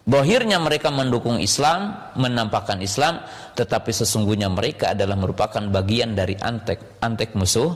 Bohirnya 0.06 0.62
mereka 0.62 0.88
mendukung 0.94 1.42
Islam, 1.42 1.92
menampakkan 2.14 2.78
Islam, 2.78 3.20
tetapi 3.58 3.90
sesungguhnya 3.90 4.46
mereka 4.46 4.94
adalah 4.94 5.18
merupakan 5.18 5.60
bagian 5.66 6.14
dari 6.14 6.38
antek 6.38 7.02
antek 7.02 7.34
musuh 7.34 7.74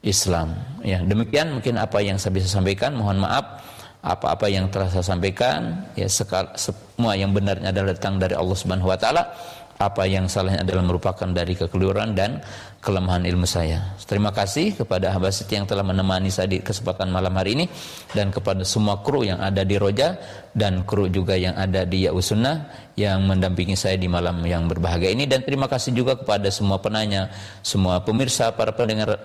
Islam. 0.00 0.56
Ya, 0.80 1.04
demikian 1.04 1.60
mungkin 1.60 1.76
apa 1.76 2.00
yang 2.00 2.16
saya 2.16 2.40
bisa 2.40 2.48
sampaikan. 2.48 2.96
Mohon 2.96 3.28
maaf 3.28 3.44
apa-apa 4.00 4.48
yang 4.48 4.72
telah 4.72 4.88
saya 4.88 5.04
sampaikan 5.04 5.84
ya 5.92 6.08
sekal, 6.08 6.48
semua 6.98 7.14
yang 7.14 7.30
benarnya 7.30 7.70
adalah 7.70 7.94
datang 7.94 8.18
dari 8.18 8.34
Allah 8.34 8.58
Subhanahu 8.58 8.90
wa 8.90 8.98
taala. 8.98 9.22
Apa 9.78 10.10
yang 10.10 10.26
salahnya 10.26 10.66
adalah 10.66 10.82
merupakan 10.82 11.30
dari 11.30 11.54
kekeliruan 11.54 12.10
dan 12.10 12.42
kelemahan 12.82 13.22
ilmu 13.22 13.46
saya. 13.46 13.94
Terima 14.02 14.34
kasih 14.34 14.74
kepada 14.74 15.14
Habasit 15.14 15.46
yang 15.46 15.70
telah 15.70 15.86
menemani 15.86 16.34
saya 16.34 16.50
di 16.50 16.58
kesempatan 16.58 17.14
malam 17.14 17.30
hari 17.38 17.54
ini 17.54 17.70
dan 18.10 18.34
kepada 18.34 18.66
semua 18.66 18.98
kru 19.06 19.22
yang 19.22 19.38
ada 19.38 19.62
di 19.62 19.78
Roja 19.78 20.18
dan 20.50 20.82
kru 20.82 21.06
juga 21.06 21.38
yang 21.38 21.54
ada 21.54 21.86
di 21.86 22.10
Yausunah 22.10 22.90
yang 22.98 23.22
mendampingi 23.30 23.78
saya 23.78 23.94
di 23.94 24.10
malam 24.10 24.42
yang 24.42 24.66
berbahagia 24.66 25.14
ini 25.14 25.30
dan 25.30 25.46
terima 25.46 25.70
kasih 25.70 25.94
juga 25.94 26.18
kepada 26.18 26.50
semua 26.50 26.82
penanya, 26.82 27.30
semua 27.62 28.02
pemirsa, 28.02 28.50
para 28.50 28.74
pendengar 28.74 29.22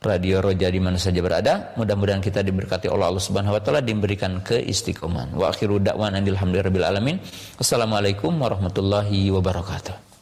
Radio 0.00 0.40
Roja 0.40 0.68
di 0.72 0.80
mana 0.80 0.96
saja 0.96 1.20
berada. 1.20 1.76
Mudah-mudahan 1.76 2.20
kita 2.24 2.40
diberkati 2.40 2.88
oleh 2.88 3.08
Allah 3.08 3.22
Subhanahu 3.22 3.56
wa 3.56 3.62
taala 3.62 3.80
diberikan 3.84 4.40
keistiqomahan. 4.40 5.36
Wa 5.36 5.52
akhiru 5.52 5.80
da'wana 5.80 6.20
alhamdulillahirabbil 6.20 6.86
alamin. 6.86 7.16
Assalamualaikum 7.60 8.32
warahmatullahi 8.36 9.28
wabarakatuh. 9.32 10.13